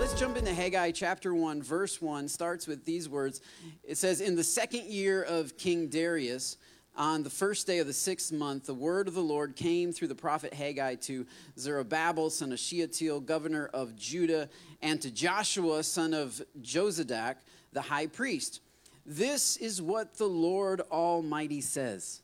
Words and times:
Let's 0.00 0.18
jump 0.18 0.38
into 0.38 0.54
Haggai 0.54 0.92
chapter 0.92 1.34
1, 1.34 1.62
verse 1.62 2.00
1. 2.00 2.28
Starts 2.28 2.66
with 2.66 2.86
these 2.86 3.10
words. 3.10 3.42
It 3.84 3.98
says, 3.98 4.22
In 4.22 4.36
the 4.36 4.44
second 4.44 4.84
year 4.84 5.22
of 5.22 5.58
King 5.58 5.88
Darius, 5.88 6.56
on 6.98 7.22
the 7.22 7.30
first 7.30 7.66
day 7.66 7.78
of 7.78 7.86
the 7.86 7.92
sixth 7.92 8.32
month, 8.32 8.66
the 8.66 8.74
word 8.74 9.06
of 9.06 9.14
the 9.14 9.22
Lord 9.22 9.54
came 9.54 9.92
through 9.92 10.08
the 10.08 10.14
prophet 10.16 10.52
Haggai 10.52 10.96
to 10.96 11.24
Zerubbabel, 11.56 12.28
son 12.28 12.52
of 12.52 12.58
Shealtiel, 12.58 13.20
governor 13.20 13.70
of 13.72 13.96
Judah, 13.96 14.48
and 14.82 15.00
to 15.00 15.10
Joshua, 15.10 15.84
son 15.84 16.12
of 16.12 16.42
Jozadak, 16.60 17.36
the 17.72 17.80
high 17.80 18.08
priest. 18.08 18.60
This 19.06 19.56
is 19.56 19.80
what 19.80 20.18
the 20.18 20.26
Lord 20.26 20.82
Almighty 20.90 21.60
says. 21.60 22.20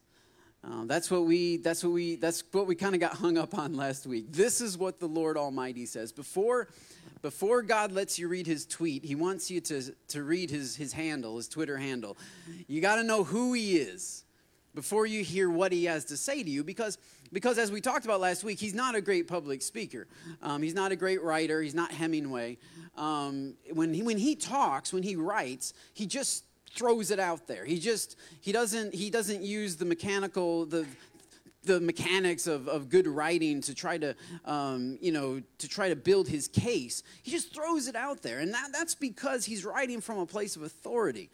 Uh, 0.65 0.85
that's 0.87 1.11
what 1.11 1.25
we 1.25 1.59
that's 1.59 1.85
what 1.85 1.93
we 1.93 2.17
that's 2.17 2.43
what 2.51 2.67
we 2.67 2.75
kind 2.75 2.95
of 2.95 3.01
got 3.01 3.13
hung 3.15 3.39
up 3.39 3.57
on 3.57 3.75
last 3.75 4.07
week. 4.07 4.33
This 4.33 4.61
is 4.61 4.77
what 4.77 4.99
the 4.99 5.07
Lord 5.07 5.37
Almighty 5.37 5.87
says. 5.87 6.11
Before 6.11 6.69
before 7.23 7.63
God 7.63 7.93
lets 7.93 8.19
you 8.19 8.29
read 8.29 8.47
his 8.47 8.67
tweet, 8.67 9.05
he 9.05 9.15
wants 9.15 9.51
you 9.51 9.61
to, 9.63 9.95
to 10.09 10.23
read 10.23 10.51
his, 10.51 10.77
his 10.77 10.93
handle, 10.93 11.39
his 11.39 11.49
Twitter 11.49 11.79
handle. 11.79 12.19
You 12.67 12.83
got 12.83 12.97
to 12.97 13.03
know 13.03 13.25
who 13.25 13.55
he 13.55 13.79
is 13.79 14.24
before 14.75 15.07
you 15.07 15.23
hear 15.23 15.49
what 15.49 15.73
he 15.73 15.85
has 15.85 16.05
to 16.07 16.17
say 16.17 16.43
to 16.43 16.51
you 16.51 16.65
because 16.65 16.99
because 17.33 17.59
as 17.59 17.71
we 17.71 17.81
talked 17.81 18.05
about 18.05 18.21
last 18.21 18.45
week 18.45 18.59
he's 18.59 18.75
not 18.75 18.95
a 18.95 19.01
great 19.01 19.29
public 19.29 19.63
speaker. 19.63 20.07
Um, 20.43 20.63
he's 20.63 20.75
not 20.75 20.93
a 20.93 20.97
great 20.97 21.23
writer. 21.23 21.63
He's 21.63 21.75
not 21.75 21.91
hemingway. 21.91 22.59
Um, 22.97 23.55
when, 23.73 23.93
he, 23.93 24.03
when 24.03 24.19
he 24.19 24.37
talks 24.37 24.93
when 24.93 25.03
he 25.03 25.17
writes 25.17 25.75
he 25.93 26.07
just 26.07 26.45
throws 26.75 27.11
it 27.11 27.21
out 27.21 27.47
there. 27.47 27.65
He 27.65 27.79
just 27.79 28.17
he 28.41 28.53
doesn't 28.53 28.95
he 28.95 29.11
doesn't 29.11 29.43
use 29.43 29.77
the 29.77 29.85
mechanical 29.85 30.67
the 30.67 30.87
the 31.65 31.81
mechanics 31.81 32.47
of, 32.47 32.69
of 32.69 32.91
good 32.91 33.07
writing 33.07 33.61
to 33.63 33.75
try 33.75 33.97
to 33.99 34.15
um, 34.45 34.99
you 35.01 35.13
know 35.13 35.43
to 35.59 35.69
try 35.69 35.89
to 35.89 35.97
build 35.97 36.29
his 36.29 36.49
case. 36.49 37.03
He 37.23 37.31
just 37.31 37.55
throws 37.55 37.89
it 37.89 37.97
out 37.97 38.23
there. 38.23 38.41
And 38.41 38.53
that, 38.55 38.71
that's 38.73 38.95
because 38.95 39.45
he's 39.45 39.65
writing 39.65 40.01
from 40.01 40.19
a 40.19 40.27
place 40.27 40.57
of 40.57 40.63
authority. 40.63 41.31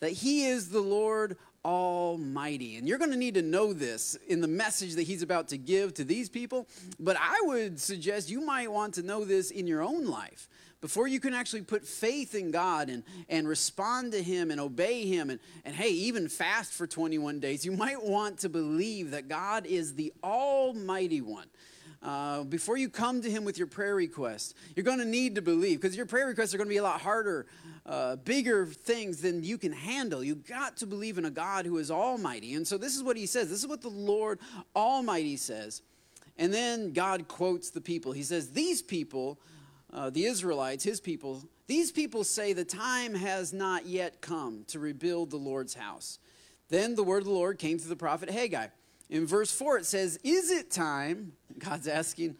That 0.00 0.12
he 0.12 0.46
is 0.46 0.70
the 0.70 0.80
lord 0.80 1.36
Almighty. 1.66 2.76
And 2.76 2.86
you're 2.86 2.96
going 2.96 3.10
to 3.10 3.16
need 3.16 3.34
to 3.34 3.42
know 3.42 3.72
this 3.72 4.16
in 4.28 4.40
the 4.40 4.46
message 4.46 4.94
that 4.94 5.02
he's 5.02 5.22
about 5.22 5.48
to 5.48 5.58
give 5.58 5.94
to 5.94 6.04
these 6.04 6.28
people. 6.28 6.68
But 7.00 7.16
I 7.20 7.40
would 7.42 7.80
suggest 7.80 8.30
you 8.30 8.40
might 8.40 8.70
want 8.70 8.94
to 8.94 9.02
know 9.02 9.24
this 9.24 9.50
in 9.50 9.66
your 9.66 9.82
own 9.82 10.06
life. 10.06 10.48
Before 10.80 11.08
you 11.08 11.18
can 11.18 11.34
actually 11.34 11.62
put 11.62 11.84
faith 11.84 12.36
in 12.36 12.52
God 12.52 12.88
and, 12.88 13.02
and 13.28 13.48
respond 13.48 14.12
to 14.12 14.22
Him 14.22 14.52
and 14.52 14.60
obey 14.60 15.06
Him, 15.06 15.30
and, 15.30 15.40
and 15.64 15.74
hey, 15.74 15.88
even 15.88 16.28
fast 16.28 16.72
for 16.72 16.86
21 16.86 17.40
days, 17.40 17.64
you 17.64 17.72
might 17.72 18.00
want 18.00 18.38
to 18.40 18.48
believe 18.48 19.10
that 19.10 19.26
God 19.26 19.66
is 19.66 19.94
the 19.94 20.12
Almighty 20.22 21.20
One. 21.20 21.46
Uh, 22.02 22.44
before 22.44 22.76
you 22.76 22.88
come 22.88 23.20
to 23.22 23.28
him 23.28 23.44
with 23.44 23.58
your 23.58 23.66
prayer 23.66 23.96
request, 23.96 24.54
you're 24.76 24.84
going 24.84 24.98
to 24.98 25.04
need 25.04 25.34
to 25.34 25.42
believe 25.42 25.80
because 25.80 25.96
your 25.96 26.06
prayer 26.06 26.26
requests 26.26 26.54
are 26.54 26.58
going 26.58 26.68
to 26.68 26.72
be 26.72 26.76
a 26.76 26.82
lot 26.82 27.00
harder, 27.00 27.46
uh, 27.86 28.16
bigger 28.16 28.66
things 28.66 29.22
than 29.22 29.44
you 29.44 29.56
can 29.56 29.72
handle. 29.72 30.22
You 30.22 30.34
got 30.34 30.76
to 30.78 30.86
believe 30.86 31.18
in 31.18 31.24
a 31.24 31.30
God 31.30 31.66
who 31.66 31.78
is 31.78 31.90
almighty. 31.90 32.54
And 32.54 32.66
so 32.66 32.76
this 32.76 32.96
is 32.96 33.02
what 33.02 33.16
he 33.16 33.26
says. 33.26 33.48
This 33.48 33.60
is 33.60 33.66
what 33.66 33.80
the 33.80 33.88
Lord 33.88 34.40
Almighty 34.74 35.36
says. 35.36 35.82
And 36.36 36.52
then 36.52 36.92
God 36.92 37.28
quotes 37.28 37.70
the 37.70 37.80
people. 37.80 38.12
He 38.12 38.24
says, 38.24 38.50
These 38.50 38.82
people, 38.82 39.38
uh, 39.92 40.10
the 40.10 40.24
Israelites, 40.24 40.82
his 40.84 41.00
people, 41.00 41.42
these 41.68 41.92
people 41.92 42.24
say 42.24 42.52
the 42.52 42.64
time 42.64 43.14
has 43.14 43.52
not 43.52 43.86
yet 43.86 44.20
come 44.20 44.64
to 44.68 44.78
rebuild 44.78 45.30
the 45.30 45.36
Lord's 45.36 45.74
house. 45.74 46.18
Then 46.68 46.96
the 46.96 47.04
word 47.04 47.18
of 47.18 47.26
the 47.26 47.30
Lord 47.30 47.58
came 47.58 47.78
to 47.78 47.88
the 47.88 47.96
prophet 47.96 48.28
Haggai. 48.28 48.68
In 49.08 49.26
verse 49.26 49.52
4, 49.52 49.78
it 49.78 49.86
says, 49.86 50.18
Is 50.24 50.50
it 50.50 50.70
time? 50.70 51.32
God's 51.58 51.86
asking, 51.86 52.36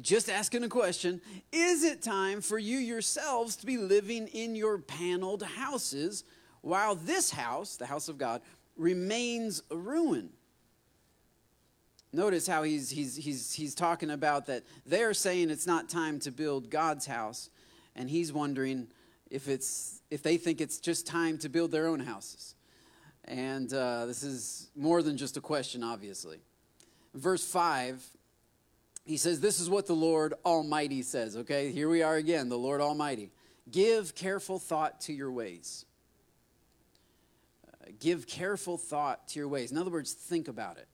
just 0.00 0.30
asking 0.30 0.64
a 0.64 0.68
question. 0.68 1.20
Is 1.52 1.84
it 1.84 2.02
time 2.02 2.40
for 2.40 2.58
you 2.58 2.78
yourselves 2.78 3.56
to 3.56 3.66
be 3.66 3.76
living 3.76 4.28
in 4.28 4.54
your 4.54 4.78
paneled 4.78 5.42
houses 5.42 6.24
while 6.60 6.94
this 6.94 7.30
house, 7.30 7.76
the 7.76 7.86
house 7.86 8.08
of 8.08 8.18
God, 8.18 8.42
remains 8.76 9.62
a 9.70 9.76
ruin? 9.76 10.30
Notice 12.12 12.46
how 12.46 12.62
he's, 12.62 12.90
he's, 12.90 13.16
he's, 13.16 13.52
he's 13.52 13.74
talking 13.74 14.10
about 14.10 14.46
that 14.46 14.64
they're 14.86 15.14
saying 15.14 15.50
it's 15.50 15.66
not 15.66 15.88
time 15.88 16.18
to 16.20 16.30
build 16.30 16.70
God's 16.70 17.06
house, 17.06 17.50
and 17.94 18.08
he's 18.08 18.32
wondering 18.32 18.88
if, 19.30 19.48
it's, 19.48 20.00
if 20.10 20.22
they 20.22 20.38
think 20.38 20.60
it's 20.60 20.78
just 20.78 21.06
time 21.06 21.36
to 21.38 21.48
build 21.48 21.70
their 21.70 21.86
own 21.86 22.00
houses. 22.00 22.54
And 23.24 23.70
uh, 23.74 24.06
this 24.06 24.22
is 24.22 24.70
more 24.74 25.02
than 25.02 25.18
just 25.18 25.36
a 25.36 25.40
question, 25.40 25.84
obviously. 25.84 26.38
Verse 27.14 27.44
5, 27.44 28.02
he 29.08 29.16
says, 29.16 29.40
This 29.40 29.58
is 29.58 29.70
what 29.70 29.86
the 29.86 29.94
Lord 29.94 30.34
Almighty 30.44 31.00
says, 31.00 31.38
okay? 31.38 31.72
Here 31.72 31.88
we 31.88 32.02
are 32.02 32.16
again, 32.16 32.50
the 32.50 32.58
Lord 32.58 32.82
Almighty. 32.82 33.30
Give 33.70 34.14
careful 34.14 34.58
thought 34.58 35.00
to 35.02 35.14
your 35.14 35.32
ways. 35.32 35.86
Uh, 37.66 37.90
give 38.00 38.26
careful 38.26 38.76
thought 38.76 39.26
to 39.28 39.38
your 39.38 39.48
ways. 39.48 39.72
In 39.72 39.78
other 39.78 39.90
words, 39.90 40.12
think 40.12 40.46
about 40.46 40.76
it. 40.76 40.88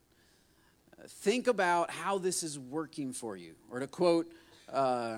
Uh, 0.97 1.03
think 1.07 1.47
about 1.47 1.91
how 1.91 2.17
this 2.17 2.41
is 2.41 2.57
working 2.57 3.11
for 3.11 3.35
you. 3.35 3.53
Or 3.69 3.79
to 3.79 3.87
quote, 3.87 4.31
uh, 4.71 5.17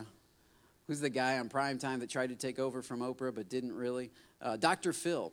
who's 0.87 0.99
the 0.99 1.09
guy 1.11 1.37
on 1.37 1.49
prime 1.49 1.77
time 1.77 1.99
that 1.99 2.09
tried 2.09 2.29
to 2.29 2.35
take 2.35 2.57
over 2.57 2.81
from 2.81 3.01
Oprah 3.01 3.33
but 3.33 3.47
didn't 3.47 3.73
really? 3.73 4.09
Uh, 4.41 4.57
Dr. 4.57 4.91
Phil. 4.91 5.31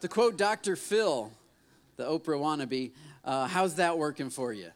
To 0.00 0.08
quote 0.08 0.36
Dr. 0.36 0.74
Phil, 0.74 1.32
the 1.96 2.04
Oprah 2.04 2.40
wannabe, 2.40 2.90
uh, 3.24 3.46
how's 3.46 3.76
that 3.76 3.98
working 3.98 4.30
for 4.30 4.52
you? 4.52 4.70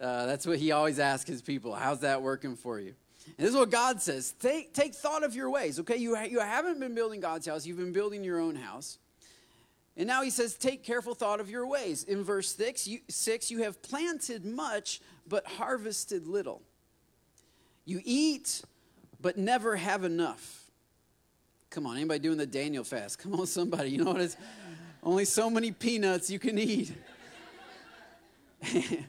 Uh, 0.00 0.26
that's 0.26 0.46
what 0.46 0.58
he 0.58 0.72
always 0.72 0.98
asks 0.98 1.28
his 1.28 1.42
people. 1.42 1.74
How's 1.74 2.00
that 2.00 2.22
working 2.22 2.56
for 2.56 2.80
you? 2.80 2.94
And 3.26 3.46
this 3.46 3.50
is 3.50 3.56
what 3.56 3.70
God 3.70 4.00
says 4.00 4.32
take, 4.40 4.72
take 4.72 4.94
thought 4.94 5.22
of 5.22 5.34
your 5.34 5.50
ways, 5.50 5.78
okay? 5.80 5.96
You, 5.96 6.18
you 6.22 6.40
haven't 6.40 6.80
been 6.80 6.94
building 6.94 7.20
God's 7.20 7.46
house, 7.46 7.66
you've 7.66 7.76
been 7.76 7.92
building 7.92 8.24
your 8.24 8.40
own 8.40 8.56
house. 8.56 8.98
And 9.96 10.06
now 10.06 10.22
he 10.22 10.30
says, 10.30 10.54
take 10.54 10.82
careful 10.82 11.14
thought 11.14 11.40
of 11.40 11.50
your 11.50 11.66
ways. 11.66 12.04
In 12.04 12.24
verse 12.24 12.54
six 12.54 12.86
you, 12.88 13.00
6, 13.08 13.50
you 13.50 13.62
have 13.64 13.82
planted 13.82 14.46
much, 14.46 15.00
but 15.28 15.46
harvested 15.46 16.26
little. 16.26 16.62
You 17.84 18.00
eat, 18.04 18.62
but 19.20 19.36
never 19.36 19.76
have 19.76 20.04
enough. 20.04 20.64
Come 21.68 21.86
on, 21.86 21.96
anybody 21.96 22.20
doing 22.20 22.38
the 22.38 22.46
Daniel 22.46 22.84
fast? 22.84 23.18
Come 23.18 23.34
on, 23.34 23.46
somebody. 23.46 23.90
You 23.90 24.04
know 24.04 24.12
what 24.12 24.22
it's 24.22 24.36
only 25.02 25.24
so 25.24 25.50
many 25.50 25.70
peanuts 25.70 26.30
you 26.30 26.38
can 26.38 26.58
eat. 26.58 26.92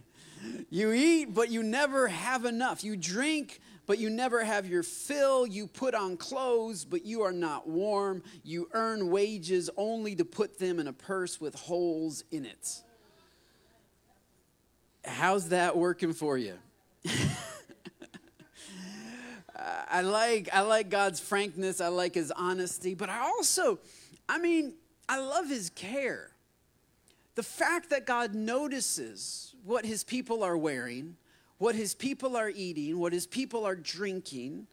you 0.69 0.91
eat, 0.91 1.33
but 1.33 1.49
you 1.49 1.63
never 1.63 2.07
have 2.07 2.45
enough. 2.45 2.83
You 2.83 2.95
drink, 2.95 3.59
but 3.85 3.99
you 3.99 4.09
never 4.09 4.43
have 4.43 4.65
your 4.65 4.83
fill. 4.83 5.45
You 5.45 5.67
put 5.67 5.93
on 5.93 6.17
clothes, 6.17 6.85
but 6.85 7.05
you 7.05 7.21
are 7.23 7.31
not 7.31 7.67
warm. 7.67 8.23
You 8.43 8.69
earn 8.73 9.09
wages 9.09 9.69
only 9.77 10.15
to 10.15 10.25
put 10.25 10.59
them 10.59 10.79
in 10.79 10.87
a 10.87 10.93
purse 10.93 11.41
with 11.41 11.55
holes 11.55 12.23
in 12.31 12.45
it. 12.45 12.81
How's 15.03 15.49
that 15.49 15.75
working 15.75 16.13
for 16.13 16.37
you? 16.37 16.57
I 19.89 20.01
like 20.01 20.49
I 20.53 20.61
like 20.61 20.89
God's 20.89 21.19
frankness. 21.19 21.81
I 21.81 21.89
like 21.89 22.15
his 22.15 22.31
honesty, 22.31 22.93
but 22.95 23.09
I 23.09 23.19
also 23.19 23.79
I 24.29 24.39
mean, 24.39 24.73
I 25.09 25.19
love 25.19 25.49
his 25.49 25.69
care. 25.69 26.31
The 27.35 27.43
fact 27.43 27.89
that 27.89 28.05
God 28.05 28.33
notices 28.33 29.50
what 29.63 29.85
his 29.85 30.03
people 30.03 30.43
are 30.43 30.57
wearing, 30.57 31.15
what 31.57 31.75
his 31.75 31.93
people 31.93 32.35
are 32.35 32.49
eating, 32.49 32.99
what 32.99 33.13
his 33.13 33.27
people 33.27 33.65
are 33.65 33.75
drinking, 33.75 34.67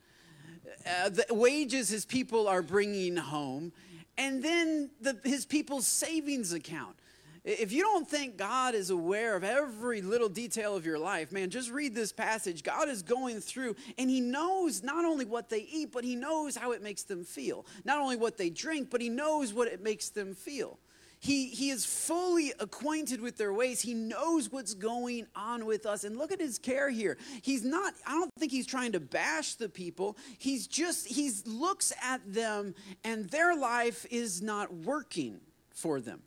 uh, 0.86 1.08
the 1.08 1.26
wages 1.30 1.88
his 1.88 2.04
people 2.04 2.48
are 2.48 2.62
bringing 2.62 3.16
home, 3.16 3.72
and 4.16 4.42
then 4.42 4.90
the, 5.00 5.18
his 5.24 5.46
people's 5.46 5.86
savings 5.86 6.52
account. 6.52 6.96
If 7.44 7.72
you 7.72 7.82
don't 7.82 8.06
think 8.06 8.36
God 8.36 8.74
is 8.74 8.90
aware 8.90 9.34
of 9.34 9.42
every 9.42 10.02
little 10.02 10.28
detail 10.28 10.76
of 10.76 10.84
your 10.84 10.98
life, 10.98 11.32
man, 11.32 11.48
just 11.48 11.70
read 11.70 11.94
this 11.94 12.12
passage. 12.12 12.62
God 12.62 12.90
is 12.90 13.02
going 13.02 13.40
through 13.40 13.74
and 13.96 14.10
He 14.10 14.20
knows 14.20 14.82
not 14.82 15.06
only 15.06 15.24
what 15.24 15.48
they 15.48 15.60
eat, 15.60 15.90
but 15.92 16.04
He 16.04 16.14
knows 16.14 16.56
how 16.56 16.72
it 16.72 16.82
makes 16.82 17.04
them 17.04 17.24
feel. 17.24 17.64
Not 17.84 18.00
only 18.00 18.16
what 18.16 18.36
they 18.36 18.50
drink, 18.50 18.90
but 18.90 19.00
He 19.00 19.08
knows 19.08 19.54
what 19.54 19.68
it 19.68 19.82
makes 19.82 20.10
them 20.10 20.34
feel. 20.34 20.78
He, 21.20 21.48
he 21.48 21.70
is 21.70 21.84
fully 21.84 22.52
acquainted 22.60 23.20
with 23.20 23.36
their 23.36 23.52
ways. 23.52 23.80
He 23.80 23.94
knows 23.94 24.52
what's 24.52 24.74
going 24.74 25.26
on 25.34 25.66
with 25.66 25.84
us. 25.84 26.04
And 26.04 26.16
look 26.16 26.30
at 26.30 26.40
his 26.40 26.58
care 26.58 26.90
here. 26.90 27.18
He's 27.42 27.64
not, 27.64 27.94
I 28.06 28.12
don't 28.12 28.32
think 28.38 28.52
he's 28.52 28.66
trying 28.66 28.92
to 28.92 29.00
bash 29.00 29.54
the 29.54 29.68
people. 29.68 30.16
He's 30.38 30.66
just, 30.66 31.08
he 31.08 31.30
looks 31.44 31.92
at 32.02 32.20
them 32.32 32.74
and 33.02 33.28
their 33.30 33.56
life 33.56 34.06
is 34.10 34.40
not 34.42 34.72
working 34.72 35.40
for 35.70 36.00
them. 36.00 36.22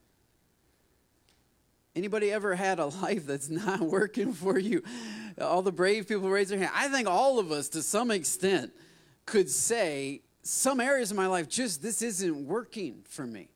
Anybody 1.95 2.31
ever 2.31 2.55
had 2.55 2.79
a 2.79 2.85
life 3.01 3.25
that's 3.25 3.49
not 3.49 3.79
working 3.79 4.33
for 4.33 4.59
you? 4.59 4.83
all 5.39 5.61
the 5.61 5.71
brave 5.71 6.07
people 6.07 6.29
raise 6.29 6.49
their 6.49 6.59
hand. 6.59 6.71
I 6.75 6.89
think 6.89 7.07
all 7.07 7.39
of 7.39 7.51
us, 7.51 7.69
to 7.69 7.81
some 7.81 8.11
extent, 8.11 8.73
could 9.25 9.49
say 9.49 10.21
some 10.43 10.79
areas 10.79 11.11
of 11.11 11.17
my 11.17 11.27
life 11.27 11.47
just 11.47 11.81
this 11.81 12.01
isn't 12.01 12.45
working 12.45 13.03
for 13.07 13.25
me. 13.25 13.50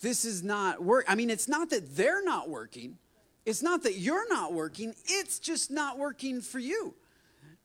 This 0.00 0.24
is 0.24 0.42
not 0.42 0.82
work. 0.82 1.04
I 1.08 1.14
mean, 1.14 1.30
it's 1.30 1.48
not 1.48 1.70
that 1.70 1.96
they're 1.96 2.24
not 2.24 2.48
working. 2.48 2.98
It's 3.46 3.62
not 3.62 3.82
that 3.82 3.96
you're 3.96 4.28
not 4.28 4.52
working. 4.52 4.94
It's 5.06 5.38
just 5.38 5.70
not 5.70 5.98
working 5.98 6.40
for 6.40 6.58
you. 6.58 6.94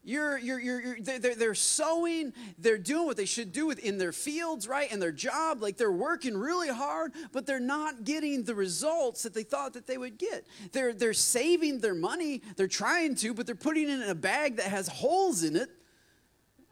You're, 0.03 0.37
you're, 0.37 0.59
you're, 0.59 0.81
you're 0.81 1.01
they're, 1.01 1.35
they're 1.35 1.55
sowing, 1.55 2.33
they're 2.57 2.77
doing 2.77 3.05
what 3.05 3.17
they 3.17 3.25
should 3.25 3.51
do 3.51 3.69
in 3.71 3.97
their 3.97 4.13
fields, 4.13 4.67
right? 4.67 4.91
And 4.91 5.01
their 5.01 5.11
job, 5.11 5.61
like 5.61 5.77
they're 5.77 5.91
working 5.91 6.37
really 6.37 6.69
hard, 6.69 7.11
but 7.31 7.45
they're 7.45 7.59
not 7.59 8.05
getting 8.05 8.43
the 8.43 8.55
results 8.55 9.23
that 9.23 9.33
they 9.33 9.43
thought 9.43 9.73
that 9.73 9.87
they 9.87 9.97
would 9.97 10.17
get. 10.17 10.47
They're, 10.71 10.93
they're 10.93 11.13
saving 11.13 11.79
their 11.79 11.95
money, 11.95 12.41
they're 12.55 12.67
trying 12.67 13.15
to, 13.15 13.33
but 13.33 13.45
they're 13.45 13.55
putting 13.55 13.89
it 13.89 14.01
in 14.01 14.09
a 14.09 14.15
bag 14.15 14.55
that 14.55 14.67
has 14.67 14.87
holes 14.87 15.43
in 15.43 15.55
it 15.55 15.69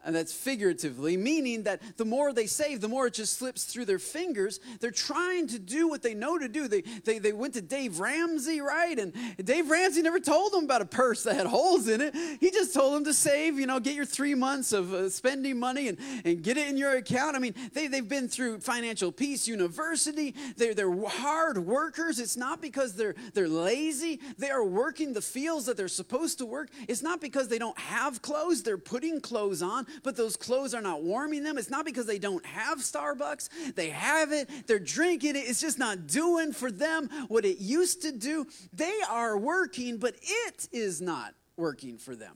and 0.08 0.16
that's 0.16 0.32
figuratively, 0.32 1.18
meaning 1.18 1.64
that 1.64 1.82
the 1.98 2.06
more 2.06 2.32
they 2.32 2.48
save, 2.48 2.80
the 2.80 2.88
more 2.88 3.08
it 3.08 3.14
just 3.14 3.38
slips 3.38 3.66
through 3.66 3.84
their 3.84 4.00
fingers. 4.00 4.62
They're 4.80 4.90
trying 4.90 5.48
to 5.48 5.60
do 5.60 5.90
what 5.90 6.02
they 6.02 6.14
know 6.14 6.38
to 6.38 6.48
do. 6.48 6.70
They, 6.70 6.82
they, 6.82 7.20
they 7.20 7.34
went 7.34 7.56
to 7.56 7.62
Dave 7.62 8.00
Ramsey, 8.00 8.62
right? 8.62 8.98
And 8.98 9.14
Dave 9.44 9.70
Ramsey 9.70 10.02
never 10.02 10.22
told 10.22 10.54
them 10.54 10.64
about 10.64 10.82
a 10.82 10.86
purse 10.86 11.24
that 11.24 11.36
had 11.36 11.46
holes 11.46 11.90
in 11.90 12.00
it. 12.00 12.16
He 12.40 12.52
just 12.52 12.74
told 12.74 12.96
them 12.96 13.04
to 13.04 13.14
save, 13.14 13.60
you 13.60 13.68
know, 13.68 13.82
get 13.82 13.96
your 13.96 14.06
three 14.06 14.34
months 14.34 14.72
of 14.72 14.94
uh, 14.94 15.10
spending 15.10 15.60
money 15.60 15.90
and, 15.90 15.98
and 16.24 16.42
get 16.42 16.56
it 16.56 16.70
in 16.70 16.78
your 16.78 16.96
account. 16.96 17.36
I 17.36 17.40
mean, 17.40 17.54
they, 17.74 17.88
they've 17.88 18.08
been 18.08 18.30
through 18.30 18.62
Financial 18.62 19.12
Peace 19.12 19.46
University. 19.46 20.34
They're, 20.56 20.74
they're 20.74 21.06
hard 21.06 21.58
workers. 21.58 22.22
It's 22.22 22.38
not 22.38 22.62
because 22.62 22.94
they're, 22.94 23.16
they're 23.34 23.50
lazy. 23.50 24.22
They 24.38 24.52
are 24.52 24.64
working 24.64 25.12
the 25.12 25.22
fields 25.22 25.66
that 25.66 25.76
they're 25.76 25.90
supposed 25.90 26.38
to 26.38 26.46
work. 26.46 26.70
It's 26.88 27.04
not 27.04 27.20
because 27.20 27.50
they 27.50 27.60
don't 27.60 27.78
have 27.78 28.22
clothes. 28.22 28.64
They're 28.64 28.78
putting 28.78 29.20
clothes 29.20 29.62
on 29.62 29.86
but 30.04 30.16
those 30.16 30.36
clothes 30.36 30.74
are 30.74 30.82
not 30.82 31.04
warming 31.04 31.44
them. 31.44 31.58
It's 31.58 31.70
not 31.70 31.86
because 31.86 32.06
they 32.06 32.20
don't 32.20 32.46
have 32.46 32.80
Starbucks. 32.80 33.76
They 33.76 33.90
have 33.90 34.32
it, 34.32 34.50
they're 34.68 34.80
drinking 34.80 35.36
it. 35.36 35.40
It's 35.40 35.62
just 35.62 35.80
not 35.80 36.08
doing 36.08 36.54
for 36.54 36.72
them 36.72 37.10
what 37.28 37.46
it 37.46 37.60
used 37.60 38.02
to 38.04 38.12
do. 38.12 38.48
They 38.74 39.00
are 39.10 39.38
working, 39.38 39.98
but 39.98 40.16
it 40.22 40.68
is 40.72 41.02
not 41.02 41.34
working 41.56 41.98
for 41.98 42.16
them. 42.16 42.36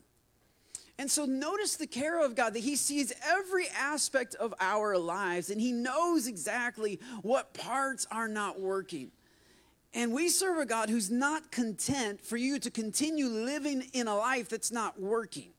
And 0.98 1.10
so 1.10 1.25
notice 1.25 1.78
the 1.78 1.88
care 1.88 2.24
of 2.24 2.36
God 2.36 2.54
that 2.54 2.60
He 2.60 2.75
sees 2.75 3.12
every 3.25 3.68
aspect 3.69 4.36
of 4.36 4.54
our 4.60 4.98
lives 4.98 5.50
and 5.50 5.60
He 5.60 5.72
knows 5.72 6.28
exactly 6.28 7.00
what 7.24 7.56
parts 7.56 8.06
are 8.12 8.28
not 8.28 8.60
working. 8.60 9.12
And 9.94 10.13
we 10.13 10.30
serve 10.30 10.58
a 10.60 10.66
God 10.66 10.90
who's 10.90 11.10
not 11.10 11.52
content 11.52 12.22
for 12.22 12.38
you 12.38 12.60
to 12.60 12.72
continue 12.72 13.28
living 13.28 13.84
in 13.94 14.08
a 14.08 14.16
life 14.16 14.48
that's 14.50 14.72
not 14.72 15.02
working. 15.02 15.52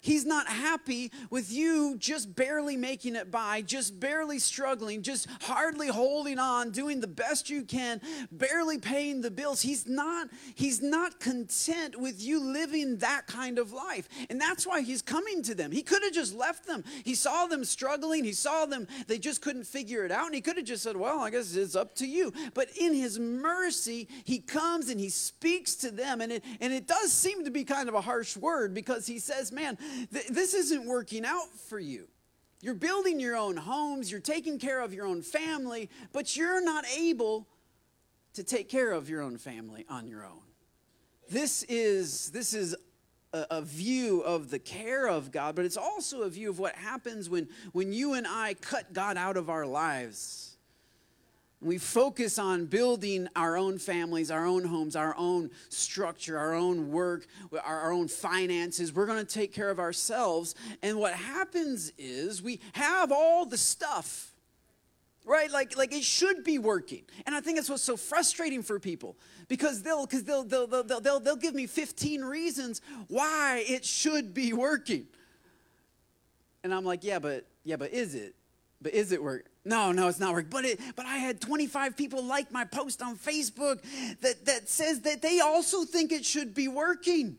He's 0.00 0.24
not 0.24 0.48
happy 0.48 1.12
with 1.28 1.52
you 1.52 1.96
just 1.98 2.34
barely 2.34 2.76
making 2.76 3.16
it 3.16 3.30
by, 3.30 3.60
just 3.60 4.00
barely 4.00 4.38
struggling, 4.38 5.02
just 5.02 5.28
hardly 5.42 5.88
holding 5.88 6.38
on, 6.38 6.70
doing 6.70 7.00
the 7.00 7.06
best 7.06 7.50
you 7.50 7.64
can, 7.64 8.00
barely 8.32 8.78
paying 8.78 9.20
the 9.20 9.30
bills. 9.30 9.60
He's 9.60 9.86
not 9.86 10.28
he's 10.54 10.80
not 10.80 11.20
content 11.20 12.00
with 12.00 12.22
you 12.22 12.40
living 12.40 12.96
that 12.98 13.26
kind 13.26 13.58
of 13.58 13.72
life. 13.72 14.08
And 14.30 14.40
that's 14.40 14.66
why 14.66 14.80
he's 14.80 15.02
coming 15.02 15.42
to 15.42 15.54
them. 15.54 15.70
He 15.70 15.82
could 15.82 16.02
have 16.02 16.14
just 16.14 16.34
left 16.34 16.66
them. 16.66 16.82
He 17.04 17.14
saw 17.14 17.46
them 17.46 17.64
struggling. 17.64 18.24
He 18.24 18.32
saw 18.32 18.64
them 18.64 18.86
they 19.06 19.18
just 19.18 19.42
couldn't 19.42 19.64
figure 19.64 20.06
it 20.06 20.12
out 20.12 20.26
and 20.26 20.34
he 20.34 20.40
could 20.40 20.56
have 20.56 20.66
just 20.66 20.82
said, 20.82 20.96
"Well, 20.96 21.20
I 21.20 21.28
guess 21.28 21.54
it's 21.54 21.76
up 21.76 21.94
to 21.96 22.06
you." 22.06 22.32
But 22.54 22.68
in 22.78 22.94
his 22.94 23.18
mercy, 23.18 24.08
he 24.24 24.38
comes 24.38 24.88
and 24.88 24.98
he 24.98 25.10
speaks 25.10 25.74
to 25.76 25.90
them 25.90 26.22
and 26.22 26.32
it 26.32 26.44
and 26.60 26.72
it 26.72 26.86
does 26.86 27.12
seem 27.12 27.44
to 27.44 27.50
be 27.50 27.64
kind 27.64 27.88
of 27.88 27.94
a 27.94 28.00
harsh 28.00 28.34
word 28.36 28.72
because 28.72 29.06
he 29.06 29.18
says, 29.18 29.52
"Man, 29.52 29.76
th- 30.12 30.28
this 30.28 30.54
isn't 30.54 30.86
working 30.86 31.24
out 31.24 31.50
for 31.68 31.78
you. 31.78 32.08
You're 32.62 32.74
building 32.74 33.20
your 33.20 33.36
own 33.36 33.56
homes, 33.56 34.10
you're 34.10 34.20
taking 34.20 34.58
care 34.58 34.80
of 34.80 34.92
your 34.92 35.06
own 35.06 35.22
family, 35.22 35.88
but 36.12 36.36
you're 36.36 36.62
not 36.62 36.84
able 36.96 37.46
to 38.34 38.44
take 38.44 38.68
care 38.68 38.92
of 38.92 39.08
your 39.08 39.22
own 39.22 39.38
family 39.38 39.86
on 39.88 40.06
your 40.06 40.24
own. 40.24 40.42
This 41.30 41.62
is, 41.64 42.30
this 42.30 42.52
is 42.54 42.76
a, 43.32 43.46
a, 43.50 43.62
view 43.62 44.20
of 44.22 44.50
the 44.50 44.58
care 44.58 45.08
of 45.08 45.30
God, 45.30 45.54
but 45.54 45.64
it's 45.64 45.76
also 45.76 46.22
a 46.22 46.28
view 46.28 46.50
of 46.50 46.58
what 46.58 46.74
happens 46.74 47.30
when, 47.30 47.48
when 47.72 47.92
you 47.92 48.14
and 48.14 48.26
I 48.28 48.54
cut 48.54 48.92
God 48.92 49.16
out 49.16 49.36
of 49.36 49.48
our 49.48 49.64
lives 49.64 50.49
we 51.62 51.76
focus 51.76 52.38
on 52.38 52.64
building 52.64 53.28
our 53.36 53.56
own 53.56 53.78
families, 53.78 54.30
our 54.30 54.46
own 54.46 54.64
homes, 54.64 54.96
our 54.96 55.14
own 55.18 55.50
structure, 55.68 56.38
our 56.38 56.54
own 56.54 56.90
work, 56.90 57.26
our 57.64 57.92
own 57.92 58.08
finances. 58.08 58.94
We're 58.94 59.06
going 59.06 59.24
to 59.24 59.30
take 59.30 59.52
care 59.52 59.68
of 59.68 59.78
ourselves. 59.78 60.54
And 60.82 60.98
what 60.98 61.12
happens 61.12 61.92
is 61.98 62.42
we 62.42 62.60
have 62.72 63.12
all 63.12 63.44
the 63.44 63.58
stuff, 63.58 64.32
right? 65.26 65.50
Like, 65.50 65.76
like 65.76 65.92
it 65.92 66.02
should 66.02 66.44
be 66.44 66.58
working. 66.58 67.02
And 67.26 67.34
I 67.34 67.42
think 67.42 67.58
that's 67.58 67.68
what's 67.68 67.82
so 67.82 67.98
frustrating 67.98 68.62
for 68.62 68.80
people 68.80 69.18
because 69.46 69.82
they'll, 69.82 70.06
because 70.06 70.24
they'll, 70.24 70.44
they'll, 70.44 70.66
they'll, 70.66 71.00
they'll, 71.00 71.20
they'll 71.20 71.36
give 71.36 71.54
me 71.54 71.66
15 71.66 72.22
reasons 72.22 72.80
why 73.08 73.64
it 73.68 73.84
should 73.84 74.32
be 74.32 74.54
working. 74.54 75.06
And 76.64 76.72
I'm 76.72 76.86
like, 76.86 77.04
yeah, 77.04 77.18
but, 77.18 77.46
yeah, 77.64 77.76
but 77.76 77.90
is 77.92 78.14
it? 78.14 78.34
But 78.82 78.94
is 78.94 79.12
it 79.12 79.22
work? 79.22 79.46
No, 79.64 79.92
no, 79.92 80.08
it's 80.08 80.18
not 80.18 80.32
working. 80.32 80.50
But 80.50 80.64
it, 80.64 80.80
but 80.96 81.06
I 81.06 81.18
had 81.18 81.40
25 81.40 81.96
people 81.96 82.24
like 82.24 82.50
my 82.50 82.64
post 82.64 83.02
on 83.02 83.16
Facebook 83.16 83.82
that, 84.20 84.46
that 84.46 84.68
says 84.68 85.00
that 85.02 85.20
they 85.20 85.40
also 85.40 85.84
think 85.84 86.12
it 86.12 86.24
should 86.24 86.54
be 86.54 86.66
working. 86.66 87.36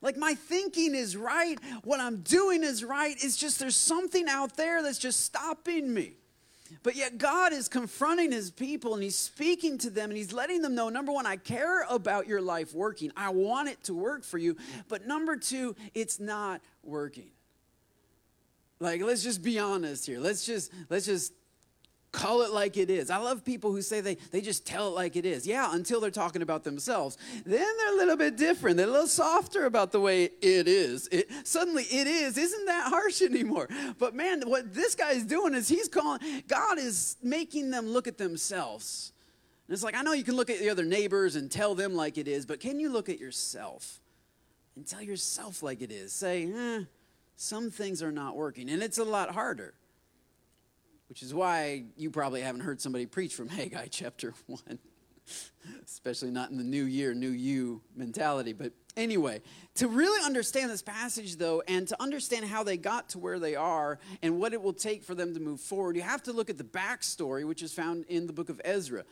Like 0.00 0.16
my 0.16 0.34
thinking 0.34 0.94
is 0.94 1.16
right, 1.16 1.58
what 1.82 2.00
I'm 2.00 2.18
doing 2.18 2.62
is 2.62 2.84
right. 2.84 3.16
It's 3.18 3.36
just 3.36 3.58
there's 3.58 3.76
something 3.76 4.28
out 4.28 4.56
there 4.56 4.82
that's 4.82 4.98
just 4.98 5.20
stopping 5.20 5.92
me. 5.92 6.16
But 6.82 6.96
yet 6.96 7.18
God 7.18 7.52
is 7.52 7.68
confronting 7.68 8.32
his 8.32 8.50
people 8.50 8.94
and 8.94 9.02
he's 9.02 9.16
speaking 9.16 9.78
to 9.78 9.90
them 9.90 10.10
and 10.10 10.16
he's 10.16 10.32
letting 10.32 10.62
them 10.62 10.74
know 10.74 10.88
number 10.88 11.12
one, 11.12 11.26
I 11.26 11.36
care 11.36 11.82
about 11.88 12.26
your 12.26 12.40
life 12.40 12.74
working. 12.74 13.12
I 13.16 13.30
want 13.30 13.68
it 13.68 13.82
to 13.84 13.94
work 13.94 14.24
for 14.24 14.38
you. 14.38 14.56
But 14.88 15.06
number 15.06 15.36
two, 15.36 15.76
it's 15.94 16.18
not 16.18 16.60
working. 16.82 17.30
Like, 18.84 19.00
let's 19.00 19.22
just 19.22 19.42
be 19.42 19.58
honest 19.58 20.04
here. 20.06 20.20
Let's 20.20 20.44
just 20.44 20.70
let's 20.90 21.06
just 21.06 21.32
call 22.12 22.42
it 22.42 22.50
like 22.52 22.76
it 22.76 22.90
is. 22.90 23.08
I 23.08 23.16
love 23.16 23.42
people 23.42 23.72
who 23.72 23.80
say 23.80 24.02
they, 24.02 24.16
they 24.30 24.42
just 24.42 24.66
tell 24.66 24.88
it 24.88 24.90
like 24.90 25.16
it 25.16 25.24
is. 25.24 25.46
Yeah, 25.46 25.74
until 25.74 26.00
they're 26.00 26.10
talking 26.10 26.42
about 26.42 26.64
themselves. 26.64 27.16
Then 27.46 27.66
they're 27.78 27.94
a 27.94 27.96
little 27.96 28.16
bit 28.18 28.36
different. 28.36 28.76
They're 28.76 28.86
a 28.86 28.90
little 28.90 29.06
softer 29.06 29.64
about 29.64 29.90
the 29.90 30.00
way 30.00 30.24
it 30.24 30.68
is. 30.68 31.08
It, 31.10 31.30
suddenly 31.44 31.84
it 31.84 32.06
is. 32.06 32.36
Isn't 32.36 32.66
that 32.66 32.90
harsh 32.90 33.22
anymore? 33.22 33.68
But 33.98 34.14
man, 34.14 34.42
what 34.42 34.74
this 34.74 34.94
guy 34.94 35.12
is 35.12 35.24
doing 35.24 35.54
is 35.54 35.66
he's 35.66 35.88
calling, 35.88 36.20
God 36.46 36.78
is 36.78 37.16
making 37.22 37.70
them 37.70 37.88
look 37.88 38.06
at 38.06 38.18
themselves. 38.18 39.14
And 39.66 39.74
it's 39.74 39.82
like, 39.82 39.96
I 39.96 40.02
know 40.02 40.12
you 40.12 40.24
can 40.24 40.36
look 40.36 40.50
at 40.50 40.58
the 40.58 40.68
other 40.68 40.84
neighbors 40.84 41.36
and 41.36 41.50
tell 41.50 41.74
them 41.74 41.94
like 41.94 42.18
it 42.18 42.28
is, 42.28 42.44
but 42.44 42.60
can 42.60 42.78
you 42.78 42.90
look 42.90 43.08
at 43.08 43.18
yourself 43.18 43.98
and 44.76 44.86
tell 44.86 45.02
yourself 45.02 45.62
like 45.62 45.80
it 45.80 45.90
is? 45.90 46.12
Say, 46.12 46.52
eh, 46.52 46.84
some 47.36 47.70
things 47.70 48.02
are 48.02 48.12
not 48.12 48.36
working. 48.36 48.70
And 48.70 48.82
it's 48.82 48.98
a 48.98 49.04
lot 49.04 49.30
harder, 49.30 49.74
which 51.08 51.22
is 51.22 51.34
why 51.34 51.84
you 51.96 52.10
probably 52.10 52.40
haven't 52.40 52.62
heard 52.62 52.80
somebody 52.80 53.06
preach 53.06 53.34
from 53.34 53.48
Haggai 53.50 53.86
chapter 53.90 54.34
1, 54.46 54.78
especially 55.84 56.30
not 56.30 56.50
in 56.50 56.56
the 56.56 56.64
new 56.64 56.84
year, 56.84 57.14
new 57.14 57.30
you 57.30 57.82
mentality. 57.96 58.52
But 58.52 58.72
anyway, 58.96 59.42
to 59.76 59.88
really 59.88 60.24
understand 60.24 60.70
this 60.70 60.82
passage, 60.82 61.36
though, 61.36 61.62
and 61.66 61.88
to 61.88 62.00
understand 62.00 62.46
how 62.46 62.62
they 62.62 62.76
got 62.76 63.10
to 63.10 63.18
where 63.18 63.38
they 63.38 63.56
are 63.56 63.98
and 64.22 64.38
what 64.38 64.52
it 64.52 64.62
will 64.62 64.72
take 64.72 65.02
for 65.02 65.14
them 65.14 65.34
to 65.34 65.40
move 65.40 65.60
forward, 65.60 65.96
you 65.96 66.02
have 66.02 66.22
to 66.24 66.32
look 66.32 66.50
at 66.50 66.58
the 66.58 66.64
backstory, 66.64 67.46
which 67.46 67.62
is 67.62 67.72
found 67.72 68.04
in 68.06 68.26
the 68.26 68.32
book 68.32 68.48
of 68.48 68.60
Ezra. 68.64 69.04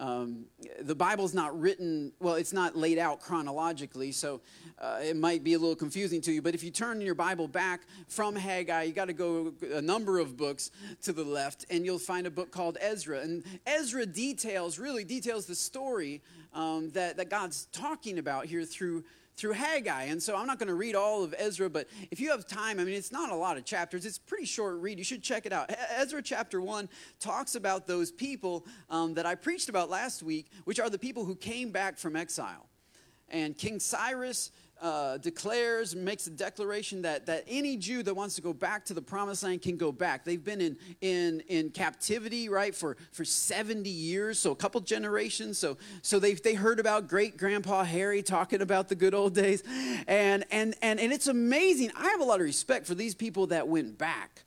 Um, 0.00 0.46
the 0.80 0.94
Bible's 0.94 1.34
not 1.34 1.58
written, 1.60 2.12
well, 2.20 2.36
it's 2.36 2.54
not 2.54 2.74
laid 2.74 2.98
out 2.98 3.20
chronologically, 3.20 4.12
so 4.12 4.40
uh, 4.78 4.98
it 5.02 5.14
might 5.14 5.44
be 5.44 5.52
a 5.52 5.58
little 5.58 5.76
confusing 5.76 6.22
to 6.22 6.32
you. 6.32 6.40
But 6.40 6.54
if 6.54 6.64
you 6.64 6.70
turn 6.70 7.02
your 7.02 7.14
Bible 7.14 7.46
back 7.46 7.82
from 8.08 8.34
Haggai, 8.34 8.84
you 8.84 8.94
got 8.94 9.08
to 9.08 9.12
go 9.12 9.52
a 9.74 9.82
number 9.82 10.18
of 10.18 10.38
books 10.38 10.70
to 11.02 11.12
the 11.12 11.22
left, 11.22 11.66
and 11.68 11.84
you'll 11.84 11.98
find 11.98 12.26
a 12.26 12.30
book 12.30 12.50
called 12.50 12.78
Ezra. 12.80 13.20
And 13.20 13.44
Ezra 13.66 14.06
details, 14.06 14.78
really 14.78 15.04
details 15.04 15.44
the 15.44 15.54
story 15.54 16.22
um, 16.54 16.88
that, 16.92 17.18
that 17.18 17.28
God's 17.28 17.66
talking 17.70 18.18
about 18.18 18.46
here 18.46 18.64
through 18.64 19.04
through 19.40 19.52
Haggai. 19.52 20.04
And 20.04 20.22
so 20.22 20.36
I'm 20.36 20.46
not 20.46 20.58
going 20.58 20.68
to 20.68 20.74
read 20.74 20.94
all 20.94 21.24
of 21.24 21.34
Ezra, 21.38 21.70
but 21.70 21.88
if 22.10 22.20
you 22.20 22.30
have 22.30 22.46
time, 22.46 22.78
I 22.78 22.84
mean, 22.84 22.94
it's 22.94 23.10
not 23.10 23.32
a 23.32 23.34
lot 23.34 23.56
of 23.56 23.64
chapters. 23.64 24.04
It's 24.04 24.18
pretty 24.18 24.44
short 24.44 24.76
read. 24.80 24.98
You 24.98 25.04
should 25.04 25.22
check 25.22 25.46
it 25.46 25.52
out. 25.52 25.74
Ezra 25.96 26.20
chapter 26.22 26.60
1 26.60 26.88
talks 27.18 27.54
about 27.54 27.86
those 27.86 28.12
people 28.12 28.66
um, 28.90 29.14
that 29.14 29.24
I 29.24 29.34
preached 29.34 29.70
about 29.70 29.88
last 29.88 30.22
week, 30.22 30.48
which 30.64 30.78
are 30.78 30.90
the 30.90 30.98
people 30.98 31.24
who 31.24 31.34
came 31.34 31.70
back 31.70 31.96
from 31.96 32.16
exile. 32.16 32.66
And 33.30 33.56
King 33.56 33.80
Cyrus 33.80 34.50
uh, 34.80 35.18
declares, 35.18 35.94
makes 35.94 36.26
a 36.26 36.30
declaration 36.30 37.02
that, 37.02 37.26
that 37.26 37.44
any 37.46 37.76
Jew 37.76 38.02
that 38.02 38.14
wants 38.14 38.34
to 38.36 38.42
go 38.42 38.52
back 38.52 38.84
to 38.86 38.94
the 38.94 39.02
promised 39.02 39.42
land 39.42 39.62
can 39.62 39.76
go 39.76 39.92
back. 39.92 40.24
They've 40.24 40.42
been 40.42 40.60
in, 40.60 40.76
in, 41.00 41.40
in 41.48 41.70
captivity, 41.70 42.48
right, 42.48 42.74
for, 42.74 42.96
for 43.12 43.24
70 43.24 43.88
years, 43.90 44.38
so 44.38 44.52
a 44.52 44.56
couple 44.56 44.80
generations. 44.80 45.58
So, 45.58 45.76
so 46.02 46.18
they, 46.18 46.34
they 46.34 46.54
heard 46.54 46.80
about 46.80 47.08
great 47.08 47.36
grandpa 47.36 47.84
Harry 47.84 48.22
talking 48.22 48.62
about 48.62 48.88
the 48.88 48.94
good 48.94 49.14
old 49.14 49.34
days. 49.34 49.62
And, 50.06 50.44
and, 50.50 50.74
and, 50.80 50.98
and 50.98 51.12
it's 51.12 51.28
amazing. 51.28 51.90
I 51.96 52.08
have 52.08 52.20
a 52.20 52.24
lot 52.24 52.40
of 52.40 52.46
respect 52.46 52.86
for 52.86 52.94
these 52.94 53.14
people 53.14 53.48
that 53.48 53.68
went 53.68 53.98
back. 53.98 54.42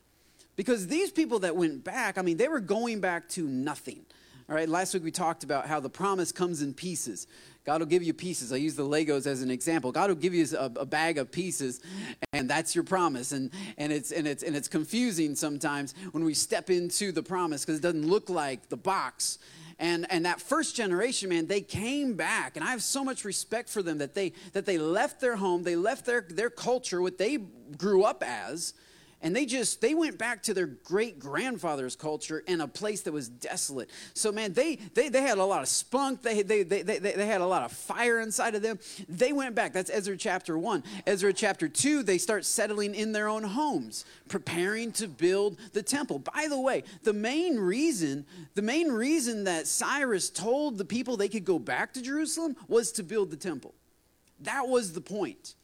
Because 0.55 0.87
these 0.87 1.11
people 1.11 1.39
that 1.39 1.55
went 1.55 1.83
back, 1.83 2.17
I 2.17 2.21
mean, 2.21 2.37
they 2.37 2.47
were 2.47 2.59
going 2.59 2.99
back 3.01 3.27
to 3.29 3.47
nothing. 3.47 4.05
All 4.49 4.55
right, 4.55 4.67
last 4.67 4.93
week 4.93 5.03
we 5.03 5.11
talked 5.11 5.45
about 5.45 5.67
how 5.67 5.79
the 5.79 5.89
promise 5.89 6.33
comes 6.33 6.61
in 6.61 6.73
pieces. 6.73 7.27
God 7.63 7.79
will 7.79 7.87
give 7.87 8.03
you 8.03 8.13
pieces. 8.13 8.51
I 8.51 8.57
use 8.57 8.75
the 8.75 8.83
Legos 8.83 9.25
as 9.25 9.41
an 9.41 9.49
example. 9.49 9.93
God 9.93 10.09
will 10.09 10.17
give 10.17 10.33
you 10.33 10.45
a, 10.57 10.65
a, 10.65 10.85
bag 10.85 11.17
of 11.17 11.31
pieces, 11.31 11.79
and 12.33 12.49
that's 12.49 12.75
your 12.75 12.83
promise. 12.83 13.31
And, 13.31 13.51
and, 13.77 13.93
it's, 13.93 14.11
and, 14.11 14.27
it's, 14.27 14.43
and 14.43 14.53
it's 14.53 14.67
confusing 14.67 15.35
sometimes 15.35 15.95
when 16.11 16.25
we 16.25 16.33
step 16.33 16.69
into 16.69 17.13
the 17.13 17.23
promise 17.23 17.63
because 17.63 17.79
it 17.79 17.81
doesn't 17.81 18.05
look 18.05 18.29
like 18.29 18.67
the 18.67 18.75
box. 18.75 19.39
And, 19.79 20.05
and 20.09 20.25
that 20.25 20.41
first 20.41 20.75
generation, 20.75 21.29
man, 21.29 21.47
they 21.47 21.61
came 21.61 22.15
back. 22.15 22.57
And 22.57 22.65
I 22.65 22.71
have 22.71 22.83
so 22.83 23.01
much 23.01 23.23
respect 23.23 23.69
for 23.69 23.81
them 23.81 23.99
that 23.99 24.13
they, 24.13 24.33
that 24.51 24.65
they 24.65 24.77
left 24.77 25.21
their 25.21 25.37
home, 25.37 25.63
they 25.63 25.77
left 25.77 26.05
their, 26.05 26.25
their 26.29 26.49
culture, 26.49 27.01
what 27.01 27.17
they 27.17 27.37
grew 27.77 28.03
up 28.03 28.21
as, 28.25 28.73
and 29.23 29.33
they 29.33 29.45
just 29.45 29.81
they 29.81 29.95
went 29.95 30.17
back 30.17 30.43
to 30.43 30.53
their 30.53 30.67
great 30.67 31.17
grandfather's 31.17 31.95
culture 31.95 32.43
in 32.45 32.61
a 32.61 32.67
place 32.67 33.01
that 33.01 33.13
was 33.13 33.29
desolate. 33.29 33.89
So 34.13 34.31
man 34.31 34.53
they 34.53 34.75
they, 34.93 35.09
they 35.09 35.21
had 35.21 35.37
a 35.37 35.45
lot 35.45 35.61
of 35.61 35.69
spunk. 35.69 36.21
They, 36.21 36.43
they, 36.43 36.63
they, 36.63 36.83
they, 36.83 36.99
they 36.99 37.25
had 37.25 37.41
a 37.41 37.47
lot 37.47 37.63
of 37.63 37.71
fire 37.71 38.19
inside 38.19 38.53
of 38.53 38.61
them. 38.61 38.77
They 39.07 39.31
went 39.31 39.55
back. 39.55 39.73
That's 39.73 39.89
ezra 39.89 40.17
chapter 40.17 40.57
1 40.57 40.83
ezra 41.07 41.33
chapter 41.33 41.67
2 41.67 42.03
they 42.03 42.17
start 42.17 42.45
settling 42.45 42.93
in 42.93 43.13
their 43.13 43.29
own 43.29 43.43
homes 43.43 44.05
preparing 44.27 44.91
to 44.93 45.07
build 45.07 45.57
the 45.71 45.81
temple. 45.81 46.19
By 46.19 46.47
the 46.49 46.59
way 46.59 46.83
the 47.03 47.13
main 47.13 47.57
reason 47.57 48.25
the 48.55 48.61
main 48.61 48.91
reason 48.91 49.45
that 49.45 49.67
cyrus 49.67 50.29
told 50.29 50.77
the 50.77 50.85
people 50.85 51.15
they 51.15 51.29
could 51.29 51.45
go 51.45 51.57
back 51.57 51.93
to 51.93 52.01
jerusalem 52.01 52.57
was 52.67 52.91
to 52.91 53.03
build 53.03 53.31
the 53.31 53.37
temple. 53.37 53.73
That 54.41 54.67
was 54.67 54.91
the 54.91 55.01
point 55.01 55.55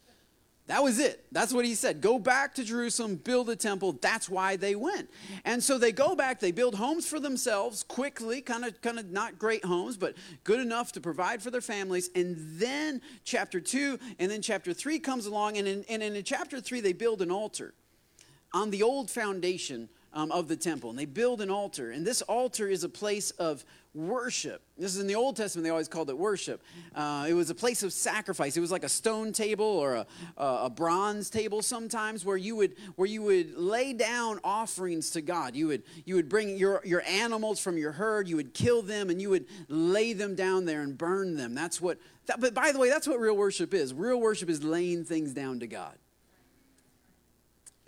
that 0.70 0.84
was 0.84 1.00
it. 1.00 1.26
That's 1.32 1.52
what 1.52 1.66
he 1.66 1.74
said. 1.74 2.00
Go 2.00 2.20
back 2.20 2.54
to 2.54 2.64
Jerusalem, 2.64 3.16
build 3.16 3.50
a 3.50 3.56
temple. 3.56 3.98
That's 4.00 4.30
why 4.30 4.56
they 4.56 4.76
went. 4.76 5.10
And 5.44 5.64
so 5.64 5.80
they 5.80 5.92
go 5.92 6.16
back, 6.16 6.40
they 6.40 6.52
build 6.52 6.76
homes 6.76 7.08
for 7.08 7.20
themselves 7.20 7.82
quickly, 7.82 8.40
kind 8.40 8.64
of 8.64 8.80
kind 8.80 9.00
of 9.00 9.10
not 9.10 9.40
great 9.40 9.66
homes, 9.66 9.98
but 9.98 10.14
good 10.44 10.60
enough 10.60 10.92
to 10.92 11.02
provide 11.02 11.42
for 11.42 11.50
their 11.50 11.60
families. 11.60 12.12
And 12.14 12.36
then 12.38 13.02
chapter 13.24 13.60
2 13.60 13.98
and 14.20 14.30
then 14.30 14.44
chapter 14.44 14.72
3 14.72 15.00
comes 15.00 15.26
along 15.26 15.58
and 15.58 15.68
in, 15.68 15.86
and 15.90 16.04
in 16.04 16.24
chapter 16.24 16.62
3 16.62 16.82
they 16.82 16.94
build 16.94 17.24
an 17.24 17.32
altar 17.32 17.74
on 18.54 18.70
the 18.70 18.84
old 18.84 19.10
foundation 19.10 19.90
um, 20.14 20.32
of 20.32 20.48
the 20.48 20.56
temple. 20.56 20.90
And 20.90 20.98
they 20.98 21.06
build 21.06 21.42
an 21.42 21.50
altar. 21.50 21.92
And 21.92 22.06
this 22.06 22.22
altar 22.24 22.68
is 22.68 22.84
a 22.84 22.90
place 22.90 23.32
of 23.32 23.64
worship. 23.94 24.62
This 24.78 24.94
is 24.94 25.02
in 25.02 25.08
the 25.08 25.16
Old 25.16 25.36
Testament, 25.36 25.64
they 25.64 25.72
always 25.72 25.88
called 25.88 26.10
it 26.10 26.18
worship. 26.18 26.62
Uh, 26.94 27.26
it 27.28 27.34
was 27.34 27.50
a 27.50 27.56
place 27.56 27.82
of 27.82 27.92
sacrifice. 27.92 28.56
It 28.56 28.62
was 28.62 28.72
like 28.72 28.84
a 28.84 28.90
stone 28.90 29.34
table 29.34 29.66
or 29.66 29.96
a, 29.96 30.06
a, 30.38 30.70
bronze 30.70 31.30
table 31.30 31.64
sometimes 31.64 32.24
where 32.24 32.38
you 32.38 32.56
would, 32.56 32.76
where 32.96 33.08
you 33.08 33.24
would 33.24 33.58
lay 33.58 33.94
down 33.94 34.40
offerings 34.44 35.10
to 35.12 35.22
God. 35.22 35.56
You 35.56 35.68
would, 35.68 35.84
you 36.06 36.16
would 36.16 36.30
bring 36.30 36.56
your, 36.56 36.82
your 36.86 37.02
animals 37.02 37.60
from 37.60 37.78
your 37.78 37.92
herd, 37.92 38.28
you 38.28 38.36
would 38.36 38.54
kill 38.54 38.84
them, 38.84 39.10
and 39.10 39.20
you 39.20 39.32
would 39.32 39.46
lay 39.68 40.14
them 40.14 40.36
down 40.36 40.66
there 40.66 40.82
and 40.82 40.98
burn 40.98 41.36
them. 41.36 41.56
That's 41.56 41.82
what, 41.82 41.98
that, 42.28 42.40
but 42.40 42.54
by 42.54 42.72
the 42.72 42.80
way, 42.80 42.90
that's 42.90 43.08
what 43.08 43.20
real 43.20 43.36
worship 43.36 43.74
is. 43.74 43.94
Real 43.94 44.20
worship 44.20 44.50
is 44.50 44.64
laying 44.64 45.04
things 45.04 45.34
down 45.34 45.60
to 45.62 45.68
God. 45.68 45.98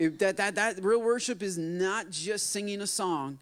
If 0.02 0.18
that, 0.18 0.36
that, 0.38 0.56
that 0.56 0.82
real 0.82 1.00
worship 1.00 1.42
is 1.42 1.56
not 1.56 2.10
just 2.10 2.50
singing 2.50 2.80
a 2.80 2.86
song. 2.86 3.38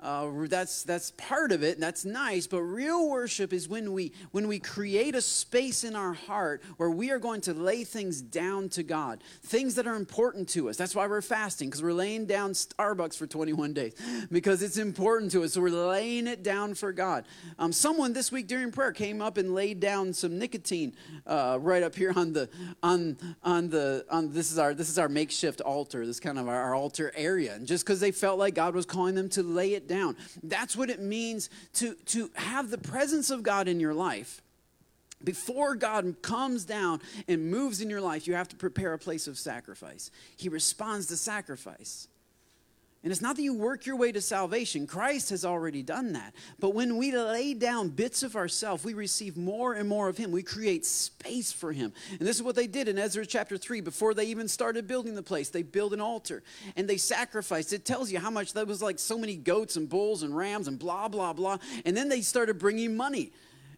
Uh, 0.00 0.30
that's 0.46 0.82
that's 0.82 1.10
part 1.12 1.52
of 1.52 1.62
it 1.62 1.74
and 1.74 1.82
that's 1.82 2.04
nice 2.04 2.46
but 2.46 2.62
real 2.62 3.08
worship 3.08 3.52
is 3.52 3.68
when 3.68 3.92
we 3.92 4.12
when 4.30 4.48
we 4.48 4.58
create 4.58 5.14
a 5.14 5.20
space 5.20 5.84
in 5.84 5.94
our 5.94 6.14
heart 6.14 6.62
where 6.78 6.90
we 6.90 7.10
are 7.10 7.18
going 7.18 7.40
to 7.40 7.52
lay 7.52 7.84
things 7.84 8.22
down 8.22 8.68
to 8.68 8.82
god 8.82 9.22
things 9.42 9.74
that 9.74 9.86
are 9.86 9.96
important 9.96 10.48
to 10.50 10.68
us. 10.68 10.76
That's 10.76 10.94
why 10.94 11.06
we're 11.06 11.22
fasting 11.22 11.68
because 11.68 11.82
we're 11.82 11.92
laying 11.92 12.26
down 12.26 12.52
starbucks 12.52 13.16
for 13.16 13.26
21 13.26 13.72
days 13.72 13.94
because 14.30 14.62
it's 14.62 14.76
important 14.78 15.32
to 15.32 15.44
us 15.44 15.54
so 15.54 15.60
we're 15.60 15.70
laying 15.70 16.26
it 16.26 16.42
down 16.42 16.74
for 16.74 16.92
god. 16.92 17.26
Um, 17.58 17.72
someone 17.72 18.12
this 18.12 18.32
week 18.32 18.46
during 18.46 18.72
prayer 18.72 18.92
came 18.92 19.20
up 19.20 19.36
and 19.36 19.54
laid 19.54 19.80
down 19.80 20.12
some 20.12 20.38
nicotine 20.38 20.94
uh, 21.26 21.58
right 21.60 21.82
up 21.82 21.94
here 21.94 22.12
on 22.14 22.32
the 22.32 22.48
on 22.82 23.16
on 23.42 23.68
the 23.70 24.04
on 24.10 24.32
this 24.32 24.50
is 24.50 24.58
our 24.58 24.74
this 24.74 24.88
is 24.88 24.98
our 24.98 25.08
makeshift 25.08 25.60
altar 25.60 26.06
this 26.06 26.20
kind 26.20 26.38
of 26.38 26.48
our, 26.48 26.60
our 26.60 26.74
altar 26.74 27.12
area 27.14 27.54
and 27.54 27.66
just 27.66 27.84
because 27.84 28.00
they 28.00 28.10
felt 28.10 28.38
like 28.38 28.54
god 28.54 28.74
was 28.74 28.86
calling 28.86 29.14
them 29.14 29.28
to 29.28 29.42
lay 29.42 29.74
it 29.74 29.88
down. 29.90 30.16
That's 30.42 30.76
what 30.76 30.88
it 30.88 31.00
means 31.00 31.50
to, 31.74 31.94
to 32.06 32.30
have 32.34 32.70
the 32.70 32.78
presence 32.78 33.30
of 33.30 33.42
God 33.42 33.68
in 33.68 33.80
your 33.80 33.92
life. 33.92 34.40
Before 35.22 35.74
God 35.74 36.22
comes 36.22 36.64
down 36.64 37.02
and 37.28 37.50
moves 37.50 37.82
in 37.82 37.90
your 37.90 38.00
life, 38.00 38.26
you 38.26 38.34
have 38.34 38.48
to 38.48 38.56
prepare 38.56 38.94
a 38.94 38.98
place 38.98 39.26
of 39.26 39.36
sacrifice. 39.36 40.10
He 40.36 40.48
responds 40.48 41.06
to 41.08 41.16
sacrifice. 41.16 42.08
And 43.02 43.10
it's 43.10 43.22
not 43.22 43.36
that 43.36 43.42
you 43.42 43.54
work 43.54 43.86
your 43.86 43.96
way 43.96 44.12
to 44.12 44.20
salvation. 44.20 44.86
Christ 44.86 45.30
has 45.30 45.42
already 45.42 45.82
done 45.82 46.12
that. 46.12 46.34
But 46.58 46.74
when 46.74 46.98
we 46.98 47.16
lay 47.16 47.54
down 47.54 47.88
bits 47.88 48.22
of 48.22 48.36
ourselves, 48.36 48.84
we 48.84 48.92
receive 48.92 49.38
more 49.38 49.72
and 49.72 49.88
more 49.88 50.10
of 50.10 50.18
Him. 50.18 50.30
We 50.30 50.42
create 50.42 50.84
space 50.84 51.50
for 51.50 51.72
Him. 51.72 51.94
And 52.10 52.28
this 52.28 52.36
is 52.36 52.42
what 52.42 52.56
they 52.56 52.66
did 52.66 52.88
in 52.88 52.98
Ezra 52.98 53.24
chapter 53.24 53.56
3. 53.56 53.80
Before 53.80 54.12
they 54.12 54.26
even 54.26 54.48
started 54.48 54.86
building 54.86 55.14
the 55.14 55.22
place, 55.22 55.48
they 55.48 55.62
built 55.62 55.94
an 55.94 56.00
altar 56.02 56.42
and 56.76 56.86
they 56.86 56.98
sacrificed. 56.98 57.72
It 57.72 57.86
tells 57.86 58.12
you 58.12 58.18
how 58.18 58.30
much 58.30 58.52
that 58.52 58.66
was 58.66 58.82
like 58.82 58.98
so 58.98 59.16
many 59.16 59.34
goats 59.34 59.76
and 59.76 59.88
bulls 59.88 60.22
and 60.22 60.36
rams 60.36 60.68
and 60.68 60.78
blah, 60.78 61.08
blah, 61.08 61.32
blah. 61.32 61.56
And 61.86 61.96
then 61.96 62.10
they 62.10 62.20
started 62.20 62.58
bringing 62.58 62.98
money 62.98 63.32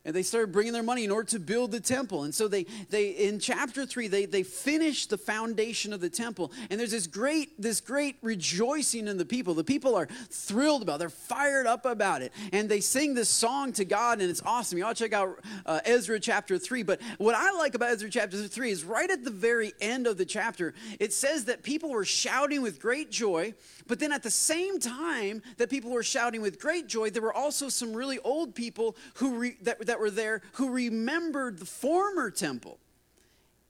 and 0.04 0.14
they 0.14 0.22
started 0.22 0.52
bringing 0.52 0.72
their 0.72 0.82
money 0.82 1.04
in 1.04 1.10
order 1.10 1.28
to 1.30 1.38
build 1.38 1.70
the 1.70 1.80
temple. 1.80 2.24
And 2.24 2.34
so 2.34 2.48
they 2.48 2.64
they 2.90 3.10
in 3.10 3.38
chapter 3.38 3.86
3 3.86 4.08
they 4.08 4.26
they 4.26 4.42
finished 4.42 5.10
the 5.10 5.18
foundation 5.18 5.92
of 5.92 6.00
the 6.00 6.10
temple. 6.10 6.52
And 6.70 6.80
there's 6.80 6.90
this 6.90 7.06
great 7.06 7.60
this 7.60 7.80
great 7.80 8.16
rejoicing 8.22 9.08
in 9.08 9.16
the 9.16 9.24
people. 9.24 9.54
The 9.54 9.64
people 9.64 9.94
are 9.94 10.08
thrilled 10.30 10.82
about 10.82 10.96
it. 10.96 10.98
they're 10.98 11.08
fired 11.08 11.66
up 11.66 11.86
about 11.86 12.22
it. 12.22 12.32
And 12.52 12.68
they 12.68 12.80
sing 12.80 13.14
this 13.14 13.28
song 13.28 13.72
to 13.74 13.84
god 13.84 14.20
and 14.20 14.30
it's 14.30 14.42
awesome. 14.44 14.78
You 14.78 14.84
to 14.84 14.94
check 14.94 15.12
out 15.12 15.40
uh, 15.66 15.80
ezra 15.84 16.18
chapter 16.20 16.58
3 16.58 16.82
but 16.82 17.00
what 17.18 17.34
i 17.34 17.52
like 17.52 17.74
about 17.74 17.90
ezra 17.90 18.10
chapter 18.10 18.36
3 18.36 18.70
is 18.70 18.84
right 18.84 19.10
at 19.10 19.24
the 19.24 19.30
very 19.30 19.72
end 19.80 20.06
of 20.06 20.16
the 20.16 20.24
chapter 20.24 20.74
it 20.98 21.12
says 21.12 21.46
that 21.46 21.62
people 21.62 21.90
were 21.90 22.04
shouting 22.04 22.62
with 22.62 22.80
great 22.80 23.10
joy 23.10 23.54
but 23.86 23.98
then 23.98 24.12
at 24.12 24.22
the 24.22 24.30
same 24.30 24.78
time 24.78 25.42
that 25.58 25.70
people 25.70 25.90
were 25.90 26.02
shouting 26.02 26.42
with 26.42 26.60
great 26.60 26.86
joy 26.86 27.10
there 27.10 27.22
were 27.22 27.34
also 27.34 27.68
some 27.68 27.92
really 27.92 28.18
old 28.20 28.54
people 28.54 28.96
who 29.14 29.36
re, 29.36 29.56
that, 29.62 29.86
that 29.86 30.00
were 30.00 30.10
there 30.10 30.42
who 30.52 30.70
remembered 30.70 31.58
the 31.58 31.66
former 31.66 32.30
temple. 32.30 32.78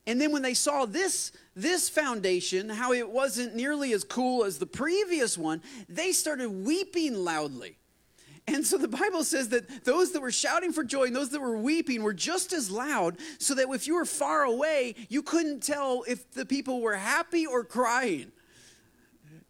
And 0.05 0.19
then 0.19 0.31
when 0.31 0.41
they 0.41 0.53
saw 0.53 0.85
this, 0.85 1.31
this 1.55 1.87
foundation, 1.87 2.67
how 2.67 2.91
it 2.91 3.09
wasn't 3.09 3.55
nearly 3.55 3.93
as 3.93 4.03
cool 4.03 4.43
as 4.43 4.59
the 4.59 4.65
previous 4.65 5.37
one, 5.37 5.61
they 5.87 6.11
started 6.11 6.49
weeping 6.49 7.15
loudly. 7.23 7.77
And 8.45 8.65
so 8.65 8.77
the 8.77 8.89
Bible 8.89 9.23
says 9.23 9.49
that 9.49 9.85
those 9.85 10.11
that 10.11 10.21
were 10.21 10.31
shouting 10.31 10.73
for 10.73 10.83
joy 10.83 11.03
and 11.03 11.15
those 11.15 11.29
that 11.29 11.39
were 11.39 11.57
weeping 11.57 12.03
were 12.03 12.13
just 12.13 12.51
as 12.51 12.69
loud, 12.69 13.17
so 13.39 13.55
that 13.55 13.69
if 13.69 13.87
you 13.87 13.95
were 13.95 14.05
far 14.05 14.43
away, 14.43 14.95
you 15.07 15.21
couldn't 15.21 15.63
tell 15.63 16.03
if 16.05 16.29
the 16.31 16.45
people 16.45 16.81
were 16.81 16.97
happy 16.97 17.45
or 17.45 17.63
crying. 17.63 18.33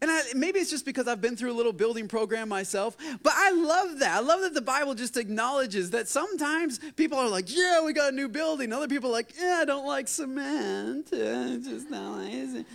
And 0.03 0.11
I, 0.11 0.21
maybe 0.35 0.59
it's 0.59 0.69
just 0.69 0.83
because 0.83 1.07
I've 1.07 1.21
been 1.21 1.37
through 1.37 1.53
a 1.53 1.55
little 1.55 1.71
building 1.71 2.09
program 2.09 2.49
myself, 2.49 2.97
but 3.23 3.31
I 3.37 3.51
love 3.51 3.99
that. 3.99 4.17
I 4.17 4.19
love 4.19 4.41
that 4.41 4.53
the 4.53 4.61
Bible 4.61 4.95
just 4.95 5.15
acknowledges 5.15 5.91
that 5.91 6.09
sometimes 6.09 6.81
people 6.97 7.17
are 7.17 7.29
like, 7.29 7.45
yeah, 7.55 7.81
we 7.85 7.93
got 7.93 8.11
a 8.11 8.13
new 8.13 8.27
building. 8.27 8.73
Other 8.73 8.89
people 8.89 9.11
are 9.11 9.13
like, 9.13 9.33
yeah, 9.39 9.59
I 9.61 9.65
don't 9.65 9.87
like 9.87 10.09
cement. 10.09 11.07
Uh, 11.13 11.55
just 11.57 11.89
not 11.89 12.17
like, 12.17 12.33
is, 12.33 12.65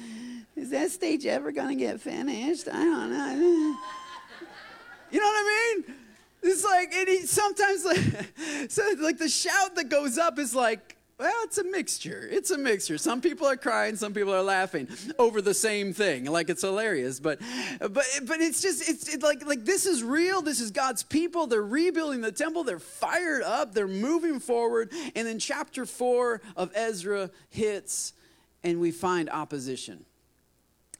is 0.56 0.70
that 0.70 0.90
stage 0.90 1.26
ever 1.26 1.52
going 1.52 1.68
to 1.68 1.74
get 1.74 2.00
finished? 2.00 2.66
I 2.66 2.82
don't 2.82 3.10
know. 3.10 3.76
You 5.10 5.20
know 5.20 5.26
what 5.26 5.36
I 5.36 5.74
mean? 5.84 5.94
It's 6.42 6.64
like, 6.64 6.88
it, 6.92 7.28
sometimes, 7.28 7.84
like, 7.84 8.70
so 8.70 8.82
like 9.00 9.18
the 9.18 9.28
shout 9.28 9.74
that 9.74 9.90
goes 9.90 10.16
up 10.16 10.38
is 10.38 10.54
like, 10.54 10.97
well, 11.18 11.34
it's 11.42 11.58
a 11.58 11.64
mixture. 11.64 12.28
It's 12.30 12.52
a 12.52 12.58
mixture. 12.58 12.96
Some 12.96 13.20
people 13.20 13.46
are 13.46 13.56
crying, 13.56 13.96
some 13.96 14.14
people 14.14 14.32
are 14.32 14.42
laughing 14.42 14.88
over 15.18 15.42
the 15.42 15.54
same 15.54 15.92
thing, 15.92 16.26
like 16.26 16.48
it's 16.48 16.62
hilarious. 16.62 17.18
But, 17.18 17.40
but, 17.80 18.04
but 18.22 18.40
it's 18.40 18.62
just 18.62 18.88
it's, 18.88 19.12
it's 19.12 19.24
like 19.24 19.44
like 19.44 19.64
this 19.64 19.84
is 19.84 20.02
real. 20.02 20.42
This 20.42 20.60
is 20.60 20.70
God's 20.70 21.02
people. 21.02 21.46
They're 21.46 21.62
rebuilding 21.62 22.20
the 22.20 22.32
temple. 22.32 22.62
They're 22.62 22.78
fired 22.78 23.42
up. 23.42 23.74
They're 23.74 23.88
moving 23.88 24.38
forward. 24.38 24.92
And 25.16 25.26
then 25.26 25.38
chapter 25.38 25.86
four 25.86 26.40
of 26.56 26.70
Ezra 26.74 27.30
hits, 27.48 28.12
and 28.62 28.80
we 28.80 28.92
find 28.92 29.28
opposition. 29.28 30.04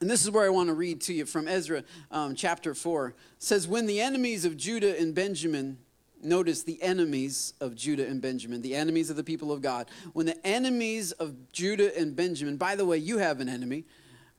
And 0.01 0.09
this 0.09 0.23
is 0.23 0.31
where 0.31 0.45
I 0.45 0.49
want 0.49 0.67
to 0.67 0.73
read 0.73 1.01
to 1.01 1.13
you 1.13 1.25
from 1.25 1.47
Ezra 1.47 1.83
um, 2.09 2.33
chapter 2.33 2.73
4. 2.73 3.07
It 3.09 3.15
says, 3.37 3.67
When 3.67 3.85
the 3.85 3.99
enemies 3.99 4.45
of 4.45 4.55
Judah 4.55 4.97
and 4.97 5.13
Benjamin 5.13 5.77
Notice 6.21 6.63
the 6.63 6.81
enemies 6.81 7.53
of 7.61 7.75
Judah 7.75 8.05
and 8.05 8.21
Benjamin, 8.21 8.61
the 8.61 8.75
enemies 8.75 9.09
of 9.09 9.15
the 9.15 9.23
people 9.23 9.51
of 9.51 9.61
God. 9.61 9.87
When 10.13 10.25
the 10.25 10.45
enemies 10.45 11.13
of 11.13 11.51
Judah 11.53 11.97
and 11.97 12.15
Benjamin, 12.15 12.57
by 12.57 12.75
the 12.75 12.85
way, 12.85 12.97
you 12.97 13.19
have 13.19 13.39
an 13.39 13.47
enemy. 13.47 13.85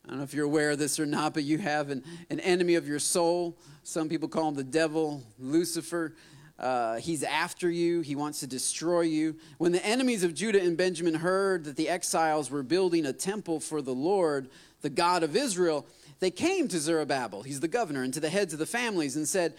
I 0.05 0.09
don't 0.11 0.19
know 0.19 0.25
if 0.25 0.35
you're 0.35 0.45
aware 0.45 0.73
of 0.73 0.79
this 0.79 1.01
or 1.01 1.07
not, 1.07 1.33
but 1.33 1.45
you 1.45 1.59
have 1.59 1.91
an, 1.91 2.05
an 2.29 2.41
enemy 2.41 2.75
of 2.75 2.87
your 2.87 2.99
soul. 2.99 3.57
Some 3.83 4.09
people 4.09 4.29
call 4.29 4.49
him 4.49 4.55
the 4.55 4.65
devil, 4.65 5.23
Lucifer. 5.39 6.15
Uh, 6.59 6.97
he's 6.97 7.23
after 7.23 7.71
you. 7.71 8.03
He 8.03 8.15
wants 8.15 8.41
to 8.41 8.47
destroy 8.47 9.03
you. 9.03 9.37
When 9.57 9.73
the 9.73 9.85
enemies 9.85 10.23
of 10.23 10.35
Judah 10.35 10.61
and 10.61 10.77
Benjamin 10.77 11.15
heard 11.15 11.65
that 11.65 11.77
the 11.77 11.89
exiles 11.89 12.51
were 12.51 12.63
building 12.63 13.07
a 13.07 13.15
temple 13.15 13.61
for 13.61 13.81
the 13.81 13.95
Lord, 13.95 14.51
the 14.83 14.91
God 14.91 15.23
of 15.23 15.35
Israel, 15.35 15.87
they 16.19 16.31
came 16.31 16.69
to 16.69 16.79
Zerubbabel, 16.79 17.43
he's 17.43 17.61
the 17.61 17.69
governor, 17.69 18.03
and 18.03 18.13
to 18.13 18.21
the 18.21 18.29
heads 18.29 18.53
of 18.53 18.59
the 18.59 18.67
families 18.67 19.17
and 19.17 19.27
said, 19.27 19.55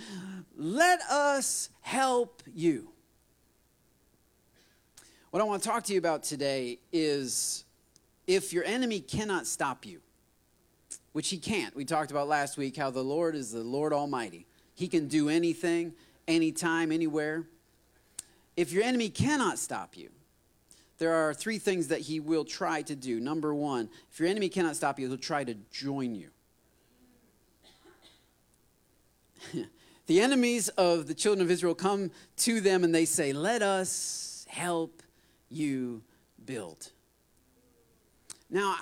let 0.62 1.01
us 1.10 1.70
help 1.82 2.44
you. 2.53 2.89
What 5.32 5.41
I 5.41 5.46
want 5.46 5.63
to 5.63 5.68
talk 5.68 5.84
to 5.86 5.94
you 5.94 5.98
about 5.98 6.22
today 6.22 6.77
is 6.94 7.65
if 8.27 8.53
your 8.53 8.63
enemy 8.63 9.00
cannot 9.00 9.48
stop 9.48 9.88
you, 9.88 10.01
which 11.13 11.30
he 11.30 11.39
can't. 11.39 11.75
We 11.75 11.84
talked 11.84 12.12
about 12.12 12.27
last 12.27 12.58
week 12.58 12.77
how 12.77 12.91
the 12.91 13.03
Lord 13.03 13.36
is 13.36 13.51
the 13.51 13.63
Lord 13.63 13.91
Almighty. 13.91 14.46
He 14.75 14.88
can 14.88 15.08
do 15.08 15.30
anything, 15.30 15.94
anytime, 16.27 16.91
anywhere. 16.91 17.48
If 18.56 18.72
your 18.72 18.84
enemy 18.84 19.10
cannot 19.10 19.58
stop 19.58 19.98
you, 19.98 20.12
there 21.00 21.13
are 21.13 21.34
three 21.34 21.58
things 21.58 21.88
that 21.88 22.01
he 22.01 22.20
will 22.20 22.46
try 22.46 22.84
to 22.84 22.96
do. 22.96 23.20
Number 23.20 23.51
one, 23.56 23.89
if 24.12 24.20
your 24.20 24.30
enemy 24.30 24.48
cannot 24.48 24.75
stop 24.75 25.00
you, 25.00 25.08
he'll 25.08 25.18
try 25.18 25.44
to 25.44 25.56
join 25.72 26.13
you. 26.13 26.30
The 30.08 30.22
enemies 30.22 30.70
of 30.70 31.08
the 31.08 31.13
children 31.13 31.46
of 31.46 31.51
Israel 31.51 31.75
come 31.75 32.12
to 32.38 32.62
them 32.62 32.84
and 32.84 32.93
they 32.93 33.05
say, 33.05 33.34
Let 33.34 33.62
us 33.62 34.46
help 34.50 35.03
you 35.50 36.01
build. 36.46 36.91
Now, 38.50 38.75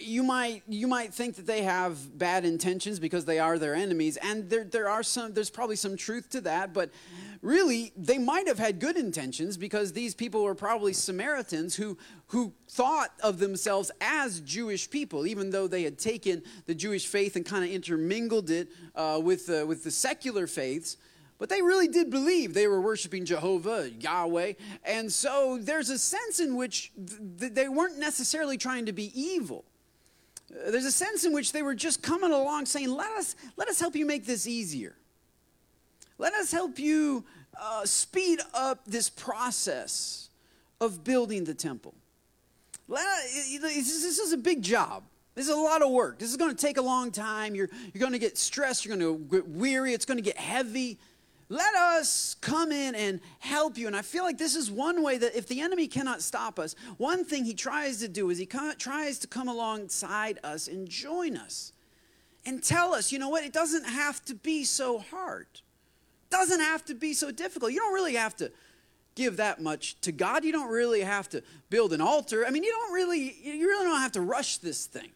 you 0.00 0.22
might 0.22 0.62
you 0.68 0.86
might 0.86 1.14
think 1.14 1.36
that 1.36 1.46
they 1.46 1.62
have 1.62 2.18
bad 2.18 2.44
intentions 2.44 2.98
because 2.98 3.24
they 3.24 3.38
are 3.38 3.58
their 3.58 3.74
enemies 3.74 4.16
and 4.18 4.48
there 4.50 4.64
there 4.64 4.88
are 4.88 5.02
some 5.02 5.32
there's 5.32 5.50
probably 5.50 5.76
some 5.76 5.96
truth 5.96 6.28
to 6.30 6.40
that 6.40 6.72
but 6.72 6.90
really 7.42 7.92
they 7.96 8.18
might 8.18 8.46
have 8.48 8.58
had 8.58 8.80
good 8.80 8.96
intentions 8.96 9.56
because 9.56 9.92
these 9.92 10.14
people 10.14 10.42
were 10.42 10.54
probably 10.54 10.92
Samaritans 10.92 11.76
who 11.76 11.96
who 12.28 12.52
thought 12.68 13.10
of 13.22 13.38
themselves 13.38 13.90
as 14.00 14.40
Jewish 14.40 14.90
people 14.90 15.26
even 15.26 15.50
though 15.50 15.68
they 15.68 15.82
had 15.82 15.98
taken 15.98 16.42
the 16.66 16.74
Jewish 16.74 17.06
faith 17.06 17.36
and 17.36 17.44
kind 17.44 17.64
of 17.64 17.70
intermingled 17.70 18.50
it 18.50 18.68
uh, 18.94 19.20
with 19.22 19.48
with 19.48 19.84
the 19.84 19.90
secular 19.90 20.46
faiths 20.46 20.96
but 21.38 21.48
they 21.48 21.60
really 21.60 21.86
did 21.88 22.10
believe 22.10 22.54
they 22.54 22.66
were 22.66 22.80
worshiping 22.80 23.26
Jehovah, 23.26 23.90
Yahweh. 24.00 24.54
And 24.84 25.12
so 25.12 25.58
there's 25.60 25.90
a 25.90 25.98
sense 25.98 26.40
in 26.40 26.56
which 26.56 26.92
th- 27.38 27.52
they 27.52 27.68
weren't 27.68 27.98
necessarily 27.98 28.56
trying 28.56 28.86
to 28.86 28.92
be 28.94 29.12
evil. 29.14 29.66
There's 30.50 30.84
a 30.84 30.92
sense 30.92 31.24
in 31.24 31.32
which 31.32 31.52
they 31.52 31.62
were 31.62 31.74
just 31.74 32.02
coming 32.02 32.32
along 32.32 32.66
saying, 32.66 32.90
let 32.90 33.10
us, 33.12 33.36
let 33.56 33.68
us 33.68 33.80
help 33.80 33.96
you 33.96 34.06
make 34.06 34.26
this 34.26 34.46
easier. 34.46 34.94
Let 36.18 36.34
us 36.34 36.52
help 36.52 36.78
you 36.78 37.24
uh, 37.60 37.84
speed 37.84 38.40
up 38.54 38.84
this 38.86 39.10
process 39.10 40.30
of 40.80 41.04
building 41.04 41.44
the 41.44 41.54
temple. 41.54 41.94
Let, 42.88 43.04
this 43.62 44.18
is 44.18 44.32
a 44.32 44.36
big 44.36 44.62
job. 44.62 45.02
This 45.34 45.48
is 45.48 45.54
a 45.54 45.60
lot 45.60 45.82
of 45.82 45.90
work. 45.90 46.18
This 46.18 46.30
is 46.30 46.36
going 46.36 46.54
to 46.54 46.56
take 46.56 46.78
a 46.78 46.82
long 46.82 47.10
time. 47.10 47.54
You're, 47.54 47.68
you're 47.92 48.00
going 48.00 48.12
to 48.12 48.18
get 48.18 48.38
stressed. 48.38 48.86
You're 48.86 48.96
going 48.96 49.18
to 49.18 49.36
get 49.36 49.48
weary. 49.48 49.92
It's 49.92 50.06
going 50.06 50.16
to 50.16 50.22
get 50.22 50.38
heavy 50.38 50.98
let 51.48 51.74
us 51.74 52.34
come 52.40 52.72
in 52.72 52.94
and 52.94 53.20
help 53.38 53.78
you. 53.78 53.86
And 53.86 53.94
I 53.94 54.02
feel 54.02 54.24
like 54.24 54.38
this 54.38 54.56
is 54.56 54.70
one 54.70 55.02
way 55.02 55.16
that 55.18 55.36
if 55.36 55.46
the 55.46 55.60
enemy 55.60 55.86
cannot 55.86 56.22
stop 56.22 56.58
us, 56.58 56.74
one 56.96 57.24
thing 57.24 57.44
he 57.44 57.54
tries 57.54 57.98
to 57.98 58.08
do 58.08 58.30
is 58.30 58.38
he 58.38 58.46
tries 58.46 59.18
to 59.20 59.26
come 59.26 59.48
alongside 59.48 60.38
us 60.42 60.66
and 60.66 60.88
join 60.88 61.36
us 61.36 61.72
and 62.44 62.62
tell 62.62 62.94
us, 62.94 63.12
you 63.12 63.18
know 63.18 63.28
what, 63.28 63.44
it 63.44 63.52
doesn't 63.52 63.84
have 63.84 64.24
to 64.24 64.34
be 64.34 64.64
so 64.64 64.98
hard. 64.98 65.46
It 65.52 66.30
doesn't 66.30 66.60
have 66.60 66.84
to 66.86 66.94
be 66.94 67.12
so 67.12 67.30
difficult. 67.30 67.72
You 67.72 67.78
don't 67.78 67.94
really 67.94 68.14
have 68.14 68.36
to 68.36 68.50
give 69.14 69.36
that 69.38 69.60
much 69.60 70.00
to 70.02 70.12
God. 70.12 70.44
You 70.44 70.52
don't 70.52 70.70
really 70.70 71.00
have 71.00 71.28
to 71.30 71.42
build 71.70 71.92
an 71.92 72.00
altar. 72.00 72.44
I 72.46 72.50
mean, 72.50 72.64
you 72.64 72.70
don't 72.70 72.92
really 72.92 73.36
you 73.42 73.66
really 73.66 73.84
don't 73.84 74.00
have 74.00 74.12
to 74.12 74.20
rush 74.20 74.58
this 74.58 74.86
thing. 74.86 75.10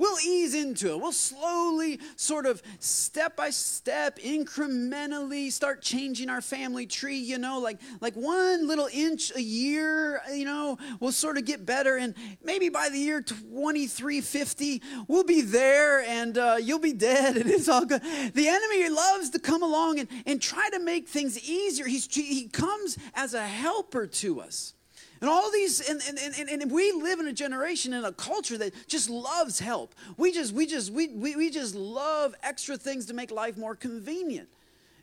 We'll 0.00 0.18
ease 0.20 0.54
into 0.54 0.92
it. 0.92 0.98
We'll 0.98 1.12
slowly, 1.12 2.00
sort 2.16 2.46
of 2.46 2.62
step 2.78 3.36
by 3.36 3.50
step, 3.50 4.18
incrementally 4.18 5.52
start 5.52 5.82
changing 5.82 6.30
our 6.30 6.40
family 6.40 6.86
tree, 6.86 7.18
you 7.18 7.36
know, 7.36 7.58
like, 7.58 7.78
like 8.00 8.14
one 8.14 8.66
little 8.66 8.88
inch 8.90 9.30
a 9.36 9.42
year, 9.42 10.22
you 10.32 10.46
know, 10.46 10.78
we'll 11.00 11.12
sort 11.12 11.36
of 11.36 11.44
get 11.44 11.66
better. 11.66 11.98
And 11.98 12.14
maybe 12.42 12.70
by 12.70 12.88
the 12.88 12.96
year 12.96 13.20
2350, 13.20 14.80
we'll 15.06 15.24
be 15.24 15.42
there 15.42 16.00
and 16.00 16.38
uh, 16.38 16.56
you'll 16.58 16.78
be 16.78 16.94
dead 16.94 17.36
and 17.36 17.50
it's 17.50 17.68
all 17.68 17.84
good. 17.84 18.00
The 18.00 18.48
enemy 18.48 18.88
loves 18.88 19.28
to 19.30 19.38
come 19.38 19.62
along 19.62 19.98
and, 19.98 20.08
and 20.24 20.40
try 20.40 20.70
to 20.70 20.78
make 20.78 21.08
things 21.08 21.38
easier. 21.38 21.84
He's, 21.84 22.06
he 22.10 22.48
comes 22.48 22.96
as 23.14 23.34
a 23.34 23.46
helper 23.46 24.06
to 24.06 24.40
us. 24.40 24.72
And 25.20 25.28
all 25.28 25.50
these, 25.50 25.80
and, 25.80 26.00
and, 26.08 26.18
and, 26.38 26.48
and 26.48 26.72
we 26.72 26.92
live 26.92 27.20
in 27.20 27.26
a 27.26 27.32
generation 27.32 27.92
and 27.92 28.06
a 28.06 28.12
culture 28.12 28.56
that 28.56 28.72
just 28.88 29.10
loves 29.10 29.60
help. 29.60 29.94
We 30.16 30.32
just, 30.32 30.54
we 30.54 30.66
just, 30.66 30.90
we, 30.90 31.08
we, 31.08 31.36
we 31.36 31.50
just 31.50 31.74
love 31.74 32.34
extra 32.42 32.78
things 32.78 33.06
to 33.06 33.14
make 33.14 33.30
life 33.30 33.58
more 33.58 33.76
convenient. 33.76 34.48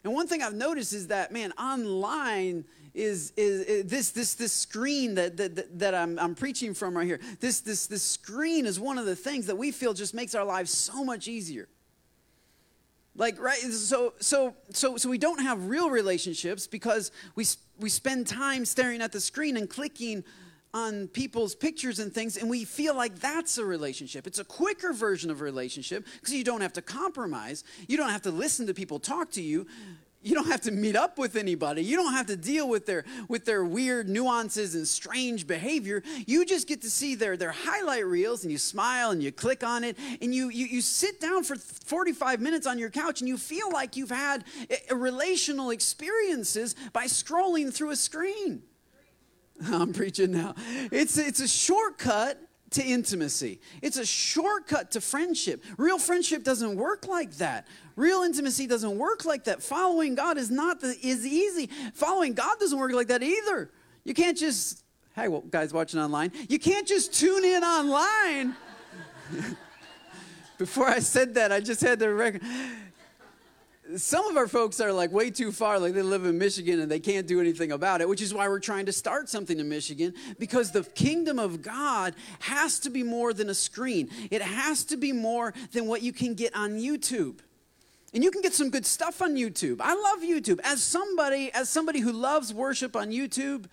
And 0.04 0.14
one 0.14 0.28
thing 0.28 0.42
I've 0.42 0.56
noticed 0.56 0.94
is 0.94 1.08
that, 1.08 1.32
man, 1.32 1.52
online 1.54 2.66
is, 2.96 3.32
is, 3.38 3.62
is, 3.62 3.86
this, 3.86 4.10
this, 4.10 4.34
this 4.34 4.54
screen 4.54 5.16
that, 5.16 5.38
that, 5.38 5.78
that 5.78 5.94
I'm, 5.94 6.18
I'm 6.18 6.34
preaching 6.34 6.74
from 6.74 6.98
right 6.98 7.06
here. 7.06 7.20
This, 7.40 7.60
this, 7.60 7.86
this 7.86 8.02
screen 8.02 8.66
is 8.66 8.80
one 8.80 8.98
of 8.98 9.06
the 9.06 9.16
things 9.16 9.46
that 9.46 9.58
we 9.58 9.72
feel 9.72 9.94
just 9.94 10.16
makes 10.16 10.34
our 10.34 10.46
lives 10.46 10.72
so 10.72 11.04
much 11.04 11.28
easier 11.28 11.68
like 13.18 13.42
right 13.42 13.60
so 13.60 14.14
so 14.20 14.54
so 14.72 14.96
so 14.96 15.10
we 15.10 15.18
don't 15.18 15.42
have 15.42 15.68
real 15.68 15.90
relationships 15.90 16.68
because 16.68 17.12
we 17.36 17.46
we 17.80 17.90
spend 17.90 18.28
time 18.28 18.64
staring 18.64 19.02
at 19.02 19.12
the 19.12 19.20
screen 19.20 19.58
and 19.58 19.70
clicking 19.70 20.24
on 20.74 21.08
people's 21.08 21.56
pictures 21.56 22.00
and 22.00 22.14
things 22.14 22.38
and 22.38 22.50
we 22.50 22.64
feel 22.64 22.96
like 22.96 23.20
that's 23.20 23.58
a 23.58 23.66
relationship. 23.66 24.28
It's 24.28 24.40
a 24.40 24.46
quicker 24.46 24.94
version 24.94 25.32
of 25.32 25.42
a 25.42 25.44
relationship 25.44 26.06
because 26.20 26.34
you 26.34 26.44
don't 26.44 26.62
have 26.62 26.74
to 26.74 26.82
compromise. 26.82 27.64
You 27.88 27.98
don't 27.98 28.10
have 28.10 28.22
to 28.24 28.32
listen 28.32 28.68
to 28.68 28.74
people 28.74 29.00
talk 29.00 29.32
to 29.32 29.42
you 29.42 29.66
you 30.22 30.34
don't 30.34 30.48
have 30.48 30.62
to 30.62 30.72
meet 30.72 30.96
up 30.96 31.18
with 31.18 31.36
anybody. 31.36 31.84
You 31.84 31.96
don't 31.96 32.14
have 32.14 32.26
to 32.28 32.36
deal 32.36 32.68
with 32.68 32.86
their 32.86 33.06
with 33.28 33.46
their 33.46 33.64
weird 33.64 34.10
nuances 34.10 34.74
and 34.76 34.88
strange 34.88 35.46
behavior. 35.46 36.04
You 36.26 36.46
just 36.46 36.68
get 36.68 36.82
to 36.82 36.90
see 36.90 37.16
their 37.16 37.38
their 37.38 37.52
highlight 37.52 38.06
reels 38.06 38.44
and 38.44 38.52
you 38.52 38.58
smile 38.58 39.12
and 39.12 39.22
you 39.22 39.32
click 39.32 39.64
on 39.64 39.84
it 39.84 39.98
and 40.22 40.34
you 40.34 40.50
you, 40.50 40.66
you 40.66 40.82
sit 40.82 41.22
down 41.22 41.44
for 41.44 41.56
45 41.56 42.42
minutes 42.42 42.66
on 42.66 42.80
your 42.80 42.90
couch 42.90 43.22
and 43.22 43.28
you 43.28 43.38
feel 43.38 43.72
like 43.72 43.96
you've 43.96 44.10
had 44.10 44.44
a, 44.70 44.94
a 44.94 44.96
relational 44.96 45.70
experiences 45.70 46.76
by 46.94 47.06
scrolling 47.06 47.74
through 47.74 47.92
a 47.92 47.96
screen. 47.96 48.64
I'm 49.72 49.94
preaching 49.94 50.32
now. 50.32 50.56
It's 50.92 51.18
it's 51.18 51.40
a 51.40 51.48
shortcut 51.48 52.42
to 52.72 52.84
intimacy. 52.84 53.60
It's 53.82 53.98
a 53.98 54.06
shortcut 54.06 54.92
to 54.92 55.02
friendship. 55.02 55.64
Real 55.78 55.98
friendship 55.98 56.44
doesn't 56.44 56.76
work 56.76 57.08
like 57.08 57.34
that. 57.36 57.68
Real 57.96 58.24
intimacy 58.24 58.68
doesn't 58.68 58.98
work 58.98 59.26
like 59.26 59.46
that. 59.46 59.64
Following 59.64 60.16
God 60.16 60.38
is 60.38 60.52
not 60.52 60.82
the, 60.82 60.96
is 61.02 61.26
easy. 61.26 61.70
Following 61.94 62.34
God 62.34 62.60
doesn't 62.60 62.78
work 62.78 62.92
like 62.92 63.08
that 63.08 63.24
either. 63.24 63.72
You 64.04 64.14
can't 64.14 64.38
just 64.38 64.84
hey, 65.18 65.28
well, 65.28 65.42
guys 65.42 65.74
watching 65.74 66.00
online, 66.00 66.32
you 66.48 66.60
can't 66.60 66.88
just 66.88 67.12
tune 67.12 67.44
in 67.44 67.64
online. 67.64 68.56
Before 70.58 70.88
I 70.88 71.00
said 71.00 71.34
that, 71.36 71.52
I 71.52 71.60
just 71.60 71.82
had 71.82 72.00
to 72.00 72.08
record. 72.10 72.42
Some 73.96 74.28
of 74.28 74.36
our 74.36 74.48
folks 74.48 74.82
are 74.82 74.92
like 74.92 75.12
way 75.12 75.30
too 75.30 75.52
far, 75.52 75.80
like 75.80 75.94
they 75.94 76.02
live 76.02 76.26
in 76.26 76.38
Michigan 76.38 76.82
and 76.82 76.92
they 76.92 77.00
can't 77.00 77.26
do 77.26 77.40
anything 77.40 77.72
about 77.72 78.02
it, 78.02 78.10
which 78.10 78.22
is 78.22 78.34
why 78.34 78.50
we're 78.50 78.60
trying 78.60 78.86
to 78.88 78.92
start 78.92 79.30
something 79.30 79.60
in 79.60 79.70
Michigan 79.70 80.14
because 80.40 80.72
the 80.72 80.84
kingdom 80.84 81.40
of 81.40 81.62
God 81.62 82.14
has 82.40 82.80
to 82.80 82.90
be 82.90 83.04
more 83.04 83.34
than 83.34 83.50
a 83.50 83.54
screen. 83.54 84.10
It 84.30 84.42
has 84.42 84.84
to 84.86 84.98
be 84.98 85.14
more 85.14 85.54
than 85.72 85.88
what 85.88 86.02
you 86.02 86.12
can 86.12 86.34
get 86.34 86.54
on 86.56 86.72
YouTube. 86.72 87.40
And 88.14 88.24
you 88.24 88.32
can 88.32 88.42
get 88.42 88.54
some 88.54 88.70
good 88.70 88.86
stuff 88.86 89.22
on 89.22 89.36
YouTube. 89.36 89.78
I 89.80 89.94
love 89.94 90.20
YouTube. 90.20 90.60
As 90.64 90.82
somebody, 90.82 91.52
as 91.54 91.70
somebody 91.70 92.00
who 92.00 92.12
loves 92.12 92.54
worship 92.54 92.96
on 92.96 93.12
YouTube 93.12 93.66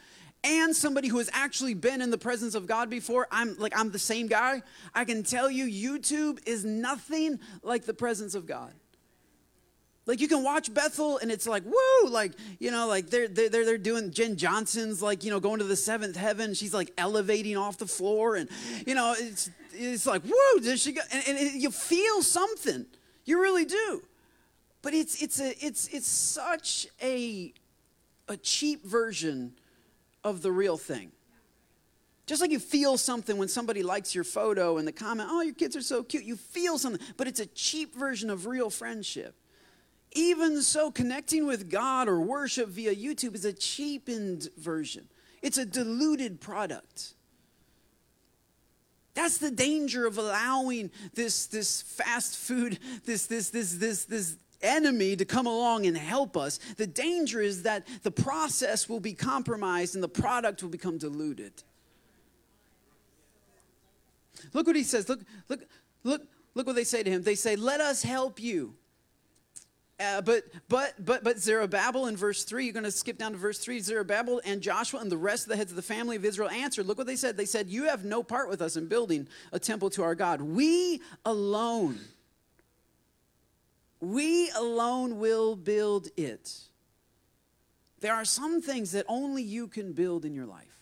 and 0.45 0.77
somebody 0.77 1.09
who 1.09 1.19
has 1.19 1.31
actually 1.33 1.75
been 1.75 2.03
in 2.03 2.11
the 2.11 2.19
presence 2.19 2.55
of 2.55 2.67
God 2.67 2.91
before, 2.91 3.27
I'm 3.31 3.57
like 3.59 3.73
I'm 3.79 3.91
the 3.91 3.99
same 3.99 4.27
guy. 4.27 4.63
I 4.95 5.05
can 5.05 5.23
tell 5.23 5.51
you 5.51 5.65
YouTube 5.65 6.47
is 6.47 6.65
nothing 6.65 7.41
like 7.63 7.85
the 7.85 7.95
presence 7.95 8.35
of 8.35 8.47
God. 8.47 8.73
Like 10.07 10.21
you 10.21 10.29
can 10.29 10.43
watch 10.43 10.73
Bethel 10.73 11.19
and 11.19 11.31
it's 11.31 11.47
like, 11.47 11.65
woo, 11.65 12.09
like, 12.09 12.33
you 12.59 12.71
know, 12.71 12.87
like 12.87 13.09
they're, 13.09 13.29
they're, 13.29 13.49
they're 13.49 13.79
doing 13.79 14.11
Jen 14.11 14.37
Johnson's 14.37 15.01
like, 15.01 15.25
you 15.25 15.31
know, 15.31 15.41
going 15.41 15.61
to 15.61 15.65
the 15.65 15.77
seventh 15.77 16.17
heaven. 16.17 16.53
She's 16.53 16.75
like 16.75 16.93
elevating 16.99 17.57
off 17.57 17.79
the 17.79 17.87
floor 17.87 18.37
and, 18.37 18.51
you 18.87 18.95
know, 18.95 19.15
it's, 19.19 19.51
it's 19.73 20.07
like, 20.07 20.23
woo, 20.25 20.61
does 20.61 20.83
she 20.83 20.93
go? 20.93 21.01
And, 21.11 21.39
and 21.39 21.63
you 21.63 21.71
feel 21.71 22.23
something. 22.23 22.87
You 23.25 23.41
really 23.41 23.65
do 23.65 24.03
but 24.85 24.93
it's 24.93 25.21
it's 25.23 25.41
a 25.41 25.65
it's 25.65 25.89
it's 25.89 26.07
such 26.07 26.87
a 27.03 27.53
a 28.29 28.37
cheap 28.37 28.85
version 28.85 29.55
of 30.23 30.43
the 30.43 30.53
real 30.53 30.77
thing. 30.77 31.11
Just 32.27 32.43
like 32.43 32.51
you 32.51 32.59
feel 32.59 32.99
something 32.99 33.39
when 33.39 33.49
somebody 33.49 33.83
likes 33.83 34.15
your 34.15 34.25
photo 34.25 34.77
and 34.77 34.87
the 34.87 34.93
comment, 34.93 35.29
oh, 35.33 35.41
your 35.41 35.55
kids 35.55 35.75
are 35.75 35.83
so 35.83 36.03
cute. 36.03 36.25
You 36.25 36.37
feel 36.37 36.79
something, 36.79 37.01
but 37.17 37.27
it's 37.27 37.41
a 37.41 37.47
cheap 37.47 37.95
version 37.95 38.31
of 38.31 38.47
real 38.47 38.71
friendship. 38.71 39.35
Even 40.15 40.63
so, 40.63 40.93
connecting 40.93 41.47
with 41.47 41.69
God 41.69 42.09
or 42.09 42.21
worship 42.21 42.69
via 42.69 42.95
YouTube 42.95 43.35
is 43.35 43.45
a 43.45 43.53
cheapened 43.53 44.49
version, 44.57 45.09
it's 45.43 45.59
a 45.59 45.67
diluted 45.67 46.41
product. 46.41 47.15
That's 49.15 49.39
the 49.39 49.51
danger 49.51 50.07
of 50.07 50.19
allowing 50.19 50.91
this, 51.15 51.47
this 51.47 51.83
fast 51.83 52.37
food, 52.37 52.81
this, 53.05 53.27
this, 53.27 53.51
this, 53.51 53.75
this, 53.75 54.05
this 54.07 54.37
enemy 54.61 55.15
to 55.15 55.25
come 55.25 55.47
along 55.47 55.87
and 55.87 55.97
help 55.97 56.37
us. 56.37 56.59
The 56.77 56.87
danger 56.87 57.41
is 57.41 57.63
that 57.63 57.87
the 58.03 58.11
process 58.11 58.89
will 58.89 58.99
be 58.99 59.13
compromised 59.13 59.95
and 59.95 60.03
the 60.03 60.09
product 60.09 60.63
will 60.63 60.71
become 60.71 60.99
diluted. 60.99 61.53
Look 64.53 64.67
what 64.67 64.75
he 64.75 64.83
says. 64.83 65.09
Look, 65.09 65.21
look, 65.49 65.61
look, 66.03 66.23
look 66.55 66.67
what 66.67 66.75
they 66.75 66.85
say 66.85 67.05
to 67.05 67.11
him. 67.11 67.23
They 67.23 67.37
say, 67.37 67.55
Let 67.55 67.81
us 67.81 68.03
help 68.03 68.41
you. 68.41 68.75
Uh, 70.01 70.21
but 70.21 70.43
but 70.69 70.93
but 71.05 71.23
but 71.23 71.39
Zerubbabel 71.39 72.07
in 72.07 72.17
verse 72.17 72.43
three, 72.43 72.65
you're 72.65 72.73
going 72.73 72.85
to 72.85 72.91
skip 72.91 73.17
down 73.17 73.31
to 73.33 73.39
verse 73.39 73.59
three. 73.59 73.79
Zerubbabel 73.79 74.41
and 74.45 74.61
Joshua 74.61 75.01
and 75.01 75.11
the 75.11 75.17
rest 75.17 75.45
of 75.45 75.51
the 75.51 75.57
heads 75.57 75.71
of 75.71 75.77
the 75.77 75.83
family 75.83 76.17
of 76.17 76.25
Israel 76.25 76.51
answered. 76.51 76.87
Look 76.87 76.99
what 76.99 77.07
they 77.07 77.15
said. 77.15 77.37
They 77.37 77.45
said, 77.45 77.69
"You 77.69 77.85
have 77.85 78.05
no 78.05 78.25
part 78.25 78.49
with 78.49 78.61
us 78.61 78.77
in 78.77 78.89
building 78.89 79.29
a 79.53 79.61
temple 79.61 79.91
to 79.91 80.03
our 80.03 80.17
God. 80.17 80.41
We 80.41 81.01
alone, 81.25 82.01
we 84.01 84.51
alone 84.51 85.21
will 85.21 85.55
build 85.55 86.09
it." 86.17 86.59
There 88.01 88.15
are 88.15 88.25
some 88.25 88.61
things 88.61 88.93
that 88.93 89.07
only 89.09 89.45
you 89.45 89.69
can 89.69 89.93
build 89.93 90.25
in 90.25 90.35
your 90.35 90.47
life. 90.47 90.77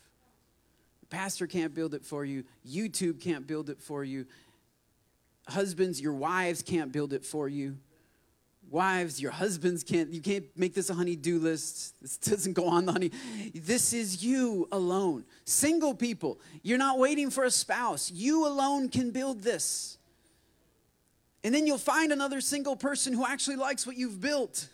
The 1.01 1.07
pastor 1.07 1.47
can't 1.47 1.75
build 1.75 1.93
it 1.93 2.05
for 2.05 2.25
you. 2.25 2.45
YouTube 2.67 3.21
can't 3.21 3.47
build 3.47 3.69
it 3.69 3.83
for 3.83 4.03
you. 4.03 4.27
Husbands, 5.49 6.01
your 6.01 6.15
wives 6.15 6.63
can't 6.63 6.91
build 6.91 7.13
it 7.13 7.27
for 7.27 7.47
you 7.47 7.77
wives, 8.73 9.21
your 9.21 9.31
husbands 9.31 9.85
can't, 9.85 10.13
you 10.13 10.21
can't 10.21 10.47
make 10.57 10.75
this 10.75 10.89
a 10.89 10.95
honey-do 10.95 11.39
list. 11.39 11.95
This 12.01 12.17
doesn't 12.17 12.55
go 12.55 12.67
on 12.67 12.87
the 12.87 12.93
honey. 12.93 13.13
This 13.55 13.93
is 13.93 14.25
you 14.25 14.67
alone. 14.73 15.25
Single 15.45 15.95
people, 15.95 16.41
you're 16.63 16.79
not 16.79 16.99
waiting 16.99 17.31
for 17.31 17.45
a 17.45 17.51
spouse. 17.51 18.11
You 18.11 18.47
alone 18.47 18.89
can 18.89 19.11
build 19.11 19.43
this. 19.43 19.99
And 21.45 21.55
then 21.55 21.67
you'll 21.67 21.79
find 21.79 22.13
another 22.13 22.41
single 22.41 22.77
person 22.77 23.13
who 23.13 23.27
actually 23.27 23.57
likes 23.57 23.87
what 23.87 23.97
you've 23.97 24.21
built 24.21 24.69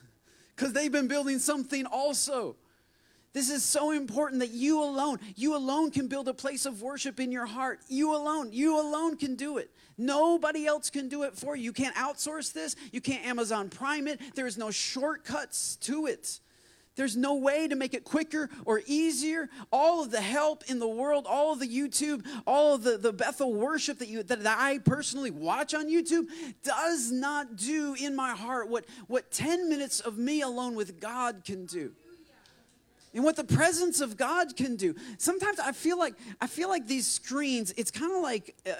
because 0.54 0.72
they've 0.72 0.92
been 0.92 1.08
building 1.08 1.38
something 1.38 1.86
also. 1.86 2.56
This 3.34 3.50
is 3.50 3.62
so 3.62 3.90
important 3.90 4.40
that 4.40 4.50
you 4.50 4.82
alone, 4.82 5.18
you 5.36 5.54
alone 5.54 5.90
can 5.90 6.08
build 6.08 6.28
a 6.28 6.34
place 6.34 6.64
of 6.64 6.80
worship 6.80 7.20
in 7.20 7.30
your 7.30 7.46
heart. 7.46 7.80
You 7.88 8.14
alone, 8.14 8.50
you 8.52 8.80
alone 8.80 9.16
can 9.16 9.36
do 9.36 9.58
it. 9.58 9.70
Nobody 9.98 10.66
else 10.66 10.90
can 10.90 11.08
do 11.08 11.24
it 11.24 11.34
for 11.34 11.54
you. 11.54 11.64
You 11.64 11.72
can't 11.72 11.94
outsource 11.96 12.52
this. 12.52 12.74
You 12.90 13.00
can't 13.00 13.26
Amazon 13.26 13.68
Prime 13.68 14.08
it. 14.08 14.20
There's 14.34 14.56
no 14.56 14.70
shortcuts 14.70 15.76
to 15.82 16.06
it. 16.06 16.40
There's 16.96 17.16
no 17.16 17.36
way 17.36 17.68
to 17.68 17.76
make 17.76 17.94
it 17.94 18.02
quicker 18.02 18.50
or 18.64 18.82
easier. 18.86 19.48
All 19.70 20.02
of 20.02 20.10
the 20.10 20.20
help 20.20 20.64
in 20.66 20.80
the 20.80 20.88
world, 20.88 21.26
all 21.28 21.52
of 21.52 21.60
the 21.60 21.68
YouTube, 21.68 22.26
all 22.44 22.74
of 22.74 22.82
the, 22.82 22.98
the 22.98 23.12
Bethel 23.12 23.54
worship 23.54 24.00
that 24.00 24.08
you 24.08 24.24
that, 24.24 24.44
I 24.44 24.78
personally 24.78 25.30
watch 25.30 25.74
on 25.74 25.88
YouTube 25.88 26.26
does 26.64 27.12
not 27.12 27.54
do 27.54 27.94
in 27.94 28.16
my 28.16 28.30
heart 28.30 28.68
what, 28.68 28.84
what 29.06 29.30
10 29.30 29.68
minutes 29.68 30.00
of 30.00 30.18
me 30.18 30.40
alone 30.40 30.74
with 30.74 31.00
God 31.00 31.44
can 31.44 31.66
do 31.66 31.92
and 33.14 33.24
what 33.24 33.36
the 33.36 33.44
presence 33.44 34.00
of 34.00 34.16
God 34.16 34.56
can 34.56 34.76
do. 34.76 34.94
Sometimes 35.18 35.58
I 35.58 35.72
feel 35.72 35.98
like 35.98 36.14
I 36.40 36.46
feel 36.46 36.68
like 36.68 36.86
these 36.86 37.06
screens. 37.06 37.72
It's 37.76 37.90
kind 37.90 38.12
of 38.12 38.22
like 38.22 38.54
uh, 38.66 38.72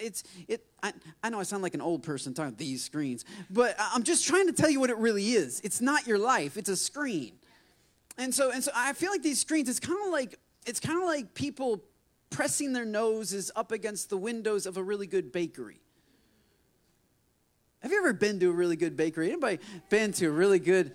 it's 0.00 0.24
it. 0.48 0.64
I, 0.82 0.92
I 1.22 1.30
know 1.30 1.40
I 1.40 1.42
sound 1.42 1.62
like 1.62 1.74
an 1.74 1.80
old 1.80 2.02
person 2.02 2.34
talking 2.34 2.48
about 2.48 2.58
these 2.58 2.84
screens, 2.84 3.24
but 3.50 3.74
I'm 3.78 4.02
just 4.02 4.26
trying 4.26 4.46
to 4.46 4.52
tell 4.52 4.70
you 4.70 4.80
what 4.80 4.90
it 4.90 4.98
really 4.98 5.32
is. 5.32 5.60
It's 5.60 5.80
not 5.80 6.06
your 6.06 6.18
life. 6.18 6.56
It's 6.56 6.68
a 6.68 6.76
screen, 6.76 7.32
and 8.18 8.34
so 8.34 8.50
and 8.50 8.62
so 8.62 8.70
I 8.74 8.92
feel 8.92 9.10
like 9.10 9.22
these 9.22 9.40
screens. 9.40 9.68
It's 9.68 9.80
kind 9.80 9.98
of 10.04 10.12
like 10.12 10.38
it's 10.66 10.80
kind 10.80 10.98
of 10.98 11.04
like 11.04 11.34
people 11.34 11.82
pressing 12.30 12.72
their 12.72 12.84
noses 12.84 13.50
up 13.54 13.70
against 13.70 14.10
the 14.10 14.16
windows 14.16 14.66
of 14.66 14.76
a 14.76 14.82
really 14.82 15.06
good 15.06 15.30
bakery. 15.30 15.80
Have 17.80 17.92
you 17.92 17.98
ever 17.98 18.14
been 18.14 18.40
to 18.40 18.48
a 18.48 18.52
really 18.52 18.76
good 18.76 18.96
bakery? 18.96 19.30
Anybody 19.30 19.58
been 19.90 20.10
to 20.12 20.26
a 20.26 20.30
really 20.30 20.58
good 20.58 20.92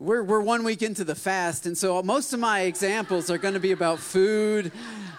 we're, 0.00 0.22
we're 0.22 0.40
one 0.40 0.64
week 0.64 0.80
into 0.80 1.04
the 1.04 1.14
fast, 1.14 1.66
and 1.66 1.76
so 1.76 2.02
most 2.02 2.32
of 2.32 2.40
my 2.40 2.62
examples 2.62 3.28
are 3.30 3.36
going 3.36 3.52
to 3.52 3.60
be 3.60 3.72
about 3.72 3.98
food. 3.98 4.72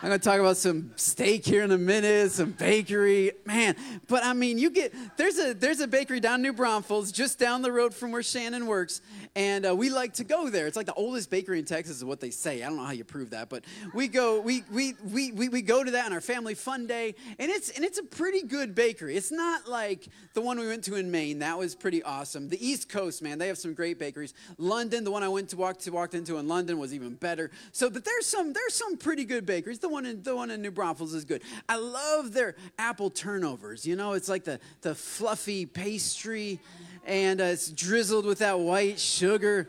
I'm 0.04 0.08
going 0.08 0.20
to 0.20 0.24
talk 0.28 0.40
about 0.40 0.58
some 0.58 0.94
steak 0.96 1.46
here 1.46 1.62
in 1.62 1.70
a 1.70 1.78
minute, 1.78 2.32
some 2.32 2.54
bakery, 2.54 3.34
man. 3.46 3.76
But 4.08 4.24
I 4.24 4.34
mean, 4.34 4.58
you 4.58 4.72
get 4.72 4.96
there's 5.16 5.38
a 5.38 5.54
there's 5.54 5.80
a 5.80 5.88
bakery 5.88 6.20
down 6.20 6.42
New 6.42 6.54
Braunfels, 6.54 7.12
just 7.12 7.38
down 7.38 7.62
the 7.62 7.72
road 7.72 7.94
from 7.94 8.12
where 8.12 8.24
Shannon 8.24 8.66
works, 8.66 9.02
and 9.36 9.64
uh, 9.64 9.76
we 9.76 9.92
like 9.92 10.14
to 10.14 10.24
go 10.24 10.50
there. 10.50 10.66
It's 10.66 10.76
like 10.76 10.88
the 10.88 10.94
oldest 10.96 11.30
bakery 11.30 11.60
in 11.60 11.66
Texas, 11.66 11.98
is 11.98 12.04
what 12.04 12.20
they 12.20 12.32
say. 12.32 12.64
I 12.64 12.68
don't 12.68 12.78
know 12.78 12.84
how 12.86 12.94
you 12.94 13.04
prove 13.04 13.30
that, 13.30 13.48
but 13.48 13.64
we 13.94 14.08
go 14.08 14.42
we 14.42 14.64
we 14.72 14.96
we 15.04 15.34
we, 15.34 15.50
we 15.50 15.62
go 15.62 15.84
to 15.84 15.92
that 15.92 16.08
on 16.08 16.14
our 16.14 16.22
family 16.22 16.56
fun 16.56 16.88
day, 16.88 17.14
and 17.38 17.52
it's 17.52 17.70
and 17.70 17.86
it's 17.86 18.00
a 18.00 18.04
pretty 18.04 18.42
good 18.42 18.74
bakery. 18.74 19.16
It's 19.16 19.32
not 19.32 19.68
like 19.68 20.08
the 20.34 20.42
one 20.42 20.60
we 20.60 20.66
went 20.66 20.84
to 20.86 20.96
in 20.96 21.12
Maine. 21.12 21.38
That 21.40 21.60
was 21.60 21.76
pretty 21.76 22.02
awesome. 22.02 22.50
The 22.50 22.66
East 22.66 22.90
Coast, 22.90 23.22
man, 23.22 23.38
they 23.38 23.50
have 23.50 23.60
some 23.60 23.76
great 23.76 24.00
bakeries. 24.00 24.34
London, 24.58 25.04
the 25.04 25.12
one 25.12 25.22
I 25.22 25.30
went 25.30 25.50
to 25.50 25.58
walk 25.58 25.78
to 25.78 25.92
walked 25.92 26.16
into 26.16 26.40
in 26.40 26.48
London 26.48 26.80
was 26.80 26.92
even 26.92 27.14
better. 27.14 27.52
So, 27.72 27.88
but 27.88 28.04
there's 28.04 28.26
some 28.26 28.52
there's 28.52 28.74
some 28.74 28.98
pretty 28.98 29.26
good 29.26 29.46
bakeries. 29.46 29.78
The 29.78 29.91
one 29.92 30.06
in 30.06 30.24
the 30.24 30.36
one 30.36 30.50
in 30.50 30.62
New 30.62 30.72
Braunfels 30.72 31.14
is 31.14 31.26
good. 31.26 31.42
I 31.70 31.78
love 31.78 32.34
their 32.34 32.56
apple 32.80 33.10
turnovers. 33.10 33.86
You 33.86 33.96
know, 33.96 34.14
it's 34.14 34.30
like 34.30 34.44
the 34.44 34.60
the 34.82 34.96
fluffy 34.96 35.66
pastry, 35.66 36.60
and 37.06 37.42
uh, 37.42 37.46
it's 37.46 37.70
drizzled 37.70 38.26
with 38.26 38.40
that 38.40 38.60
white 38.60 39.00
sugar. 39.00 39.68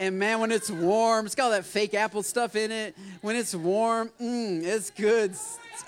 And 0.00 0.18
man, 0.18 0.38
when 0.38 0.52
it's 0.52 0.70
warm, 0.70 1.26
it's 1.26 1.34
got 1.34 1.46
all 1.46 1.50
that 1.50 1.64
fake 1.64 1.92
apple 1.92 2.22
stuff 2.22 2.54
in 2.54 2.70
it. 2.70 2.96
When 3.20 3.34
it's 3.34 3.54
warm, 3.54 4.10
mmm, 4.20 4.62
it's 4.62 4.90
good. 4.90 5.34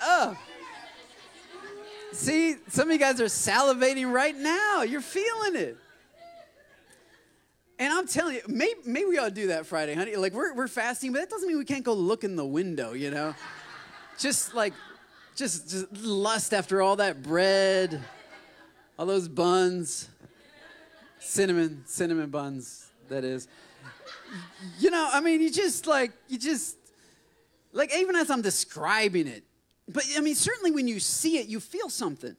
Oh. 0.01 0.37
See, 2.11 2.55
some 2.67 2.89
of 2.89 2.93
you 2.93 2.99
guys 2.99 3.21
are 3.21 3.25
salivating 3.25 4.11
right 4.11 4.35
now. 4.35 4.81
You're 4.81 4.99
feeling 4.99 5.55
it. 5.55 5.77
And 7.81 7.91
I'm 7.91 8.05
telling 8.05 8.35
you, 8.35 8.41
maybe, 8.47 8.79
maybe 8.85 9.05
we 9.07 9.17
ought 9.17 9.29
to 9.29 9.31
do 9.31 9.47
that 9.47 9.65
Friday, 9.65 9.95
honey. 9.95 10.15
Like, 10.15 10.33
we're, 10.33 10.53
we're 10.53 10.67
fasting, 10.67 11.13
but 11.13 11.21
that 11.21 11.31
doesn't 11.31 11.47
mean 11.47 11.57
we 11.57 11.65
can't 11.65 11.83
go 11.83 11.95
look 11.95 12.23
in 12.23 12.35
the 12.35 12.45
window, 12.45 12.93
you 12.93 13.09
know? 13.09 13.33
just 14.19 14.53
like, 14.53 14.73
just, 15.35 15.67
just 15.67 15.91
lust 15.97 16.53
after 16.53 16.83
all 16.83 16.97
that 16.97 17.23
bread, 17.23 17.99
all 18.99 19.07
those 19.07 19.27
buns, 19.27 20.09
cinnamon, 21.17 21.81
cinnamon 21.87 22.29
buns, 22.29 22.85
that 23.09 23.23
is. 23.23 23.47
You 24.77 24.91
know, 24.91 25.09
I 25.11 25.19
mean, 25.19 25.41
you 25.41 25.49
just 25.49 25.87
like, 25.87 26.11
you 26.27 26.37
just, 26.37 26.77
like, 27.73 27.95
even 27.97 28.15
as 28.15 28.29
I'm 28.29 28.43
describing 28.43 29.25
it, 29.25 29.43
but 29.87 30.05
I 30.15 30.21
mean, 30.21 30.35
certainly 30.35 30.69
when 30.69 30.87
you 30.87 30.99
see 30.99 31.39
it, 31.39 31.47
you 31.47 31.59
feel 31.59 31.89
something. 31.89 32.35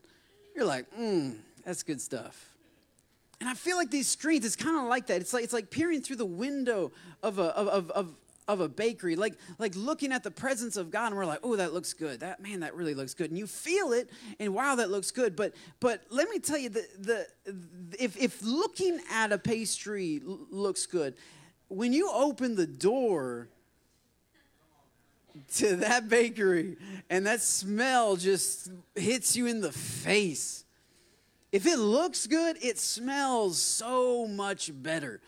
You're 0.54 0.66
like, 0.66 0.86
mmm, 0.96 1.34
that's 1.64 1.82
good 1.82 2.00
stuff. 2.00 2.51
And 3.42 3.48
I 3.48 3.54
feel 3.54 3.76
like 3.76 3.90
these 3.90 4.06
screens, 4.06 4.44
it's 4.44 4.54
kind 4.54 4.76
of 4.76 4.84
like 4.84 5.08
that. 5.08 5.20
It's 5.20 5.32
like, 5.32 5.42
it's 5.42 5.52
like 5.52 5.68
peering 5.68 6.00
through 6.00 6.14
the 6.14 6.24
window 6.24 6.92
of 7.24 7.40
a, 7.40 7.46
of, 7.56 7.90
of, 7.90 8.14
of 8.46 8.60
a 8.60 8.68
bakery, 8.68 9.16
like, 9.16 9.34
like 9.58 9.74
looking 9.74 10.12
at 10.12 10.22
the 10.22 10.30
presence 10.30 10.76
of 10.76 10.92
God, 10.92 11.08
and 11.08 11.16
we're 11.16 11.26
like, 11.26 11.40
oh, 11.42 11.56
that 11.56 11.72
looks 11.72 11.92
good. 11.92 12.20
That 12.20 12.40
man, 12.40 12.60
that 12.60 12.72
really 12.76 12.94
looks 12.94 13.14
good. 13.14 13.30
And 13.30 13.36
you 13.36 13.48
feel 13.48 13.94
it, 13.94 14.10
and 14.38 14.54
wow, 14.54 14.76
that 14.76 14.92
looks 14.92 15.10
good. 15.10 15.34
But 15.34 15.54
but 15.80 16.04
let 16.08 16.28
me 16.28 16.38
tell 16.38 16.56
you, 16.56 16.68
the, 16.68 16.86
the 17.00 17.26
if 17.98 18.16
if 18.16 18.40
looking 18.44 19.00
at 19.10 19.32
a 19.32 19.38
pastry 19.38 20.22
looks 20.24 20.86
good, 20.86 21.14
when 21.66 21.92
you 21.92 22.12
open 22.14 22.54
the 22.54 22.68
door 22.68 23.48
to 25.54 25.74
that 25.76 26.08
bakery 26.08 26.76
and 27.10 27.26
that 27.26 27.40
smell 27.40 28.14
just 28.14 28.70
hits 28.94 29.34
you 29.34 29.46
in 29.46 29.60
the 29.62 29.72
face 29.72 30.61
if 31.52 31.66
it 31.66 31.78
looks 31.78 32.26
good, 32.26 32.56
it 32.62 32.78
smells 32.78 33.60
so 33.60 34.26
much 34.26 34.70
better 34.82 35.20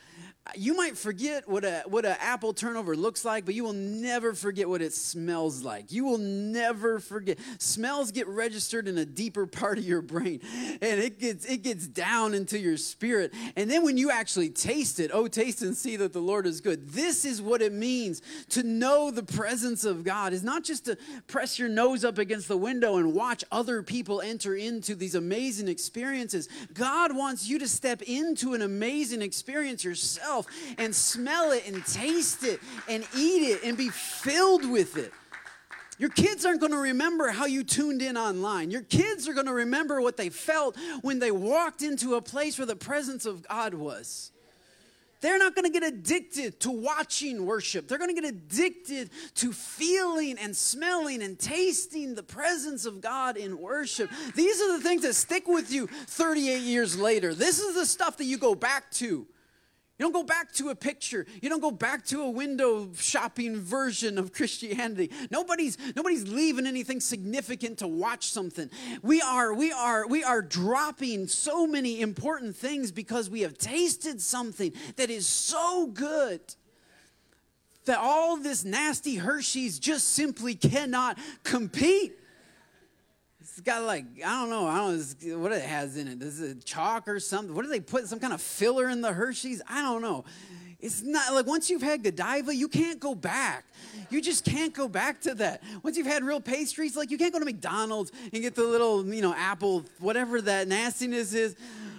you 0.56 0.76
might 0.76 0.96
forget 0.98 1.48
what 1.48 1.64
a 1.64 1.82
what 1.86 2.04
an 2.04 2.16
apple 2.20 2.52
turnover 2.52 2.94
looks 2.94 3.24
like, 3.24 3.46
but 3.46 3.54
you 3.54 3.64
will 3.64 3.72
never 3.72 4.34
forget 4.34 4.68
what 4.68 4.82
it 4.82 4.92
smells 4.92 5.64
like. 5.64 5.90
You 5.90 6.04
will 6.04 6.18
never 6.18 7.00
forget. 7.00 7.38
Smells 7.58 8.12
get 8.12 8.28
registered 8.28 8.86
in 8.86 8.98
a 8.98 9.06
deeper 9.06 9.46
part 9.46 9.78
of 9.78 9.84
your 9.84 10.02
brain, 10.02 10.40
and 10.82 11.00
it 11.00 11.18
gets 11.18 11.46
it 11.46 11.62
gets 11.62 11.86
down 11.86 12.34
into 12.34 12.58
your 12.58 12.76
spirit. 12.76 13.32
And 13.56 13.70
then 13.70 13.84
when 13.84 13.96
you 13.96 14.10
actually 14.10 14.50
taste 14.50 15.00
it, 15.00 15.10
oh, 15.14 15.28
taste 15.28 15.62
and 15.62 15.74
see 15.74 15.96
that 15.96 16.12
the 16.12 16.20
Lord 16.20 16.46
is 16.46 16.60
good. 16.60 16.90
This 16.90 17.24
is 17.24 17.40
what 17.40 17.62
it 17.62 17.72
means 17.72 18.20
to 18.50 18.62
know 18.62 19.10
the 19.10 19.22
presence 19.22 19.84
of 19.84 20.04
God. 20.04 20.34
Is 20.34 20.44
not 20.44 20.62
just 20.62 20.84
to 20.84 20.98
press 21.26 21.58
your 21.58 21.70
nose 21.70 22.04
up 22.04 22.18
against 22.18 22.48
the 22.48 22.58
window 22.58 22.98
and 22.98 23.14
watch 23.14 23.44
other 23.50 23.82
people 23.82 24.20
enter 24.20 24.54
into 24.54 24.94
these 24.94 25.14
amazing 25.14 25.68
experiences. 25.68 26.50
God 26.74 27.16
wants 27.16 27.48
you 27.48 27.58
to 27.60 27.66
step 27.66 28.02
into 28.02 28.52
an 28.52 28.60
amazing 28.60 29.22
experience 29.22 29.82
yourself 29.82 30.33
yourself 30.34 30.46
and 30.78 30.94
smell 30.94 31.52
it 31.52 31.66
and 31.66 31.84
taste 31.86 32.44
it 32.44 32.60
and 32.88 33.06
eat 33.16 33.48
it 33.50 33.64
and 33.64 33.76
be 33.76 33.88
filled 33.88 34.68
with 34.68 34.96
it. 34.96 35.12
Your 35.96 36.10
kids 36.10 36.44
aren't 36.44 36.60
going 36.60 36.72
to 36.72 36.78
remember 36.78 37.28
how 37.28 37.46
you 37.46 37.62
tuned 37.62 38.02
in 38.02 38.16
online. 38.16 38.70
Your 38.70 38.82
kids 38.82 39.28
are 39.28 39.32
going 39.32 39.46
to 39.46 39.52
remember 39.52 40.00
what 40.00 40.16
they 40.16 40.28
felt 40.28 40.76
when 41.02 41.20
they 41.20 41.30
walked 41.30 41.82
into 41.82 42.14
a 42.16 42.22
place 42.22 42.58
where 42.58 42.66
the 42.66 42.74
presence 42.74 43.26
of 43.26 43.46
God 43.46 43.74
was. 43.74 44.32
They're 45.20 45.38
not 45.38 45.54
going 45.54 45.64
to 45.64 45.70
get 45.70 45.88
addicted 45.88 46.60
to 46.60 46.70
watching 46.70 47.46
worship. 47.46 47.88
They're 47.88 47.96
going 47.96 48.14
to 48.14 48.20
get 48.20 48.28
addicted 48.28 49.08
to 49.36 49.52
feeling 49.52 50.36
and 50.38 50.54
smelling 50.54 51.22
and 51.22 51.38
tasting 51.38 52.14
the 52.14 52.22
presence 52.22 52.84
of 52.84 53.00
God 53.00 53.38
in 53.38 53.58
worship. 53.58 54.10
These 54.34 54.60
are 54.60 54.76
the 54.76 54.82
things 54.82 55.00
that 55.02 55.14
stick 55.14 55.48
with 55.48 55.72
you 55.72 55.86
38 55.86 56.60
years 56.60 56.98
later. 56.98 57.34
This 57.34 57.58
is 57.58 57.74
the 57.74 57.86
stuff 57.86 58.18
that 58.18 58.24
you 58.24 58.36
go 58.36 58.54
back 58.54 58.90
to. 58.92 59.26
You 59.96 60.04
don't 60.04 60.12
go 60.12 60.24
back 60.24 60.52
to 60.54 60.70
a 60.70 60.74
picture. 60.74 61.24
You 61.40 61.48
don't 61.48 61.60
go 61.60 61.70
back 61.70 62.04
to 62.06 62.22
a 62.22 62.30
window 62.30 62.90
shopping 62.96 63.56
version 63.56 64.18
of 64.18 64.32
Christianity. 64.32 65.12
Nobody's 65.30 65.78
nobody's 65.94 66.26
leaving 66.26 66.66
anything 66.66 66.98
significant 66.98 67.78
to 67.78 67.86
watch 67.86 68.26
something. 68.26 68.68
We 69.02 69.20
are 69.20 69.54
we 69.54 69.70
are 69.70 70.08
we 70.08 70.24
are 70.24 70.42
dropping 70.42 71.28
so 71.28 71.64
many 71.68 72.00
important 72.00 72.56
things 72.56 72.90
because 72.90 73.30
we 73.30 73.42
have 73.42 73.56
tasted 73.56 74.20
something 74.20 74.72
that 74.96 75.10
is 75.10 75.28
so 75.28 75.86
good 75.86 76.40
that 77.84 77.98
all 77.98 78.36
this 78.36 78.64
nasty 78.64 79.16
Hershey's 79.16 79.78
just 79.78 80.08
simply 80.08 80.56
cannot 80.56 81.18
compete. 81.44 82.18
It's 83.56 83.60
got 83.60 83.84
like 83.84 84.04
I 84.26 84.40
don't 84.40 84.50
know. 84.50 84.66
I 84.66 84.78
don't 84.78 85.22
know 85.22 85.38
what 85.38 85.52
it 85.52 85.62
has 85.62 85.96
in 85.96 86.08
it. 86.08 86.20
Is 86.20 86.40
it 86.40 86.64
chalk 86.64 87.06
or 87.06 87.20
something? 87.20 87.54
What 87.54 87.62
do 87.62 87.68
they 87.68 87.78
put? 87.78 88.08
Some 88.08 88.18
kind 88.18 88.32
of 88.32 88.40
filler 88.40 88.88
in 88.88 89.00
the 89.00 89.12
Hershey's? 89.12 89.62
I 89.68 89.80
don't 89.80 90.02
know. 90.02 90.24
It's 90.80 91.02
not 91.02 91.32
like 91.32 91.46
once 91.46 91.70
you've 91.70 91.80
had 91.80 92.02
Godiva, 92.02 92.52
you 92.52 92.66
can't 92.66 92.98
go 92.98 93.14
back. 93.14 93.64
You 94.10 94.20
just 94.20 94.44
can't 94.44 94.74
go 94.74 94.88
back 94.88 95.20
to 95.20 95.36
that. 95.36 95.62
Once 95.84 95.96
you've 95.96 96.08
had 96.08 96.24
real 96.24 96.40
pastries, 96.40 96.96
like 96.96 97.12
you 97.12 97.16
can't 97.16 97.32
go 97.32 97.38
to 97.38 97.44
McDonald's 97.44 98.10
and 98.32 98.42
get 98.42 98.56
the 98.56 98.64
little, 98.64 99.06
you 99.06 99.22
know, 99.22 99.32
apple, 99.32 99.84
whatever 100.00 100.40
that 100.40 100.66
nastiness 100.66 101.32
is. 101.32 101.54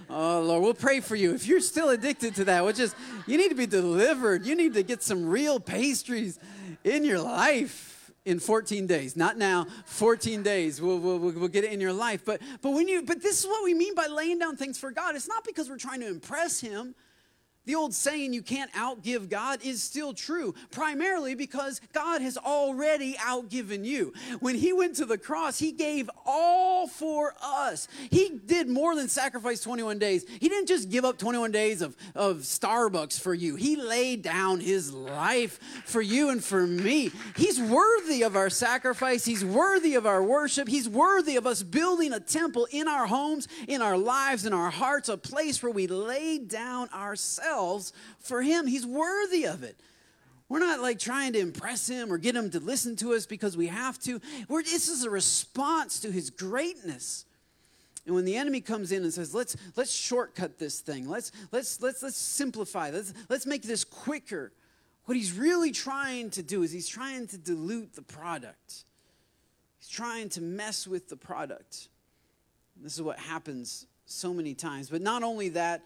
Oh 0.10 0.42
Lord, 0.42 0.62
we'll 0.62 0.74
pray 0.74 1.00
for 1.00 1.16
you. 1.16 1.34
If 1.34 1.48
you're 1.48 1.62
still 1.62 1.88
addicted 1.88 2.36
to 2.36 2.44
that, 2.46 2.66
which 2.66 2.80
is 2.80 2.94
you 3.28 3.38
need 3.38 3.50
to 3.50 3.56
be 3.56 3.66
delivered. 3.66 4.46
You 4.46 4.56
need 4.56 4.74
to 4.74 4.84
get 4.84 5.02
some 5.02 5.26
real 5.26 5.62
pastries 5.62 6.38
in 6.84 7.06
your 7.06 7.22
life 7.22 7.95
in 8.26 8.40
14 8.40 8.88
days. 8.88 9.16
Not 9.16 9.38
now 9.38 9.68
14 9.86 10.44
days. 10.44 10.82
We'll, 10.82 11.00
we'll, 11.00 11.20
we'll 11.20 11.48
get 11.48 11.64
it 11.64 11.72
in 11.72 11.80
your 11.80 11.94
life. 11.94 12.26
But 12.26 12.42
but 12.62 12.72
when 12.72 12.88
you 12.88 13.04
but 13.04 13.22
this 13.22 13.40
is 13.40 13.48
what 13.48 13.64
we 13.64 13.74
mean 13.74 13.96
by 13.96 14.08
laying 14.08 14.40
down 14.40 14.58
things 14.58 14.78
for 14.78 14.92
god. 14.92 15.16
It's 15.16 15.28
not 15.28 15.44
because 15.46 15.70
we're 15.70 15.78
trying 15.78 16.02
to 16.02 16.08
impress 16.08 16.60
him 16.60 16.96
the 17.66 17.76
old 17.76 17.94
saying, 17.94 18.34
you 18.34 18.42
can't 18.42 18.72
outgive 18.74 19.30
God, 19.30 19.60
is 19.64 19.82
still 19.82 20.14
true, 20.14 20.54
primarily 20.72 21.36
because 21.36 21.82
God 21.94 22.22
has 22.22 22.38
already 22.38 23.14
outgiven 23.16 23.84
you. 23.84 24.14
When 24.40 24.56
He 24.56 24.72
went 24.72 24.96
to 24.98 25.06
the 25.06 25.18
cross, 25.18 25.58
He 25.58 25.72
gave 25.72 26.10
all 26.26 26.88
for 26.88 27.34
us. 27.42 27.88
He 28.10 28.40
did 28.46 28.70
more 28.70 28.96
than 28.96 29.10
sacrifice 29.10 29.62
21 29.62 30.00
days. 30.00 30.26
He 30.40 30.48
didn't 30.48 30.68
just 30.68 30.90
give 30.90 31.06
up 31.06 31.18
21 31.18 31.52
days 31.52 31.82
of, 31.82 31.96
of 32.14 32.38
Starbucks 32.38 33.20
for 33.20 33.34
you, 33.34 33.56
He 33.56 33.76
laid 33.76 34.22
down 34.22 34.60
His 34.60 34.94
life 34.94 35.60
for 35.86 36.02
you 36.02 36.30
and 36.30 36.44
for 36.44 36.68
me. 36.68 37.12
He's 37.36 37.60
worthy 37.60 38.22
of 38.22 38.36
our 38.36 38.50
sacrifice, 38.50 39.26
He's 39.26 39.44
worthy 39.44 39.96
of 39.96 40.06
our 40.06 40.24
worship, 40.24 40.68
He's 40.68 40.88
worthy 40.88 41.36
of 41.36 41.48
us 41.48 41.64
building 41.64 42.14
a 42.14 42.20
temple 42.20 42.68
in 42.72 42.88
our 42.88 43.08
homes, 43.08 43.48
in 43.68 43.82
our 43.82 43.98
lives, 43.98 44.46
in 44.46 44.54
our 44.54 44.70
hearts, 44.70 45.10
a 45.10 45.18
place 45.18 45.64
where 45.64 45.72
we 45.72 45.88
lay 45.88 46.38
down 46.38 46.90
ourselves 46.90 47.55
ourselves 47.56 47.94
for 48.20 48.42
Him. 48.42 48.68
He's 48.68 48.86
worthy 48.86 49.46
of 49.46 49.64
it. 49.64 49.80
We're 50.48 50.60
not 50.60 50.80
like 50.80 51.00
trying 51.00 51.34
to 51.34 51.40
impress 51.40 51.90
him 51.90 52.14
or 52.14 52.20
get 52.20 52.36
him 52.36 52.52
to 52.52 52.60
listen 52.60 52.96
to 52.98 53.14
us 53.14 53.26
because 53.26 53.58
we 53.58 53.66
have 53.66 53.98
to. 54.02 54.22
We're, 54.48 54.62
this 54.62 54.90
is 54.90 55.04
a 55.04 55.10
response 55.10 56.02
to 56.02 56.12
his 56.12 56.30
greatness. 56.30 57.26
And 58.06 58.14
when 58.14 58.26
the 58.26 58.36
enemy 58.36 58.62
comes 58.62 58.92
in 58.92 59.02
and 59.02 59.12
says, 59.12 59.34
"Let's 59.34 59.58
let's 59.76 59.92
shortcut 59.92 60.60
this 60.60 60.82
thing. 60.82 61.10
Let's 61.10 61.32
let's 61.52 61.82
let's 61.82 62.04
let's 62.04 62.18
simplify. 62.18 62.92
Let's 62.92 63.12
let's 63.28 63.48
make 63.48 63.64
this 63.64 63.84
quicker." 63.84 64.52
What 65.06 65.18
he's 65.18 65.34
really 65.34 65.72
trying 65.72 66.30
to 66.32 66.44
do 66.44 66.62
is 66.62 66.72
he's 66.72 66.88
trying 66.88 67.26
to 67.28 67.40
dilute 67.40 67.96
the 67.96 68.04
product. 68.04 68.86
He's 69.80 69.90
trying 69.90 70.30
to 70.30 70.42
mess 70.42 70.88
with 70.88 71.10
the 71.10 71.18
product. 71.18 71.90
This 72.82 72.94
is 72.94 73.02
what 73.02 73.18
happens 73.18 73.88
so 74.06 74.32
many 74.32 74.54
times. 74.54 74.90
But 74.90 75.02
not 75.02 75.24
only 75.24 75.50
that, 75.50 75.82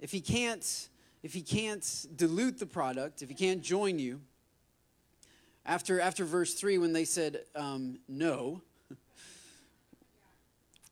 if 0.00 0.12
he 0.12 0.20
can't 0.20 0.88
if 1.22 1.32
he 1.34 1.42
can't 1.42 2.06
dilute 2.14 2.58
the 2.58 2.66
product, 2.66 3.20
if 3.20 3.28
he 3.28 3.34
can't 3.34 3.60
join 3.60 3.98
you, 3.98 4.20
after 5.64 6.00
after 6.00 6.24
verse 6.24 6.54
three 6.54 6.78
when 6.78 6.92
they 6.92 7.04
said 7.04 7.40
um, 7.54 7.98
no, 8.08 8.62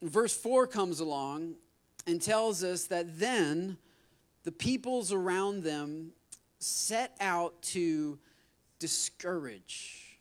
verse 0.03 0.37
four 0.37 0.67
comes 0.67 1.01
along 1.01 1.55
and 2.07 2.21
tells 2.21 2.65
us 2.65 2.85
that 2.85 3.19
then 3.19 3.77
the 4.45 4.53
peoples 4.53 5.13
around 5.13 5.63
them 5.63 6.13
set 6.59 7.15
out 7.21 7.61
to 7.63 8.19
discourage 8.79 10.19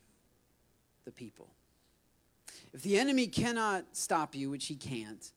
the 1.04 1.10
people. 1.10 1.48
If 2.72 2.82
the 2.82 2.98
enemy 2.98 3.26
cannot 3.26 3.84
stop 3.92 4.34
you, 4.34 4.50
which 4.50 4.66
he 4.66 4.74
can't, 4.74 5.30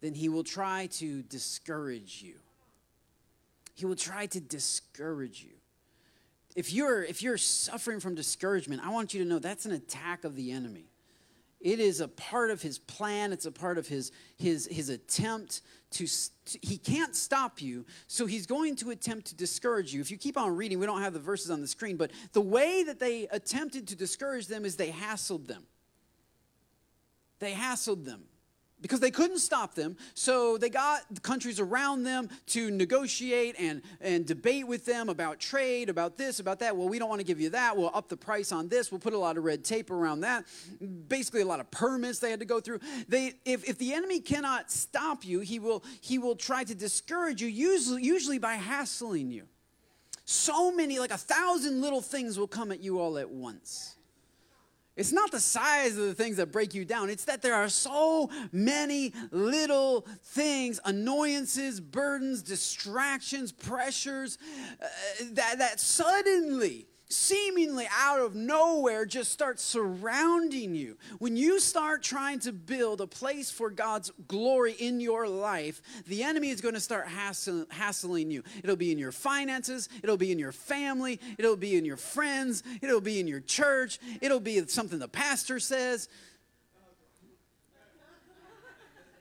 then 0.00 0.14
he 0.14 0.28
will 0.28 0.44
try 0.44 0.86
to 0.92 1.22
discourage 1.22 2.22
you. 2.22 2.34
He 3.78 3.86
will 3.86 3.94
try 3.94 4.26
to 4.26 4.40
discourage 4.40 5.44
you. 5.44 5.54
If 6.56 6.72
you're, 6.72 7.04
if 7.04 7.22
you're 7.22 7.38
suffering 7.38 8.00
from 8.00 8.16
discouragement, 8.16 8.82
I 8.84 8.90
want 8.90 9.14
you 9.14 9.22
to 9.22 9.28
know 9.28 9.38
that's 9.38 9.66
an 9.66 9.72
attack 9.72 10.24
of 10.24 10.34
the 10.34 10.50
enemy. 10.50 10.86
It 11.60 11.78
is 11.78 12.00
a 12.00 12.08
part 12.08 12.50
of 12.50 12.60
his 12.60 12.80
plan, 12.80 13.32
it's 13.32 13.46
a 13.46 13.52
part 13.52 13.78
of 13.78 13.86
his, 13.86 14.10
his, 14.36 14.66
his 14.66 14.88
attempt 14.88 15.62
to, 15.92 16.08
to, 16.08 16.58
he 16.60 16.76
can't 16.76 17.14
stop 17.14 17.62
you, 17.62 17.86
so 18.08 18.26
he's 18.26 18.46
going 18.46 18.74
to 18.76 18.90
attempt 18.90 19.28
to 19.28 19.36
discourage 19.36 19.94
you. 19.94 20.00
If 20.00 20.10
you 20.10 20.16
keep 20.16 20.36
on 20.36 20.56
reading, 20.56 20.80
we 20.80 20.86
don't 20.86 21.02
have 21.02 21.12
the 21.12 21.20
verses 21.20 21.48
on 21.48 21.60
the 21.60 21.68
screen, 21.68 21.96
but 21.96 22.10
the 22.32 22.40
way 22.40 22.82
that 22.82 22.98
they 22.98 23.28
attempted 23.28 23.86
to 23.86 23.94
discourage 23.94 24.48
them 24.48 24.64
is 24.64 24.74
they 24.74 24.90
hassled 24.90 25.46
them. 25.46 25.62
They 27.38 27.52
hassled 27.52 28.04
them 28.04 28.24
because 28.80 29.00
they 29.00 29.10
couldn't 29.10 29.38
stop 29.38 29.74
them. 29.74 29.96
So 30.14 30.58
they 30.58 30.70
got 30.70 31.22
countries 31.22 31.60
around 31.60 32.04
them 32.04 32.28
to 32.48 32.70
negotiate 32.70 33.56
and, 33.58 33.82
and 34.00 34.26
debate 34.26 34.66
with 34.66 34.84
them 34.84 35.08
about 35.08 35.40
trade, 35.40 35.88
about 35.88 36.16
this, 36.16 36.40
about 36.40 36.60
that. 36.60 36.76
Well, 36.76 36.88
we 36.88 36.98
don't 36.98 37.08
want 37.08 37.20
to 37.20 37.26
give 37.26 37.40
you 37.40 37.50
that. 37.50 37.76
We'll 37.76 37.90
up 37.94 38.08
the 38.08 38.16
price 38.16 38.52
on 38.52 38.68
this. 38.68 38.90
We'll 38.90 39.00
put 39.00 39.12
a 39.12 39.18
lot 39.18 39.36
of 39.36 39.44
red 39.44 39.64
tape 39.64 39.90
around 39.90 40.20
that. 40.20 40.44
Basically, 41.08 41.40
a 41.40 41.46
lot 41.46 41.60
of 41.60 41.70
permits 41.70 42.18
they 42.18 42.30
had 42.30 42.40
to 42.40 42.46
go 42.46 42.60
through. 42.60 42.80
They, 43.08 43.34
if, 43.44 43.68
if 43.68 43.78
the 43.78 43.92
enemy 43.92 44.20
cannot 44.20 44.70
stop 44.70 45.24
you, 45.24 45.40
he 45.40 45.58
will, 45.58 45.84
he 46.00 46.18
will 46.18 46.36
try 46.36 46.64
to 46.64 46.74
discourage 46.74 47.42
you, 47.42 47.48
usually, 47.48 48.02
usually 48.02 48.38
by 48.38 48.54
hassling 48.54 49.30
you. 49.30 49.44
So 50.24 50.70
many, 50.70 50.98
like 50.98 51.10
a 51.10 51.18
thousand 51.18 51.80
little 51.80 52.02
things 52.02 52.38
will 52.38 52.48
come 52.48 52.70
at 52.70 52.80
you 52.80 53.00
all 53.00 53.18
at 53.18 53.30
once. 53.30 53.96
It's 54.98 55.12
not 55.12 55.30
the 55.30 55.38
size 55.38 55.96
of 55.96 56.06
the 56.06 56.14
things 56.14 56.38
that 56.38 56.50
break 56.50 56.74
you 56.74 56.84
down. 56.84 57.08
It's 57.08 57.24
that 57.26 57.40
there 57.40 57.54
are 57.54 57.68
so 57.68 58.30
many 58.50 59.14
little 59.30 60.04
things, 60.24 60.80
annoyances, 60.84 61.80
burdens, 61.80 62.42
distractions, 62.42 63.52
pressures, 63.52 64.38
uh, 64.82 64.86
that, 65.34 65.58
that 65.58 65.78
suddenly 65.78 66.87
seemingly 67.10 67.88
out 67.98 68.20
of 68.20 68.34
nowhere 68.34 69.06
just 69.06 69.32
starts 69.32 69.62
surrounding 69.62 70.74
you. 70.74 70.96
When 71.18 71.36
you 71.36 71.58
start 71.58 72.02
trying 72.02 72.40
to 72.40 72.52
build 72.52 73.00
a 73.00 73.06
place 73.06 73.50
for 73.50 73.70
God's 73.70 74.12
glory 74.26 74.72
in 74.72 75.00
your 75.00 75.26
life, 75.26 75.80
the 76.06 76.22
enemy 76.22 76.50
is 76.50 76.60
going 76.60 76.74
to 76.74 76.80
start 76.80 77.08
hassling 77.08 78.30
you. 78.30 78.42
It'll 78.62 78.76
be 78.76 78.92
in 78.92 78.98
your 78.98 79.12
finances, 79.12 79.88
it'll 80.02 80.16
be 80.16 80.32
in 80.32 80.38
your 80.38 80.52
family, 80.52 81.20
it'll 81.38 81.56
be 81.56 81.76
in 81.76 81.84
your 81.84 81.96
friends, 81.96 82.62
it'll 82.82 83.00
be 83.00 83.20
in 83.20 83.26
your 83.26 83.40
church, 83.40 83.98
it'll 84.20 84.40
be 84.40 84.66
something 84.66 84.98
the 84.98 85.08
pastor 85.08 85.58
says. 85.60 86.08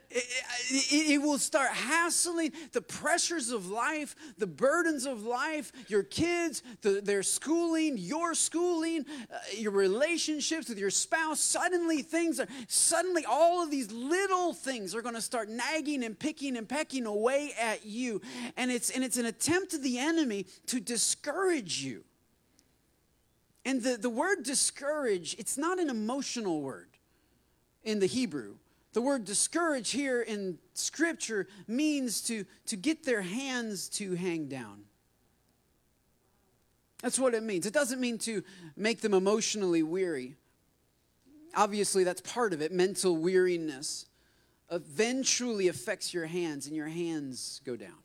It, 0.09 0.23
it, 0.69 1.11
it, 1.11 1.21
will 1.21 1.37
start 1.37 1.71
hassling 1.71 2.53
the 2.71 2.81
pressures 2.81 3.49
of 3.49 3.67
life, 3.69 4.15
the 4.37 4.47
burdens 4.47 5.05
of 5.05 5.25
life, 5.25 5.73
your 5.89 6.03
kids, 6.03 6.63
the, 6.81 7.01
their 7.01 7.23
schooling, 7.23 7.97
your 7.97 8.33
schooling, 8.33 9.05
uh, 9.31 9.37
your 9.57 9.73
relationships 9.73 10.69
with 10.69 10.79
your 10.79 10.91
spouse. 10.91 11.41
Suddenly, 11.41 12.03
things 12.03 12.39
are, 12.39 12.47
suddenly, 12.69 13.25
all 13.25 13.61
of 13.61 13.69
these 13.69 13.91
little 13.91 14.53
things 14.53 14.95
are 14.95 15.01
going 15.01 15.15
to 15.15 15.21
start 15.21 15.49
nagging 15.49 16.05
and 16.05 16.17
picking 16.17 16.55
and 16.55 16.69
pecking 16.69 17.05
away 17.05 17.53
at 17.59 17.85
you. 17.85 18.21
And 18.55 18.71
it's, 18.71 18.89
and 18.89 19.03
it's 19.03 19.17
an 19.17 19.25
attempt 19.25 19.73
of 19.73 19.83
the 19.83 19.99
enemy 19.99 20.45
to 20.67 20.79
discourage 20.79 21.83
you. 21.83 22.05
And 23.65 23.83
the, 23.83 23.97
the 23.97 24.09
word 24.09 24.43
discourage, 24.43 25.35
it's 25.37 25.57
not 25.57 25.79
an 25.79 25.89
emotional 25.89 26.61
word 26.61 26.87
in 27.83 27.99
the 27.99 28.05
Hebrew. 28.05 28.55
The 28.93 29.01
word 29.01 29.25
discourage 29.25 29.91
here 29.91 30.21
in 30.21 30.57
Scripture 30.73 31.47
means 31.67 32.21
to, 32.23 32.45
to 32.67 32.75
get 32.75 33.03
their 33.03 33.21
hands 33.21 33.89
to 33.89 34.15
hang 34.15 34.47
down. 34.47 34.83
That's 37.01 37.19
what 37.19 37.35
it 37.35 37.43
means. 37.43 37.65
It 37.65 37.73
doesn't 37.73 37.99
mean 37.99 38.17
to 38.19 38.43
make 38.75 39.01
them 39.01 39.13
emotionally 39.13 39.83
weary. 39.83 40.35
Obviously, 41.55 42.03
that's 42.03 42.21
part 42.21 42.53
of 42.53 42.61
it 42.61 42.71
mental 42.71 43.15
weariness 43.15 44.07
eventually 44.71 45.67
affects 45.67 46.13
your 46.13 46.25
hands, 46.25 46.67
and 46.67 46.75
your 46.75 46.87
hands 46.87 47.61
go 47.65 47.75
down. 47.75 47.95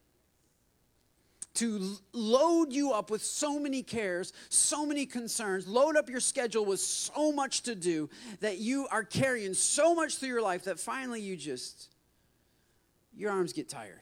To 1.57 1.97
load 2.13 2.73
you 2.73 2.93
up 2.93 3.11
with 3.11 3.23
so 3.23 3.61
many 3.61 3.83
cares, 3.83 4.33
so 4.49 4.87
many 4.87 5.05
concerns, 5.05 5.67
load 5.69 5.97
up 5.97 6.09
your 6.09 6.21
schedule 6.21 6.65
with 6.65 6.81
so 6.81 7.31
much 7.31 7.63
to 7.63 7.75
do 7.75 8.09
that 8.41 8.59
you 8.59 8.87
are 8.91 9.05
carrying 9.05 9.53
so 9.53 9.95
much 9.95 10.17
through 10.17 10.31
your 10.31 10.43
life 10.43 10.65
that 10.65 10.81
finally 10.81 11.21
you 11.21 11.37
just, 11.37 11.91
your 13.15 13.31
arms 13.31 13.53
get 13.53 13.69
tired, 13.69 14.01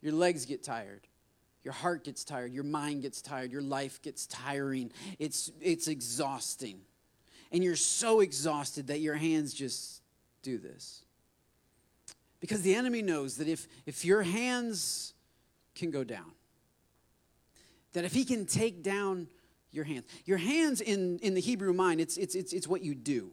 your 0.00 0.14
legs 0.14 0.46
get 0.46 0.62
tired, 0.62 1.06
your 1.66 1.74
heart 1.74 2.04
gets 2.04 2.22
tired, 2.22 2.52
your 2.52 2.62
mind 2.62 3.02
gets 3.02 3.20
tired, 3.20 3.50
your 3.50 3.60
life 3.60 4.00
gets 4.00 4.24
tiring. 4.28 4.92
It's, 5.18 5.50
it's 5.60 5.88
exhausting. 5.88 6.78
And 7.50 7.64
you're 7.64 7.74
so 7.74 8.20
exhausted 8.20 8.86
that 8.86 9.00
your 9.00 9.16
hands 9.16 9.52
just 9.52 10.00
do 10.42 10.58
this. 10.58 11.02
Because 12.38 12.62
the 12.62 12.72
enemy 12.72 13.02
knows 13.02 13.38
that 13.38 13.48
if, 13.48 13.66
if 13.84 14.04
your 14.04 14.22
hands 14.22 15.12
can 15.74 15.90
go 15.90 16.04
down, 16.04 16.30
that 17.96 18.04
if 18.04 18.12
he 18.12 18.26
can 18.26 18.44
take 18.44 18.82
down 18.82 19.26
your 19.72 19.84
hands, 19.84 20.04
your 20.26 20.36
hands 20.36 20.82
in, 20.82 21.18
in 21.20 21.32
the 21.32 21.40
Hebrew 21.40 21.72
mind, 21.72 21.98
it's, 21.98 22.18
it's, 22.18 22.34
it's, 22.34 22.52
it's 22.52 22.68
what 22.68 22.82
you 22.82 22.94
do. 22.94 23.30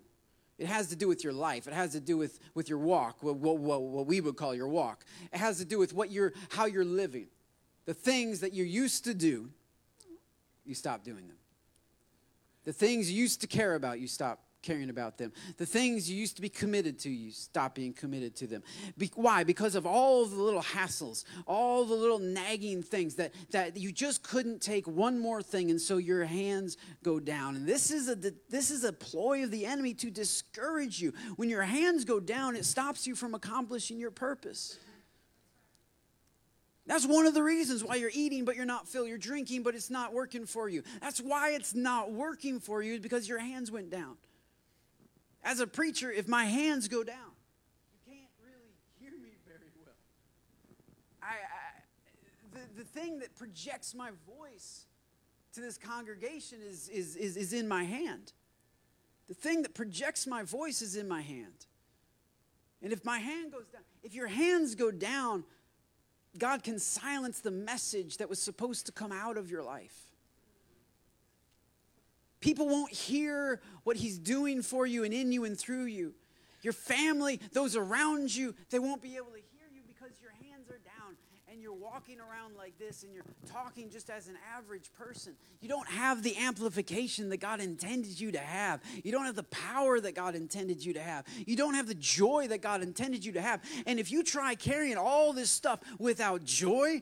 It 0.57 0.67
has 0.67 0.87
to 0.87 0.95
do 0.95 1.05
with 1.05 1.21
your 1.21 1.33
life. 1.33 1.67
It 1.67 1.73
has 1.73 1.91
to 1.91 1.99
do 1.99 2.15
with, 2.15 2.39
with 2.55 2.69
your 2.69 2.77
walk, 2.77 3.21
what, 3.21 3.35
what, 3.35 3.59
what 3.59 4.07
we 4.07 4.21
would 4.21 4.37
call 4.37 4.55
your 4.55 4.69
walk. 4.69 5.03
It 5.33 5.39
has 5.39 5.57
to 5.57 5.65
do 5.65 5.77
with 5.77 5.93
what 5.93 6.11
you're, 6.11 6.31
how 6.47 6.63
you're 6.63 6.85
living. 6.85 7.27
The 7.83 7.93
things 7.93 8.39
that 8.39 8.53
you 8.53 8.63
used 8.63 9.03
to 9.03 9.13
do, 9.13 9.49
you 10.63 10.75
stop 10.75 11.03
doing 11.03 11.27
them. 11.27 11.37
The 12.63 12.71
things 12.71 13.11
you 13.11 13.19
used 13.19 13.41
to 13.41 13.47
care 13.47 13.75
about, 13.75 13.99
you 13.99 14.07
stop 14.07 14.39
caring 14.63 14.89
about 14.89 15.17
them. 15.17 15.31
The 15.57 15.65
things 15.65 16.09
you 16.09 16.17
used 16.17 16.37
to 16.37 16.41
be 16.41 16.49
committed 16.49 16.97
to, 16.99 17.09
you 17.09 17.31
stop 17.31 17.75
being 17.75 17.93
committed 17.93 18.35
to 18.37 18.47
them. 18.47 18.63
Be- 18.97 19.11
why? 19.13 19.43
Because 19.43 19.75
of 19.75 19.85
all 19.85 20.25
the 20.25 20.41
little 20.41 20.63
hassles, 20.63 21.25
all 21.45 21.85
the 21.85 21.93
little 21.93 22.19
nagging 22.19 22.81
things 22.81 23.15
that, 23.15 23.33
that 23.51 23.77
you 23.77 23.91
just 23.91 24.23
couldn't 24.23 24.61
take 24.61 24.87
one 24.87 25.19
more 25.19 25.43
thing, 25.43 25.69
and 25.69 25.79
so 25.79 25.97
your 25.97 26.25
hands 26.25 26.77
go 27.03 27.19
down. 27.19 27.55
And 27.55 27.67
this 27.67 27.91
is 27.91 28.09
a 28.09 28.15
this 28.49 28.71
is 28.71 28.83
a 28.83 28.93
ploy 28.93 29.43
of 29.43 29.51
the 29.51 29.65
enemy 29.65 29.93
to 29.95 30.09
discourage 30.09 31.01
you. 31.01 31.13
When 31.35 31.49
your 31.49 31.63
hands 31.63 32.05
go 32.05 32.19
down, 32.19 32.55
it 32.55 32.65
stops 32.65 33.05
you 33.05 33.15
from 33.15 33.35
accomplishing 33.35 33.99
your 33.99 34.11
purpose. 34.11 34.79
That's 36.85 37.05
one 37.05 37.25
of 37.25 37.33
the 37.33 37.43
reasons 37.43 37.83
why 37.83 37.95
you're 37.95 38.11
eating, 38.13 38.43
but 38.43 38.55
you're 38.55 38.65
not 38.65 38.87
filled. 38.87 39.07
You're 39.07 39.17
drinking, 39.17 39.63
but 39.63 39.73
it's 39.73 39.89
not 39.89 40.13
working 40.13 40.45
for 40.45 40.67
you. 40.67 40.83
That's 41.01 41.19
why 41.19 41.51
it's 41.51 41.73
not 41.73 42.11
working 42.11 42.59
for 42.59 42.81
you, 42.81 42.99
because 42.99 43.27
your 43.27 43.39
hands 43.39 43.71
went 43.71 43.89
down. 43.89 44.17
As 45.43 45.59
a 45.59 45.67
preacher, 45.67 46.11
if 46.11 46.27
my 46.27 46.45
hands 46.45 46.87
go 46.87 47.03
down, 47.03 47.31
you 47.91 48.13
can't 48.13 48.31
really 48.41 48.73
hear 48.99 49.11
me 49.21 49.31
very 49.45 49.69
well. 49.75 49.95
I, 51.21 51.33
I 51.33 51.73
the, 52.53 52.83
the 52.83 52.87
thing 52.87 53.19
that 53.19 53.35
projects 53.35 53.93
my 53.93 54.11
voice 54.25 54.85
to 55.53 55.61
this 55.61 55.77
congregation 55.77 56.59
is, 56.65 56.89
is, 56.89 57.15
is, 57.15 57.37
is 57.37 57.53
in 57.53 57.67
my 57.67 57.83
hand. 57.83 58.33
The 59.27 59.33
thing 59.33 59.61
that 59.63 59.73
projects 59.73 60.27
my 60.27 60.43
voice 60.43 60.81
is 60.81 60.95
in 60.95 61.07
my 61.07 61.21
hand. 61.21 61.65
And 62.81 62.91
if 62.91 63.05
my 63.05 63.19
hand 63.19 63.51
goes 63.51 63.67
down, 63.71 63.81
if 64.01 64.13
your 64.13 64.27
hands 64.27 64.75
go 64.75 64.91
down, 64.91 65.43
God 66.37 66.63
can 66.63 66.79
silence 66.79 67.39
the 67.39 67.51
message 67.51 68.17
that 68.17 68.29
was 68.29 68.41
supposed 68.41 68.85
to 68.87 68.91
come 68.91 69.11
out 69.11 69.37
of 69.37 69.49
your 69.49 69.63
life. 69.63 70.12
People 72.43 72.67
won't 72.67 72.91
hear 72.91 73.61
what 73.85 73.95
He's 73.95 74.19
doing 74.19 74.61
for 74.61 74.85
you 74.85 75.05
and 75.05 75.13
in 75.13 75.31
you 75.31 75.45
and 75.45 75.57
through 75.57 75.85
you. 75.85 76.13
Your 76.61 76.73
family, 76.73 77.39
those 77.53 77.77
around 77.77 78.35
you, 78.35 78.53
they 78.69 78.79
won't 78.79 79.01
be 79.01 79.15
able 79.15 79.27
to 79.27 79.39
hear 79.53 79.65
you 79.73 79.79
because 79.87 80.11
your 80.21 80.31
hands 80.31 80.69
are 80.69 80.81
down 80.83 81.15
and 81.49 81.61
you're 81.61 81.73
walking 81.73 82.17
around 82.19 82.57
like 82.57 82.77
this 82.77 83.03
and 83.03 83.13
you're 83.13 83.23
talking 83.49 83.89
just 83.89 84.09
as 84.09 84.27
an 84.27 84.35
average 84.57 84.91
person. 84.97 85.35
You 85.61 85.69
don't 85.69 85.87
have 85.87 86.21
the 86.21 86.35
amplification 86.35 87.29
that 87.29 87.37
God 87.37 87.61
intended 87.61 88.19
you 88.19 88.33
to 88.33 88.39
have. 88.39 88.81
You 89.05 89.13
don't 89.13 89.25
have 89.25 89.37
the 89.37 89.43
power 89.43 90.01
that 90.01 90.13
God 90.13 90.35
intended 90.35 90.83
you 90.83 90.91
to 90.95 91.01
have. 91.01 91.25
You 91.45 91.55
don't 91.55 91.75
have 91.75 91.87
the 91.87 91.95
joy 91.95 92.47
that 92.49 92.61
God 92.61 92.83
intended 92.83 93.23
you 93.23 93.31
to 93.33 93.41
have. 93.41 93.61
And 93.87 94.01
if 94.01 94.11
you 94.11 94.21
try 94.21 94.55
carrying 94.55 94.97
all 94.97 95.31
this 95.31 95.49
stuff 95.49 95.79
without 95.97 96.43
joy, 96.43 97.01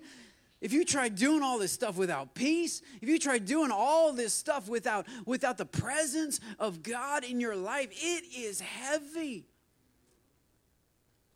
if 0.62 0.72
you 0.72 0.86
try 0.86 1.10
doing 1.10 1.42
all 1.42 1.58
this 1.58 1.72
stuff 1.72 1.98
without 1.98 2.36
peace, 2.36 2.84
if 3.02 3.10
you 3.10 3.18
try 3.18 3.40
doing 3.40 3.72
all 3.72 4.14
this 4.14 4.32
stuff 4.32 4.70
without, 4.70 5.08
without 5.26 5.58
the 5.58 5.66
presence 5.66 6.40
of 6.60 6.84
God 6.84 7.24
in 7.24 7.40
your 7.40 7.56
life, 7.56 7.90
it 7.92 8.24
is 8.38 8.62
heavy. 8.62 9.46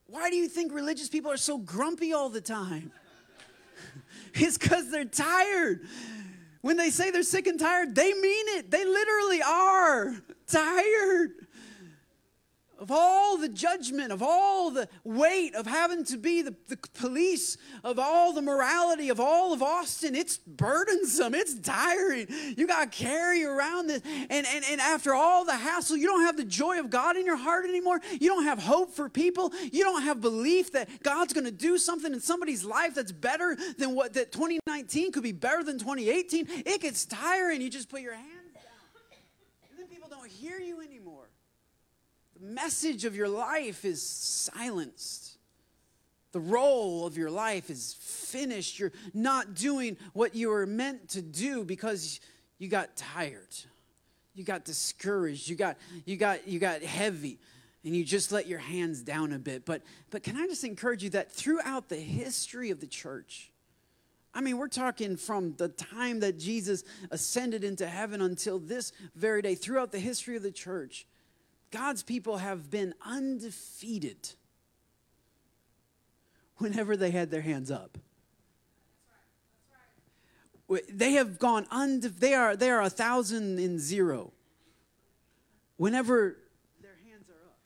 Why 0.05 0.29
do 0.29 0.35
you 0.35 0.47
think 0.47 0.71
religious 0.71 1.09
people 1.09 1.31
are 1.31 1.37
so 1.37 1.57
grumpy 1.57 2.13
all 2.13 2.29
the 2.29 2.39
time? 2.41 2.91
it's 4.35 4.59
because 4.59 4.91
they're 4.91 5.05
tired. 5.05 5.87
When 6.61 6.77
they 6.77 6.91
say 6.91 7.09
they're 7.09 7.23
sick 7.23 7.47
and 7.47 7.59
tired, 7.59 7.95
they 7.95 8.13
mean 8.13 8.45
it. 8.49 8.69
They 8.69 8.85
literally 8.85 9.41
are 9.41 10.15
tired 10.47 11.44
of 12.79 12.91
all 12.91 13.37
the 13.37 13.49
judgment, 13.49 14.11
of 14.11 14.21
all 14.21 14.71
the 14.71 14.87
weight 15.03 15.55
of 15.55 15.65
having 15.65 16.03
to 16.05 16.17
be 16.17 16.41
the, 16.41 16.55
the 16.67 16.77
police, 16.93 17.57
of 17.83 17.99
all 17.99 18.33
the 18.33 18.41
morality 18.41 19.09
of 19.09 19.19
all 19.19 19.53
of 19.53 19.61
Austin. 19.61 20.15
It's 20.15 20.37
burdensome, 20.37 21.33
it's 21.33 21.59
tiring. 21.59 22.27
You 22.57 22.67
got 22.67 22.91
to 22.91 22.97
carry 22.97 23.43
around 23.43 23.87
this. 23.87 24.01
And, 24.05 24.45
and, 24.45 24.65
and 24.69 24.81
after 24.81 25.13
all 25.13 25.45
the 25.45 25.55
hassle, 25.55 25.97
you 25.97 26.07
don't 26.07 26.21
have 26.21 26.37
the 26.37 26.45
joy 26.45 26.79
of 26.79 26.89
God 26.89 27.17
in 27.17 27.25
your 27.25 27.37
heart 27.37 27.65
anymore. 27.65 28.01
You 28.11 28.29
don't 28.29 28.43
have 28.43 28.61
hope 28.61 28.93
for 28.93 29.09
people. 29.09 29.51
You 29.71 29.83
don't 29.83 30.03
have 30.03 30.21
belief 30.21 30.71
that 30.73 31.03
God's 31.03 31.33
going 31.33 31.45
to 31.45 31.51
do 31.51 31.77
something 31.77 32.13
in 32.13 32.19
somebody's 32.19 32.65
life 32.65 32.95
that's 32.95 33.11
better 33.11 33.57
than 33.77 33.95
what 33.95 34.13
that 34.13 34.31
2019 34.31 35.11
could 35.11 35.23
be 35.23 35.31
better 35.31 35.63
than 35.63 35.79
2018. 35.79 36.47
It 36.65 36.81
gets 36.81 37.05
tiring. 37.05 37.61
You 37.61 37.69
just 37.69 37.89
put 37.89 38.01
your 38.01 38.13
hands 38.13 38.53
down. 38.53 38.63
And 39.69 39.79
then 39.79 39.87
people 39.87 40.09
don't 40.09 40.29
hear 40.29 40.59
you 40.59 40.81
anymore 40.81 41.29
the 42.34 42.34
message 42.45 43.05
of 43.05 43.15
your 43.15 43.27
life 43.27 43.85
is 43.85 44.01
silenced. 44.01 45.37
The 46.31 46.39
role 46.39 47.05
of 47.07 47.17
your 47.17 47.31
life 47.31 47.69
is 47.69 47.95
finished. 47.99 48.77
You're 48.77 48.91
not 49.13 49.55
doing 49.55 49.97
what 50.13 50.35
you 50.35 50.49
were 50.49 50.65
meant 50.65 51.09
to 51.09 51.21
do 51.21 51.63
because 51.63 52.19
you 52.57 52.67
got 52.67 52.95
tired. 52.95 53.55
You 54.33 54.43
got 54.43 54.65
discouraged. 54.65 55.47
You 55.47 55.55
got 55.55 55.77
you 56.05 56.17
got 56.17 56.47
you 56.47 56.59
got 56.59 56.81
heavy 56.81 57.39
and 57.85 57.95
you 57.95 58.03
just 58.03 58.31
let 58.31 58.47
your 58.47 58.59
hands 58.59 59.01
down 59.01 59.31
a 59.31 59.39
bit. 59.39 59.65
But 59.65 59.81
but 60.09 60.23
can 60.23 60.35
I 60.35 60.45
just 60.47 60.63
encourage 60.63 61.03
you 61.03 61.09
that 61.11 61.31
throughout 61.31 61.87
the 61.87 61.95
history 61.95 62.69
of 62.69 62.81
the 62.81 62.87
church, 62.87 63.51
I 64.33 64.41
mean, 64.41 64.57
we're 64.57 64.67
talking 64.67 65.15
from 65.15 65.55
the 65.55 65.69
time 65.69 66.19
that 66.19 66.37
Jesus 66.37 66.83
ascended 67.11 67.63
into 67.63 67.87
heaven 67.87 68.21
until 68.21 68.59
this 68.59 68.91
very 69.15 69.41
day, 69.41 69.55
throughout 69.55 69.93
the 69.93 69.99
history 69.99 70.35
of 70.35 70.43
the 70.43 70.51
church, 70.51 71.07
God's 71.71 72.03
people 72.03 72.37
have 72.37 72.69
been 72.69 72.93
undefeated 73.05 74.29
whenever 76.57 76.95
they 76.95 77.11
had 77.11 77.31
their 77.31 77.41
hands 77.41 77.69
up. 77.69 77.97
They 80.89 81.13
have 81.13 81.37
gone 81.37 81.67
unde- 81.69 82.19
they 82.19 82.33
are 82.33 82.55
they 82.55 82.69
are 82.71 82.81
a 82.81 82.89
thousand 82.89 83.59
in 83.59 83.77
zero. 83.77 84.33
Whenever 85.77 86.37
their 86.81 86.97
hands 87.07 87.29
are 87.29 87.47
up. 87.47 87.59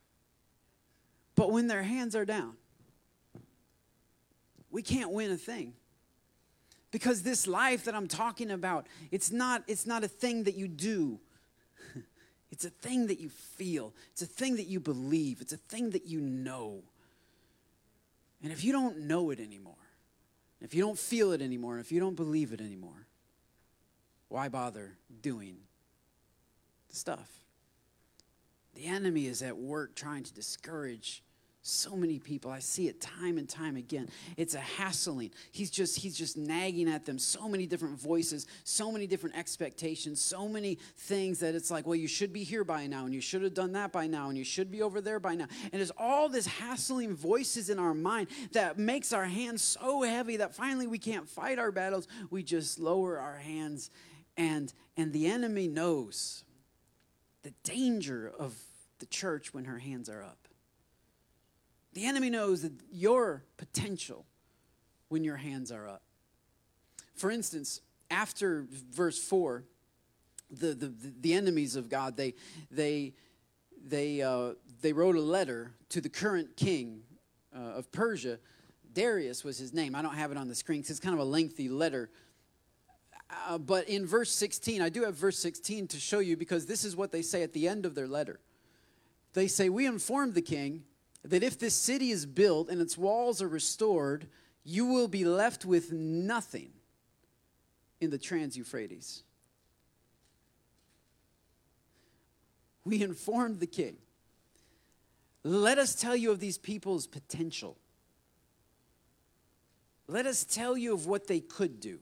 But 1.35 1.51
when 1.51 1.67
their 1.67 1.83
hands 1.83 2.15
are 2.15 2.25
down, 2.25 2.57
we 4.69 4.81
can't 4.81 5.11
win 5.11 5.31
a 5.31 5.37
thing. 5.37 5.75
Because 6.91 7.21
this 7.21 7.47
life 7.47 7.85
that 7.85 7.95
I'm 7.95 8.07
talking 8.07 8.51
about, 8.51 8.87
it's 9.11 9.31
not 9.31 9.63
it's 9.67 9.85
not 9.85 10.03
a 10.03 10.07
thing 10.07 10.43
that 10.43 10.55
you 10.55 10.67
do. 10.67 11.19
It's 12.59 12.65
a 12.65 12.69
thing 12.69 13.07
that 13.07 13.21
you 13.21 13.29
feel, 13.29 13.93
it's 14.11 14.21
a 14.21 14.25
thing 14.25 14.57
that 14.57 14.67
you 14.67 14.81
believe, 14.81 15.39
it's 15.39 15.53
a 15.53 15.57
thing 15.57 15.91
that 15.91 16.07
you 16.07 16.19
know. 16.19 16.83
And 18.43 18.51
if 18.51 18.65
you 18.65 18.73
don't 18.73 19.07
know 19.07 19.29
it 19.29 19.39
anymore, 19.39 19.75
if 20.59 20.73
you 20.73 20.81
don't 20.81 20.99
feel 20.99 21.31
it 21.31 21.41
anymore, 21.41 21.79
if 21.79 21.89
you 21.89 22.01
don't 22.01 22.17
believe 22.17 22.51
it 22.51 22.59
anymore, 22.59 23.07
why 24.27 24.49
bother 24.49 24.97
doing 25.21 25.55
the 26.89 26.97
stuff? 26.97 27.29
The 28.75 28.87
enemy 28.87 29.27
is 29.27 29.41
at 29.41 29.55
work 29.55 29.95
trying 29.95 30.23
to 30.23 30.33
discourage 30.33 31.23
so 31.61 31.95
many 31.95 32.19
people 32.19 32.49
i 32.49 32.59
see 32.59 32.87
it 32.87 33.01
time 33.01 33.37
and 33.37 33.49
time 33.49 33.75
again. 33.75 34.09
It's 34.37 34.55
a 34.55 34.59
hassling. 34.59 35.31
He's 35.51 35.69
just 35.69 35.97
he's 35.97 36.17
just 36.17 36.37
nagging 36.37 36.87
at 36.89 37.05
them. 37.05 37.19
So 37.19 37.49
many 37.49 37.65
different 37.65 37.99
voices 37.99 38.47
so 38.63 38.91
many 38.91 39.07
different 39.07 39.37
expectations 39.37 40.21
so 40.21 40.47
many 40.47 40.77
things 40.97 41.39
that 41.39 41.55
it's 41.55 41.69
like 41.69 41.85
well 41.85 41.95
you 41.95 42.07
should 42.07 42.33
be 42.33 42.43
here 42.43 42.63
by 42.63 42.87
now 42.87 43.05
and 43.05 43.13
you 43.13 43.21
should 43.21 43.43
have 43.43 43.53
done 43.53 43.73
that 43.73 43.91
by 43.91 44.07
now 44.07 44.29
and 44.29 44.37
you 44.37 44.43
should 44.43 44.71
be 44.71 44.81
over 44.81 45.01
there 45.01 45.19
by 45.19 45.35
now. 45.35 45.47
And 45.63 45.73
there's 45.73 45.91
all 45.97 46.29
this 46.29 46.45
hassling 46.47 47.15
voices 47.15 47.69
in 47.69 47.79
our 47.79 47.93
mind 47.93 48.27
that 48.53 48.77
makes 48.77 49.13
our 49.13 49.25
hands 49.25 49.61
so 49.61 50.03
heavy 50.03 50.37
that 50.37 50.55
finally 50.55 50.87
we 50.87 50.97
can't 50.97 51.27
fight 51.27 51.59
our 51.59 51.71
battles. 51.71 52.07
We 52.29 52.43
just 52.43 52.79
lower 52.79 53.19
our 53.19 53.37
hands 53.37 53.91
And, 54.37 54.73
and 54.95 55.11
the 55.11 55.27
enemy 55.27 55.67
knows 55.67 56.45
the 57.43 57.53
danger 57.63 58.31
of 58.39 58.55
the 58.99 59.05
church 59.05 59.53
when 59.53 59.65
her 59.65 59.79
hands 59.79 60.09
are 60.09 60.23
up. 60.23 60.48
The 61.93 62.05
enemy 62.05 62.29
knows 62.29 62.61
that 62.61 62.73
your 62.91 63.43
potential 63.57 64.25
when 65.09 65.23
your 65.23 65.37
hands 65.37 65.71
are 65.71 65.87
up. 65.87 66.03
For 67.15 67.31
instance, 67.31 67.81
after 68.11 68.65
verse 68.91 69.21
4, 69.21 69.63
the, 70.51 70.73
the, 70.73 70.93
the 71.19 71.33
enemies 71.33 71.75
of 71.75 71.89
God, 71.89 72.15
they, 72.15 72.35
they, 72.71 73.13
they, 73.85 74.21
uh, 74.21 74.53
they 74.81 74.93
wrote 74.93 75.15
a 75.15 75.21
letter 75.21 75.71
to 75.89 76.01
the 76.01 76.09
current 76.09 76.55
king 76.55 77.01
uh, 77.55 77.77
of 77.77 77.91
Persia. 77.91 78.39
Darius 78.93 79.43
was 79.43 79.57
his 79.57 79.73
name. 79.73 79.95
I 79.95 80.01
don't 80.01 80.15
have 80.15 80.31
it 80.31 80.37
on 80.37 80.47
the 80.47 80.55
screen 80.55 80.81
because 80.81 80.91
it's 80.91 80.99
kind 80.99 81.13
of 81.13 81.19
a 81.19 81.29
lengthy 81.29 81.69
letter. 81.69 82.09
Uh, 83.47 83.57
but 83.57 83.87
in 83.87 84.05
verse 84.05 84.31
16, 84.31 84.81
I 84.81 84.89
do 84.89 85.03
have 85.03 85.15
verse 85.15 85.37
16 85.39 85.87
to 85.87 85.99
show 85.99 86.19
you 86.19 86.35
because 86.35 86.65
this 86.65 86.83
is 86.83 86.95
what 86.95 87.11
they 87.11 87.21
say 87.21 87.43
at 87.43 87.53
the 87.53 87.67
end 87.67 87.85
of 87.85 87.95
their 87.95 88.07
letter. 88.07 88.39
They 89.33 89.47
say, 89.47 89.69
We 89.69 89.85
informed 89.85 90.33
the 90.33 90.41
king 90.41 90.83
that 91.23 91.43
if 91.43 91.59
this 91.59 91.75
city 91.75 92.11
is 92.11 92.25
built 92.25 92.69
and 92.69 92.81
its 92.81 92.97
walls 92.97 93.41
are 93.41 93.47
restored, 93.47 94.27
you 94.63 94.85
will 94.85 95.07
be 95.07 95.25
left 95.25 95.65
with 95.65 95.91
nothing 95.91 96.71
in 97.99 98.09
the 98.09 98.17
Trans 98.17 98.55
Euphrates. 98.55 99.23
We 102.85 103.03
informed 103.03 103.59
the 103.59 103.67
king. 103.67 103.97
Let 105.43 105.77
us 105.77 105.95
tell 105.95 106.15
you 106.15 106.31
of 106.31 106.39
these 106.39 106.57
people's 106.57 107.07
potential. 107.07 107.77
Let 110.07 110.25
us 110.25 110.43
tell 110.43 110.77
you 110.77 110.93
of 110.93 111.05
what 111.05 111.27
they 111.27 111.39
could 111.39 111.79
do. 111.79 111.99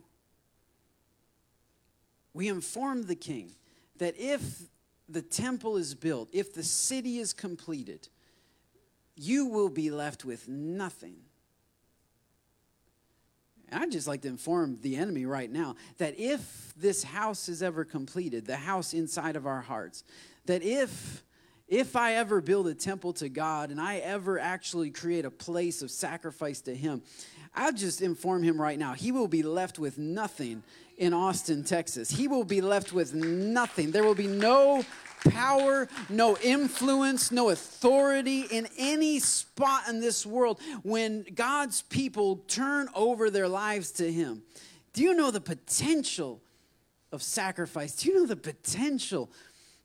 We 2.33 2.47
informed 2.47 3.07
the 3.07 3.15
king 3.15 3.51
that 3.97 4.15
if 4.17 4.61
the 5.09 5.21
temple 5.21 5.77
is 5.77 5.95
built, 5.95 6.29
if 6.31 6.53
the 6.53 6.63
city 6.63 7.17
is 7.17 7.33
completed, 7.33 8.07
you 9.17 9.47
will 9.47 9.69
be 9.69 9.89
left 9.89 10.23
with 10.23 10.47
nothing. 10.47 11.15
And 13.69 13.83
I'd 13.83 13.91
just 13.91 14.07
like 14.07 14.21
to 14.21 14.29
inform 14.29 14.77
the 14.81 14.95
enemy 14.95 15.25
right 15.25 15.51
now 15.51 15.75
that 15.97 16.17
if 16.17 16.73
this 16.77 17.03
house 17.03 17.49
is 17.49 17.61
ever 17.61 17.83
completed, 17.83 18.45
the 18.45 18.55
house 18.55 18.93
inside 18.93 19.35
of 19.35 19.45
our 19.45 19.61
hearts, 19.61 20.03
that 20.45 20.63
if 20.63 21.23
if 21.67 21.97
I 21.97 22.13
ever 22.13 22.39
build 22.39 22.67
a 22.67 22.73
temple 22.73 23.11
to 23.13 23.27
God 23.27 23.71
and 23.71 23.81
I 23.81 23.97
ever 23.97 24.39
actually 24.39 24.89
create 24.89 25.25
a 25.25 25.31
place 25.31 25.81
of 25.81 25.91
sacrifice 25.91 26.61
to 26.61 26.73
Him, 26.73 27.01
I'll 27.57 27.73
just 27.73 28.01
inform 28.03 28.43
him 28.43 28.61
right 28.61 28.77
now. 28.77 28.93
He 28.93 29.11
will 29.11 29.27
be 29.27 29.41
left 29.41 29.79
with 29.79 29.97
nothing 29.97 30.61
in 30.97 31.11
Austin, 31.11 31.63
Texas. 31.63 32.09
He 32.09 32.27
will 32.27 32.43
be 32.43 32.61
left 32.61 32.93
with 32.93 33.15
nothing. 33.15 33.89
There 33.89 34.03
will 34.03 34.15
be 34.15 34.27
no 34.27 34.85
power, 35.25 35.87
no 36.09 36.37
influence, 36.37 37.31
no 37.31 37.49
authority 37.49 38.41
in 38.41 38.67
any 38.77 39.19
spot 39.19 39.87
in 39.89 39.99
this 39.99 40.25
world 40.25 40.59
when 40.83 41.25
God's 41.35 41.81
people 41.83 42.37
turn 42.47 42.89
over 42.95 43.29
their 43.29 43.47
lives 43.47 43.91
to 43.93 44.11
Him. 44.11 44.43
Do 44.93 45.03
you 45.03 45.13
know 45.13 45.31
the 45.31 45.41
potential 45.41 46.41
of 47.11 47.21
sacrifice? 47.21 47.95
Do 47.95 48.09
you 48.09 48.15
know 48.15 48.25
the 48.25 48.35
potential 48.35 49.31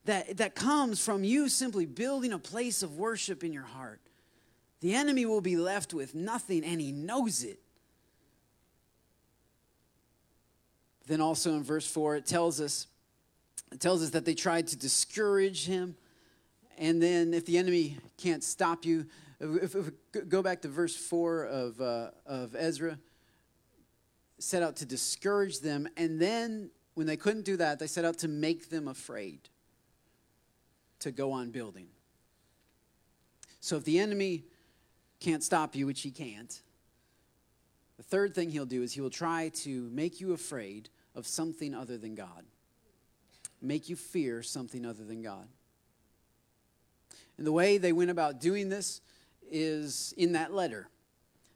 that, 0.05 0.37
that 0.39 0.55
comes 0.55 1.05
from 1.05 1.25
you 1.25 1.49
simply 1.49 1.87
building 1.87 2.33
a 2.33 2.39
place 2.39 2.83
of 2.83 2.97
worship 2.97 3.45
in 3.45 3.53
your 3.53 3.63
heart? 3.63 4.01
The 4.81 4.95
enemy 4.95 5.27
will 5.27 5.41
be 5.41 5.57
left 5.57 5.95
with 5.95 6.15
nothing, 6.15 6.65
and 6.65 6.81
he 6.81 6.91
knows 6.91 7.45
it. 7.45 7.61
Then 11.07 11.21
also 11.21 11.53
in 11.53 11.63
verse 11.63 11.87
4, 11.87 12.17
it 12.17 12.27
tells 12.27 12.61
us 12.61 12.87
it 13.73 13.81
tells 13.81 14.03
us 14.03 14.11
that 14.11 14.25
they 14.25 14.35
tried 14.35 14.67
to 14.69 14.77
discourage 14.77 15.67
him. 15.67 15.97
And 16.79 17.03
then, 17.03 17.33
if 17.33 17.47
the 17.47 17.59
enemy 17.59 17.99
can't 18.19 18.45
stop 18.45 18.85
you, 18.85 19.07
if, 19.41 19.75
if 19.75 19.91
go 20.29 20.43
back 20.43 20.63
to 20.63 20.69
verse 20.69 20.95
4 20.95 21.45
of, 21.45 21.81
uh, 21.81 22.11
of 22.27 22.55
Ezra, 22.55 22.99
set 24.39 24.63
out 24.63 24.77
to 24.77 24.87
discourage 24.87 25.61
them. 25.61 25.89
And 25.97 26.21
then, 26.21 26.71
when 26.95 27.07
they 27.07 27.17
couldn't 27.17 27.45
do 27.45 27.57
that, 27.57 27.79
they 27.79 27.87
set 27.87 28.05
out 28.05 28.19
to 28.19 28.29
make 28.29 28.69
them 28.69 28.89
afraid 28.89 29.49
to 31.01 31.11
go 31.11 31.33
on 31.33 31.51
building. 31.51 31.89
So, 33.61 33.77
if 33.77 33.85
the 33.85 33.99
enemy 33.99 34.45
can't 35.21 35.43
stop 35.43 35.75
you, 35.75 35.87
which 35.87 36.03
he 36.03 36.11
can't, 36.11 36.61
the 37.97 38.03
third 38.03 38.35
thing 38.35 38.51
he'll 38.51 38.67
do 38.67 38.83
is 38.83 38.93
he 38.93 39.01
will 39.01 39.11
try 39.11 39.51
to 39.57 39.89
make 39.93 40.21
you 40.21 40.33
afraid 40.33 40.89
of 41.15 41.27
something 41.27 41.75
other 41.75 41.97
than 41.97 42.15
God 42.15 42.45
make 43.63 43.89
you 43.89 43.97
fear 43.97 44.43
something 44.43 44.85
other 44.85 45.05
than 45.05 45.23
God. 45.23 45.47
And 47.39 47.47
the 47.47 47.53
way 47.53 47.79
they 47.79 47.93
went 47.93 48.11
about 48.11 48.41
doing 48.41 48.69
this 48.69 49.01
is 49.51 50.13
in 50.17 50.33
that 50.33 50.53
letter. 50.53 50.89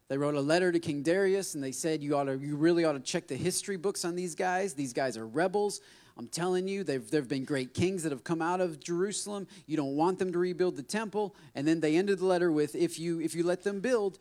They 0.09 0.17
wrote 0.17 0.35
a 0.35 0.41
letter 0.41 0.71
to 0.71 0.79
King 0.79 1.03
Darius 1.03 1.55
and 1.55 1.63
they 1.63 1.73
said, 1.73 2.03
you, 2.03 2.17
ought 2.17 2.25
to, 2.25 2.39
you 2.39 2.57
really 2.57 2.85
ought 2.85 2.93
to 2.93 3.01
check 3.01 3.27
the 3.27 3.37
history 3.37 3.77
books 3.77 4.05
on 4.05 4.15
these 4.15 4.35
guys. 4.35 4.73
These 4.73 4.93
guys 4.93 5.17
are 5.17 5.27
rebels. 5.27 5.81
I'm 6.17 6.29
telling 6.29 6.67
you, 6.67 6.85
there 6.85 7.03
have 7.13 7.29
been 7.29 7.45
great 7.45 7.75
kings 7.75 8.03
that 8.05 8.13
have 8.13 8.25
come 8.25 8.41
out 8.41 8.61
of 8.61 8.81
Jerusalem. 8.81 9.47
You 9.67 9.77
don't 9.77 9.97
want 9.97 10.19
them 10.19 10.33
to 10.33 10.39
rebuild 10.39 10.77
the 10.77 10.83
temple. 10.83 11.35
And 11.55 11.67
then 11.67 11.81
they 11.81 11.97
ended 11.97 12.21
the 12.21 12.25
letter 12.25 12.51
with, 12.51 12.75
if 12.75 12.99
you, 12.99 13.21
if 13.21 13.35
you 13.35 13.43
let 13.43 13.65
them 13.65 13.81
build, 13.81 14.19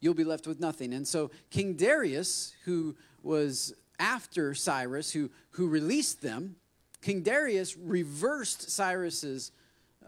you'll 0.00 0.14
be 0.14 0.24
left 0.24 0.46
with 0.46 0.60
nothing. 0.60 0.92
And 0.92 1.08
so 1.08 1.30
King 1.50 1.74
Darius, 1.74 2.54
who 2.64 2.96
was 3.22 3.72
after 3.98 4.54
Cyrus, 4.54 5.12
who, 5.12 5.30
who 5.50 5.68
released 5.68 6.20
them, 6.20 6.56
King 7.04 7.20
Darius 7.20 7.76
reversed 7.76 8.70
Cyrus's 8.70 9.52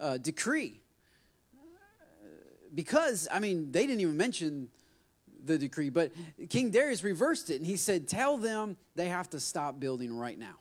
uh, 0.01 0.16
decree. 0.16 0.80
Because, 2.74 3.28
I 3.30 3.38
mean, 3.38 3.70
they 3.70 3.86
didn't 3.86 4.01
even 4.01 4.16
mention 4.16 4.68
the 5.44 5.59
decree, 5.59 5.90
but 5.90 6.12
King 6.49 6.70
Darius 6.70 7.05
reversed 7.05 7.51
it 7.51 7.57
and 7.57 7.66
he 7.66 7.76
said, 7.76 8.09
Tell 8.09 8.38
them 8.38 8.78
they 8.94 9.09
have 9.09 9.28
to 9.30 9.40
stop 9.40 9.78
building 9.78 10.16
right 10.16 10.38
now. 10.38 10.57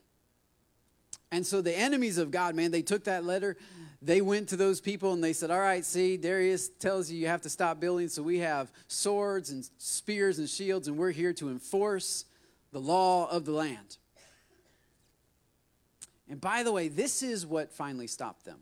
And 1.31 1.45
so 1.45 1.61
the 1.61 1.75
enemies 1.75 2.17
of 2.17 2.31
God, 2.31 2.53
man, 2.53 2.69
they 2.69 2.81
took 2.81 3.05
that 3.05 3.23
letter, 3.23 3.55
they 4.01 4.19
went 4.19 4.49
to 4.49 4.57
those 4.57 4.81
people 4.81 5.13
and 5.13 5.23
they 5.23 5.33
said, 5.33 5.51
All 5.51 5.59
right, 5.59 5.85
see, 5.85 6.17
Darius 6.17 6.67
tells 6.67 7.09
you 7.09 7.17
you 7.17 7.27
have 7.27 7.43
to 7.43 7.49
stop 7.49 7.79
building, 7.79 8.09
so 8.09 8.21
we 8.21 8.39
have 8.39 8.73
swords 8.89 9.51
and 9.51 9.69
spears 9.77 10.37
and 10.37 10.49
shields, 10.49 10.89
and 10.89 10.97
we're 10.97 11.11
here 11.11 11.31
to 11.33 11.49
enforce 11.49 12.25
the 12.73 12.79
law 12.79 13.29
of 13.29 13.45
the 13.45 13.53
land. 13.53 13.97
And 16.29 16.41
by 16.41 16.63
the 16.63 16.71
way, 16.71 16.87
this 16.87 17.21
is 17.21 17.45
what 17.45 17.71
finally 17.71 18.07
stopped 18.07 18.45
them. 18.45 18.59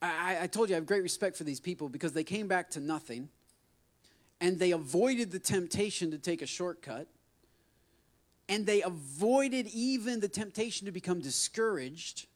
I, 0.00 0.38
I, 0.42 0.46
told 0.46 0.68
you 0.68 0.74
I 0.74 0.78
have 0.78 0.86
great 0.86 1.02
respect 1.02 1.36
for 1.36 1.44
these 1.44 1.60
people 1.60 1.88
because 1.88 2.12
they 2.12 2.24
came 2.24 2.48
back 2.48 2.70
to 2.70 2.80
nothing 2.80 3.28
and 4.40 4.58
they 4.58 4.72
avoided 4.72 5.30
the 5.30 5.38
temptation 5.38 6.10
to 6.10 6.18
take 6.18 6.42
a 6.42 6.46
shortcut 6.46 7.06
and 8.48 8.66
they 8.66 8.82
avoided 8.82 9.68
even 9.68 10.18
the 10.18 10.28
temptation 10.28 10.86
to 10.86 10.92
become 10.92 11.20
discouraged. 11.20 12.26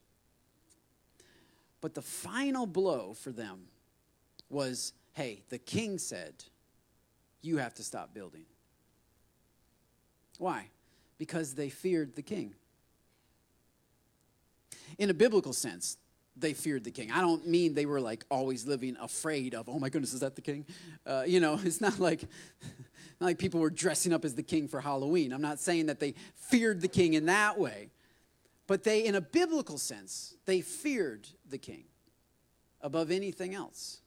But 1.81 1.95
the 1.95 2.03
final 2.03 2.67
blow 2.67 3.15
for 3.15 3.31
them 3.31 3.65
was 4.49 4.93
hey, 5.15 5.43
the 5.49 5.59
king 5.59 5.99
said, 5.99 6.35
You 7.43 7.57
have 7.57 7.75
to 7.75 7.83
stop 7.83 8.15
building. 8.15 8.45
Why? 10.39 10.69
Because 11.19 11.55
they 11.55 11.69
feared 11.69 12.15
the 12.15 12.23
king 12.23 12.55
in 14.99 15.11
a 15.11 15.15
biblical 15.15 15.53
sense, 15.53 15.97
they 16.37 16.53
feared 16.53 16.85
the 16.85 16.91
king. 16.91 17.11
I 17.11 17.21
don't 17.21 17.47
mean 17.47 17.75
they 17.75 17.87
were 17.87 18.01
like 18.01 18.25
always 18.31 18.67
living 18.67 18.97
afraid 19.01 19.55
of, 19.55 19.69
oh 19.69 19.79
my 19.79 19.89
goodness, 19.89 20.13
is 20.13 20.21
that 20.21 20.35
the 20.35 20.43
king? 20.43 20.67
Uh, 21.07 21.25
you 21.27 21.41
know, 21.41 21.59
it's 21.65 21.81
not 21.81 21.99
like, 21.99 22.23
not 23.21 23.27
like 23.27 23.39
people 23.39 23.61
were 23.61 23.71
dressing 23.71 24.13
up 24.13 24.25
as 24.25 24.35
the 24.35 24.43
king 24.43 24.69
for 24.69 24.81
Halloween. 24.81 25.33
I'm 25.33 25.41
not 25.41 25.59
saying 25.59 25.87
that 25.87 26.01
they 26.01 26.15
feared 26.35 26.81
the 26.81 26.89
king 26.89 27.15
in 27.15 27.27
that 27.27 27.59
way, 27.59 27.91
but 28.67 28.85
they, 28.85 29.05
in 29.05 29.15
a 29.15 29.21
biblical 29.21 29.79
sense, 29.79 30.35
they 30.45 30.61
feared 30.61 31.27
the 31.49 31.59
king 31.59 31.85
above 32.81 33.11
anything 33.11 33.55
else. 33.55 34.01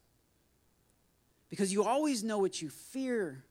Because 1.50 1.74
you 1.74 1.84
always 1.84 2.24
know 2.24 2.38
what 2.38 2.62
you 2.62 2.70
fear 2.70 3.44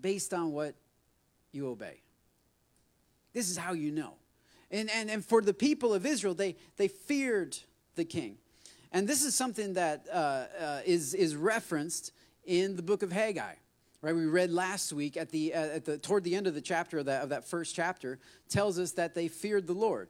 based 0.00 0.34
on 0.34 0.52
what 0.52 0.74
you 1.50 1.68
obey. 1.68 2.02
This 3.32 3.50
is 3.50 3.56
how 3.56 3.72
you 3.72 3.90
know. 3.90 4.14
And, 4.70 4.90
and, 4.90 5.10
and 5.10 5.24
for 5.24 5.40
the 5.40 5.54
people 5.54 5.94
of 5.94 6.04
Israel, 6.04 6.34
they, 6.34 6.56
they 6.76 6.88
feared 6.88 7.56
the 7.94 8.04
king. 8.04 8.38
And 8.92 9.06
this 9.06 9.22
is 9.22 9.34
something 9.34 9.74
that 9.74 10.06
uh, 10.10 10.16
uh, 10.16 10.80
is 10.86 11.12
is 11.12 11.36
referenced 11.36 12.12
in 12.44 12.76
the 12.76 12.82
book 12.82 13.02
of 13.02 13.12
Haggai. 13.12 13.54
Right, 14.00 14.14
we 14.14 14.26
read 14.26 14.52
last 14.52 14.92
week 14.92 15.16
at 15.16 15.30
the, 15.30 15.52
uh, 15.52 15.58
at 15.58 15.84
the 15.84 15.98
toward 15.98 16.22
the 16.22 16.36
end 16.36 16.46
of 16.46 16.54
the 16.54 16.60
chapter 16.60 16.98
of 16.98 17.06
that, 17.06 17.22
of 17.22 17.30
that 17.30 17.44
first 17.44 17.74
chapter 17.74 18.20
tells 18.48 18.78
us 18.78 18.92
that 18.92 19.14
they 19.14 19.26
feared 19.26 19.66
the 19.66 19.72
Lord. 19.72 20.08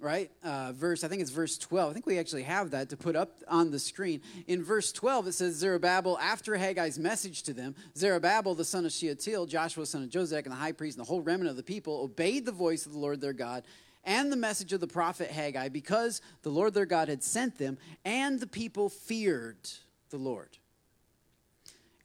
Right? 0.00 0.30
Uh, 0.42 0.72
verse, 0.72 1.02
I 1.04 1.08
think 1.08 1.22
it's 1.22 1.30
verse 1.30 1.56
12. 1.56 1.90
I 1.90 1.92
think 1.94 2.06
we 2.06 2.18
actually 2.18 2.42
have 2.42 2.70
that 2.72 2.90
to 2.90 2.96
put 2.96 3.16
up 3.16 3.32
on 3.48 3.70
the 3.70 3.78
screen. 3.78 4.20
In 4.46 4.62
verse 4.62 4.92
12, 4.92 5.28
it 5.28 5.32
says, 5.32 5.54
Zerubbabel, 5.56 6.18
after 6.18 6.56
Haggai's 6.56 6.98
message 6.98 7.42
to 7.44 7.54
them, 7.54 7.74
Zerubbabel, 7.96 8.54
the 8.54 8.64
son 8.64 8.84
of 8.84 8.92
Shealtiel, 8.92 9.46
Joshua, 9.46 9.86
son 9.86 10.02
of 10.02 10.10
Josedek, 10.10 10.44
and 10.44 10.52
the 10.52 10.56
high 10.56 10.72
priest, 10.72 10.98
and 10.98 11.06
the 11.06 11.08
whole 11.08 11.22
remnant 11.22 11.50
of 11.50 11.56
the 11.56 11.62
people 11.62 12.00
obeyed 12.02 12.44
the 12.44 12.52
voice 12.52 12.86
of 12.86 12.92
the 12.92 12.98
Lord 12.98 13.20
their 13.20 13.32
God 13.32 13.64
and 14.04 14.30
the 14.30 14.36
message 14.36 14.72
of 14.72 14.80
the 14.80 14.86
prophet 14.86 15.30
Haggai 15.30 15.68
because 15.68 16.20
the 16.42 16.50
Lord 16.50 16.74
their 16.74 16.86
God 16.86 17.08
had 17.08 17.22
sent 17.22 17.58
them, 17.58 17.78
and 18.04 18.38
the 18.38 18.46
people 18.46 18.88
feared 18.88 19.70
the 20.10 20.18
Lord. 20.18 20.58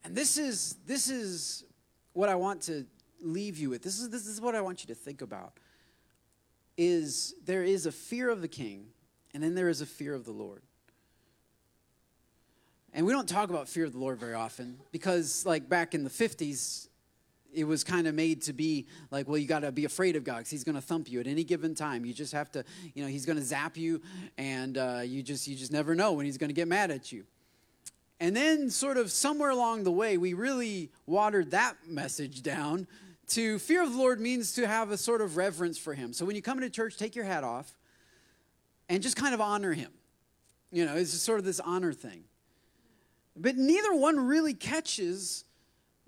And 0.03 0.15
this 0.15 0.37
is, 0.37 0.77
this 0.85 1.09
is 1.09 1.65
what 2.13 2.29
I 2.29 2.35
want 2.35 2.61
to 2.63 2.85
leave 3.21 3.57
you 3.57 3.69
with. 3.69 3.83
This 3.83 3.99
is, 3.99 4.09
this 4.09 4.27
is 4.27 4.39
what 4.39 4.55
I 4.55 4.61
want 4.61 4.81
you 4.81 4.87
to 4.87 4.95
think 4.95 5.21
about 5.21 5.53
is 6.79 7.35
there 7.45 7.61
is 7.61 7.85
a 7.85 7.91
fear 7.91 8.29
of 8.29 8.41
the 8.41 8.47
king, 8.47 8.85
and 9.33 9.43
then 9.43 9.53
there 9.53 9.67
is 9.67 9.81
a 9.81 9.85
fear 9.85 10.15
of 10.15 10.23
the 10.23 10.31
Lord. 10.31 10.61
And 12.93 13.05
we 13.05 13.11
don't 13.11 13.27
talk 13.27 13.49
about 13.49 13.67
fear 13.67 13.83
of 13.83 13.91
the 13.91 13.99
Lord 13.99 14.17
very 14.17 14.33
often 14.33 14.79
because, 14.93 15.45
like 15.45 15.67
back 15.67 15.93
in 15.93 16.05
the 16.05 16.09
50s, 16.09 16.87
it 17.53 17.65
was 17.65 17.83
kind 17.83 18.07
of 18.07 18.15
made 18.15 18.43
to 18.43 18.53
be 18.53 18.87
like, 19.11 19.27
well, 19.27 19.37
you 19.37 19.45
got 19.45 19.59
to 19.59 19.73
be 19.73 19.83
afraid 19.83 20.15
of 20.15 20.23
God 20.23 20.37
because 20.37 20.51
He's 20.51 20.63
going 20.63 20.75
to 20.75 20.81
thump 20.81 21.11
you 21.11 21.19
at 21.19 21.27
any 21.27 21.43
given 21.43 21.75
time. 21.75 22.05
You 22.05 22.13
just 22.13 22.31
have 22.31 22.49
to, 22.53 22.63
you 22.93 23.03
know, 23.03 23.09
He's 23.09 23.25
going 23.25 23.37
to 23.37 23.43
zap 23.43 23.75
you, 23.75 24.01
and 24.37 24.77
uh, 24.77 25.01
you 25.03 25.21
just 25.21 25.49
you 25.49 25.57
just 25.57 25.73
never 25.73 25.95
know 25.95 26.13
when 26.13 26.25
He's 26.25 26.37
going 26.37 26.49
to 26.49 26.53
get 26.53 26.69
mad 26.69 26.91
at 26.91 27.11
you. 27.11 27.25
And 28.21 28.33
then, 28.33 28.69
sort 28.69 28.95
of 28.95 29.11
somewhere 29.11 29.49
along 29.49 29.83
the 29.83 29.91
way, 29.91 30.17
we 30.17 30.33
really 30.33 30.91
watered 31.05 31.51
that 31.51 31.75
message 31.85 32.41
down 32.41 32.87
to 33.29 33.59
fear 33.59 33.83
of 33.83 33.91
the 33.91 33.97
Lord 33.97 34.19
means 34.19 34.53
to 34.53 34.67
have 34.67 34.91
a 34.91 34.97
sort 34.97 35.21
of 35.21 35.37
reverence 35.37 35.77
for 35.77 35.93
Him. 35.93 36.13
So 36.13 36.25
when 36.25 36.35
you 36.35 36.41
come 36.41 36.57
into 36.57 36.69
church, 36.69 36.97
take 36.97 37.15
your 37.15 37.25
hat 37.25 37.43
off 37.43 37.77
and 38.87 39.01
just 39.03 39.15
kind 39.15 39.33
of 39.33 39.41
honor 39.41 39.73
Him. 39.73 39.91
You 40.71 40.85
know, 40.85 40.95
it's 40.95 41.11
just 41.11 41.23
sort 41.23 41.39
of 41.39 41.45
this 41.45 41.59
honor 41.59 41.93
thing. 41.93 42.23
But 43.35 43.55
neither 43.55 43.93
one 43.93 44.19
really 44.19 44.53
catches 44.53 45.45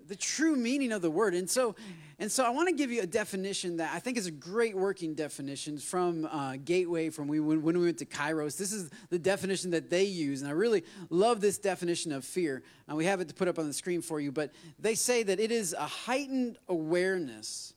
the 0.08 0.16
true 0.16 0.56
meaning 0.56 0.92
of 0.92 1.02
the 1.02 1.10
word. 1.10 1.34
And 1.34 1.48
so, 1.48 1.74
and 2.18 2.30
so 2.30 2.44
I 2.44 2.50
want 2.50 2.68
to 2.68 2.74
give 2.74 2.90
you 2.90 3.02
a 3.02 3.06
definition 3.06 3.78
that 3.78 3.92
I 3.94 3.98
think 3.98 4.16
is 4.16 4.26
a 4.26 4.30
great 4.30 4.76
working 4.76 5.14
definition 5.14 5.78
from 5.78 6.26
uh, 6.26 6.56
Gateway, 6.64 7.10
from 7.10 7.28
we, 7.28 7.40
when, 7.40 7.62
when 7.62 7.78
we 7.78 7.84
went 7.84 7.98
to 7.98 8.06
Kairos. 8.06 8.56
This 8.56 8.72
is 8.72 8.90
the 9.10 9.18
definition 9.18 9.70
that 9.72 9.90
they 9.90 10.04
use. 10.04 10.40
And 10.40 10.48
I 10.48 10.52
really 10.52 10.84
love 11.10 11.40
this 11.40 11.58
definition 11.58 12.12
of 12.12 12.24
fear. 12.24 12.62
And 12.88 12.96
we 12.96 13.04
have 13.06 13.20
it 13.20 13.28
to 13.28 13.34
put 13.34 13.48
up 13.48 13.58
on 13.58 13.66
the 13.66 13.72
screen 13.72 14.02
for 14.02 14.20
you. 14.20 14.32
But 14.32 14.52
they 14.78 14.94
say 14.94 15.22
that 15.22 15.40
it 15.40 15.50
is 15.50 15.72
a 15.72 15.86
heightened 15.86 16.58
awareness 16.68 17.74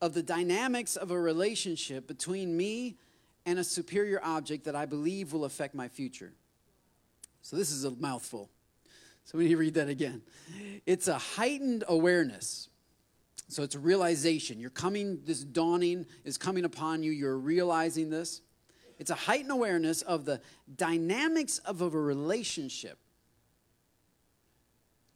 of 0.00 0.14
the 0.14 0.22
dynamics 0.22 0.96
of 0.96 1.10
a 1.10 1.18
relationship 1.18 2.06
between 2.06 2.56
me 2.56 2.96
and 3.46 3.58
a 3.58 3.64
superior 3.64 4.20
object 4.22 4.64
that 4.64 4.76
I 4.76 4.86
believe 4.86 5.32
will 5.32 5.44
affect 5.44 5.74
my 5.74 5.88
future. 5.88 6.32
So 7.42 7.56
this 7.56 7.70
is 7.70 7.84
a 7.84 7.90
mouthful. 7.90 8.50
So 9.24 9.38
we 9.38 9.44
need 9.44 9.50
to 9.50 9.56
read 9.56 9.74
that 9.74 9.88
again. 9.88 10.22
It's 10.86 11.08
a 11.08 11.18
heightened 11.18 11.84
awareness. 11.88 12.68
So 13.48 13.62
it's 13.62 13.74
a 13.74 13.78
realization. 13.78 14.60
You're 14.60 14.70
coming, 14.70 15.20
this 15.24 15.42
dawning 15.42 16.06
is 16.24 16.38
coming 16.38 16.64
upon 16.64 17.02
you. 17.02 17.12
You're 17.12 17.38
realizing 17.38 18.10
this. 18.10 18.42
It's 18.98 19.10
a 19.10 19.14
heightened 19.14 19.50
awareness 19.50 20.02
of 20.02 20.24
the 20.24 20.40
dynamics 20.76 21.58
of 21.58 21.82
a 21.82 21.88
relationship. 21.88 22.98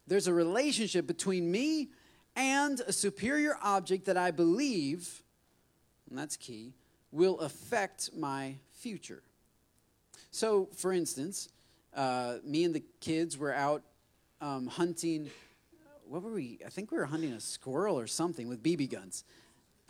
There's 0.07 0.27
a 0.27 0.33
relationship 0.33 1.05
between 1.05 1.49
me 1.51 1.89
and 2.35 2.79
a 2.81 2.91
superior 2.91 3.57
object 3.61 4.05
that 4.05 4.17
I 4.17 4.31
believe, 4.31 5.23
and 6.09 6.17
that's 6.17 6.35
key, 6.35 6.73
will 7.11 7.39
affect 7.39 8.09
my 8.15 8.55
future. 8.71 9.21
So, 10.31 10.67
for 10.75 10.93
instance, 10.93 11.49
uh, 11.95 12.37
me 12.43 12.63
and 12.63 12.73
the 12.73 12.83
kids 13.01 13.37
were 13.37 13.53
out 13.53 13.83
um, 14.41 14.67
hunting. 14.67 15.29
What 16.07 16.23
were 16.23 16.33
we? 16.33 16.59
I 16.65 16.69
think 16.69 16.91
we 16.91 16.97
were 16.97 17.05
hunting 17.05 17.33
a 17.33 17.39
squirrel 17.39 17.99
or 17.99 18.07
something 18.07 18.47
with 18.47 18.63
BB 18.63 18.91
guns. 18.91 19.23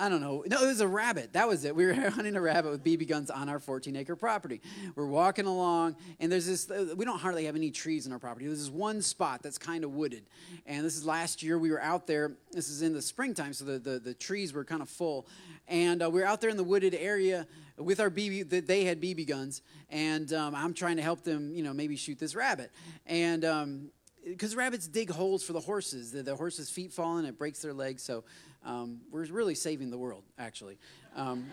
I 0.01 0.07
don't 0.07 0.21
know. 0.21 0.45
No, 0.47 0.63
it 0.63 0.67
was 0.67 0.79
a 0.79 0.87
rabbit. 0.87 1.33
That 1.33 1.49
was 1.49 1.65
it. 1.65 1.75
We 1.75 1.85
were 1.85 1.93
hunting 2.09 2.37
a 2.37 2.41
rabbit 2.41 2.71
with 2.71 2.83
BB 2.85 3.09
guns 3.09 3.29
on 3.29 3.49
our 3.49 3.59
14 3.59 3.97
acre 3.97 4.15
property. 4.15 4.61
We're 4.95 5.05
walking 5.05 5.45
along, 5.45 5.97
and 6.21 6.31
there's 6.31 6.45
this, 6.45 6.69
we 6.95 7.03
don't 7.03 7.19
hardly 7.19 7.45
have 7.45 7.57
any 7.57 7.69
trees 7.69 8.05
in 8.05 8.13
our 8.13 8.19
property. 8.19 8.45
There's 8.45 8.59
this 8.59 8.69
one 8.69 9.01
spot 9.01 9.43
that's 9.43 9.57
kind 9.57 9.83
of 9.83 9.91
wooded. 9.93 10.23
And 10.65 10.85
this 10.85 10.95
is 10.95 11.05
last 11.05 11.43
year. 11.43 11.59
We 11.59 11.69
were 11.69 11.81
out 11.81 12.07
there. 12.07 12.31
This 12.51 12.69
is 12.69 12.81
in 12.81 12.93
the 12.93 13.01
springtime, 13.01 13.51
so 13.51 13.65
the, 13.65 13.77
the, 13.77 13.99
the 13.99 14.13
trees 14.13 14.53
were 14.53 14.63
kind 14.63 14.81
of 14.81 14.87
full. 14.87 15.27
And 15.67 16.01
uh, 16.01 16.09
we 16.09 16.21
were 16.21 16.25
out 16.25 16.39
there 16.39 16.49
in 16.49 16.57
the 16.57 16.63
wooded 16.63 16.95
area 16.95 17.45
with 17.77 17.99
our 17.99 18.09
BB, 18.09 18.65
they 18.65 18.85
had 18.85 19.01
BB 19.01 19.27
guns. 19.27 19.61
And 19.89 20.31
um, 20.31 20.55
I'm 20.55 20.73
trying 20.73 20.95
to 20.95 21.03
help 21.03 21.23
them, 21.23 21.53
you 21.53 21.63
know, 21.63 21.73
maybe 21.73 21.97
shoot 21.97 22.19
this 22.19 22.35
rabbit. 22.35 22.71
And, 23.05 23.43
um, 23.43 23.89
because 24.25 24.55
rabbits 24.55 24.87
dig 24.87 25.09
holes 25.09 25.43
for 25.43 25.53
the 25.53 25.59
horses. 25.59 26.11
The, 26.11 26.23
the 26.23 26.35
horses' 26.35 26.69
feet 26.69 26.91
fall 26.91 27.17
in, 27.17 27.25
it 27.25 27.37
breaks 27.37 27.61
their 27.61 27.73
legs. 27.73 28.03
So 28.03 28.23
um, 28.65 29.01
we're 29.11 29.25
really 29.25 29.55
saving 29.55 29.89
the 29.89 29.97
world, 29.97 30.23
actually. 30.37 30.77
Um, 31.15 31.45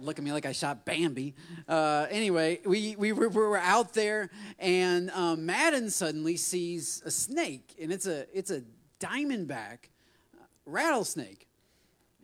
look 0.00 0.18
at 0.18 0.24
me 0.24 0.32
like 0.32 0.46
I 0.46 0.52
shot 0.52 0.84
Bambi. 0.84 1.34
Uh, 1.66 2.06
anyway, 2.10 2.60
we, 2.64 2.96
we, 2.96 3.12
were, 3.12 3.28
we 3.28 3.36
were 3.36 3.58
out 3.58 3.94
there, 3.94 4.30
and 4.58 5.10
um, 5.10 5.46
Madden 5.46 5.90
suddenly 5.90 6.36
sees 6.36 7.02
a 7.04 7.10
snake, 7.10 7.74
and 7.80 7.92
it's 7.92 8.06
a, 8.06 8.26
it's 8.36 8.50
a 8.50 8.62
diamondback 9.00 9.90
uh, 10.34 10.44
rattlesnake. 10.66 11.46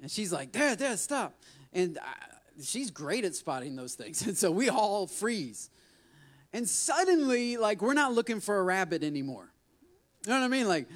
And 0.01 0.11
she's 0.11 0.33
like, 0.33 0.53
Dad, 0.53 0.79
Dad, 0.79 0.99
stop. 0.99 1.35
And 1.73 1.99
I, 1.99 2.03
uh, 2.03 2.63
she's 2.63 2.91
great 2.91 3.25
at 3.25 3.35
spotting 3.35 3.75
those 3.77 3.95
things. 3.95 4.23
And 4.27 4.37
so 4.37 4.51
we 4.51 4.69
all 4.69 5.07
freeze. 5.07 5.71
And 6.53 6.69
suddenly, 6.69 7.57
like, 7.57 7.83
we're 7.83 7.95
not 7.95 8.13
looking 8.13 8.39
for 8.39 8.59
a 8.59 8.63
rabbit 8.63 9.03
anymore. 9.03 9.51
You 10.27 10.33
know 10.33 10.41
what 10.41 10.47
I 10.47 10.49
mean? 10.49 10.67
Like, 10.67 10.89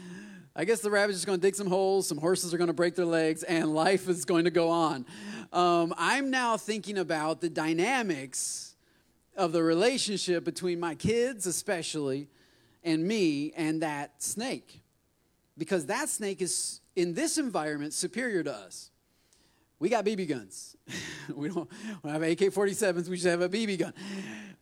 I 0.57 0.65
guess 0.65 0.81
the 0.81 0.91
rabbit's 0.91 1.19
just 1.19 1.27
going 1.27 1.39
to 1.39 1.47
dig 1.47 1.55
some 1.55 1.67
holes, 1.67 2.09
some 2.09 2.17
horses 2.17 2.55
are 2.55 2.57
going 2.57 2.69
to 2.69 2.75
break 2.75 2.95
their 2.95 3.05
legs, 3.05 3.43
and 3.43 3.75
life 3.75 4.09
is 4.09 4.25
going 4.25 4.45
to 4.45 4.51
go 4.51 4.71
on. 4.71 5.05
Um, 5.53 5.93
I'm 5.99 6.31
now 6.31 6.57
thinking 6.57 6.97
about 6.97 7.43
the 7.43 7.51
dynamics 7.51 8.75
of 9.37 9.53
the 9.53 9.63
relationship 9.63 10.45
between 10.45 10.81
my 10.81 10.95
kids, 10.95 11.47
especially, 11.47 12.29
and 12.83 13.07
me 13.07 13.53
and 13.55 13.83
that 13.83 14.23
snake. 14.23 14.81
Because 15.59 15.87
that 15.87 16.09
snake 16.09 16.41
is, 16.41 16.81
in 16.97 17.13
this 17.13 17.37
environment, 17.37 17.93
superior 17.93 18.43
to 18.43 18.53
us. 18.53 18.91
We 19.79 19.91
got 19.91 20.07
BB 20.07 20.29
guns. 20.29 20.75
we 21.35 21.49
don't, 21.49 21.71
we 22.03 22.11
don't 22.11 22.13
have 22.13 22.23
AK 22.23 22.53
47s, 22.53 23.09
we 23.09 23.17
just 23.17 23.27
have 23.27 23.43
a 23.43 23.49
BB 23.49 23.79
gun 23.79 23.93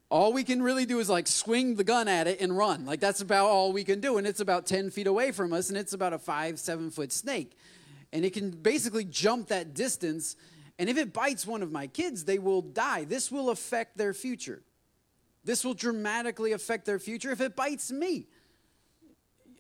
all 0.09 0.33
we 0.33 0.45
can 0.45 0.63
really 0.63 0.87
do 0.87 1.01
is 1.01 1.09
like 1.09 1.27
swing 1.27 1.75
the 1.75 1.85
gun 1.85 2.07
at 2.07 2.27
it 2.27 2.41
and 2.41 2.57
run. 2.57 2.87
Like 2.87 3.01
that's 3.01 3.21
about 3.21 3.47
all 3.47 3.73
we 3.73 3.85
can 3.85 4.01
do. 4.01 4.19
And 4.19 4.27
it's 4.27 4.41
about 4.41 4.67
10 4.67 4.91
feet 4.91 5.07
away 5.07 5.33
from 5.33 5.53
us, 5.53 5.69
and 5.69 5.77
it's 5.77 5.93
about 5.93 6.13
a 6.13 6.19
five, 6.19 6.59
seven 6.59 6.91
foot 6.91 7.13
snake. 7.13 7.57
And 8.13 8.25
it 8.25 8.33
can 8.33 8.51
basically 8.51 9.05
jump 9.05 9.49
that 9.49 9.75
distance. 9.75 10.37
And 10.79 10.89
if 10.89 10.97
it 10.97 11.13
bites 11.13 11.47
one 11.47 11.63
of 11.63 11.73
my 11.73 11.89
kids, 11.89 12.25
they 12.25 12.39
will 12.39 12.63
die. 12.63 13.05
This 13.05 13.33
will 13.33 13.51
affect 13.51 13.97
their 13.97 14.15
future. 14.15 14.63
This 15.45 15.65
will 15.65 15.75
dramatically 15.75 16.53
affect 16.53 16.87
their 16.87 16.99
future 16.99 17.31
if 17.31 17.41
it 17.41 17.57
bites 17.57 17.91
me. 17.91 18.27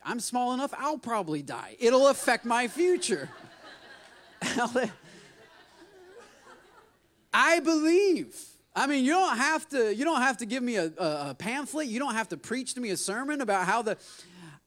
I'm 0.04 0.20
small 0.20 0.52
enough, 0.52 0.72
I'll 0.78 0.98
probably 0.98 1.42
die. 1.42 1.76
It'll 1.80 2.08
affect 2.08 2.44
my 2.44 2.68
future. 2.68 3.28
I 7.34 7.60
believe 7.60 8.55
I 8.76 8.86
mean, 8.86 9.06
you 9.06 9.12
don't 9.12 9.38
have 9.38 9.66
to. 9.70 9.94
You 9.94 10.04
don't 10.04 10.20
have 10.20 10.36
to 10.38 10.46
give 10.46 10.62
me 10.62 10.76
a, 10.76 10.92
a, 10.98 11.30
a, 11.30 11.36
pamphlet. 11.36 11.88
You 11.88 11.98
don't 11.98 12.12
have 12.12 12.28
to 12.28 12.36
preach 12.36 12.74
to 12.74 12.80
me 12.80 12.90
a 12.90 12.96
sermon 12.96 13.40
about 13.40 13.66
how 13.66 13.80
the. 13.80 13.96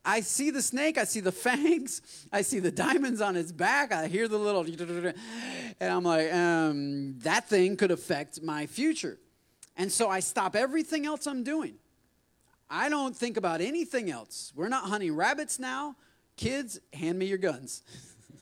I 0.04 0.22
see 0.22 0.50
the 0.50 0.64
snake. 0.64 0.98
I 0.98 1.04
see 1.04 1.20
the 1.20 1.32
fangs. 1.48 2.02
I 2.32 2.42
see 2.42 2.58
the 2.60 2.72
diamonds 2.72 3.22
on 3.22 3.36
its 3.36 3.52
back. 3.52 3.92
I 3.92 4.08
hear 4.08 4.28
the 4.28 4.40
little, 4.40 4.66
and 4.66 5.14
I'm 5.80 6.04
like, 6.04 6.34
um, 6.34 7.20
that 7.20 7.48
thing 7.48 7.78
could 7.78 7.92
affect 7.92 8.42
my 8.42 8.66
future, 8.66 9.20
and 9.78 9.92
so 9.92 10.10
I 10.10 10.22
stop 10.22 10.56
everything 10.56 11.06
else 11.06 11.28
I'm 11.28 11.44
doing. 11.44 11.76
I 12.68 12.90
don't 12.90 13.16
think 13.16 13.38
about 13.38 13.62
anything 13.62 14.10
else. 14.10 14.52
We're 14.56 14.70
not 14.70 14.86
hunting 14.86 15.16
rabbits 15.16 15.60
now. 15.60 15.96
Kids, 16.36 16.80
hand 16.94 17.20
me 17.20 17.26
your 17.28 17.38
guns. 17.38 17.84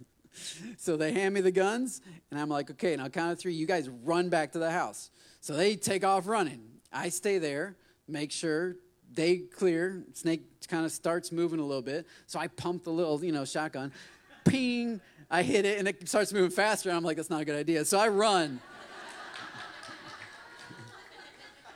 so 0.78 0.96
they 0.96 1.12
hand 1.12 1.34
me 1.34 1.42
the 1.42 1.52
guns, 1.52 2.02
and 2.32 2.40
I'm 2.40 2.50
like, 2.50 2.72
okay, 2.72 2.96
now 2.96 3.10
count 3.10 3.34
of 3.34 3.40
three. 3.40 3.54
You 3.54 3.66
guys 3.66 3.90
run 3.90 4.30
back 4.30 4.54
to 4.54 4.60
the 4.60 4.72
house. 4.72 5.10
So 5.48 5.54
they 5.54 5.78
take 5.78 6.04
off 6.04 6.28
running. 6.28 6.60
I 6.92 7.08
stay 7.08 7.38
there, 7.38 7.78
make 8.06 8.34
sure 8.34 8.76
they 9.14 9.38
clear. 9.38 10.04
Snake 10.12 10.42
kind 10.68 10.84
of 10.84 10.92
starts 10.92 11.32
moving 11.32 11.62
a 11.62 11.66
little 11.66 11.82
bit. 11.82 12.06
So 12.26 12.38
I 12.38 12.48
pump 12.48 12.84
the 12.84 12.90
little, 12.90 13.24
you 13.24 13.32
know, 13.32 13.46
shotgun. 13.46 13.94
Ping! 14.44 15.00
I 15.32 15.44
hit 15.44 15.64
it 15.64 15.80
and 15.80 15.88
it 15.88 16.10
starts 16.10 16.34
moving 16.34 16.50
faster. 16.50 16.92
I'm 16.92 17.02
like, 17.02 17.16
that's 17.16 17.30
not 17.30 17.40
a 17.40 17.46
good 17.46 17.56
idea. 17.56 17.86
So 17.86 17.98
I 17.98 18.10
run. 18.10 18.60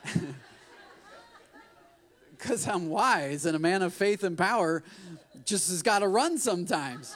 Because 2.32 2.68
I'm 2.68 2.90
wise 2.90 3.46
and 3.46 3.56
a 3.56 3.60
man 3.60 3.84
of 3.84 3.94
faith 3.94 4.24
and 4.24 4.36
power 4.38 4.84
just 5.46 5.70
has 5.70 5.82
got 5.84 6.00
to 6.00 6.10
run 6.10 6.40
sometimes. 6.40 7.16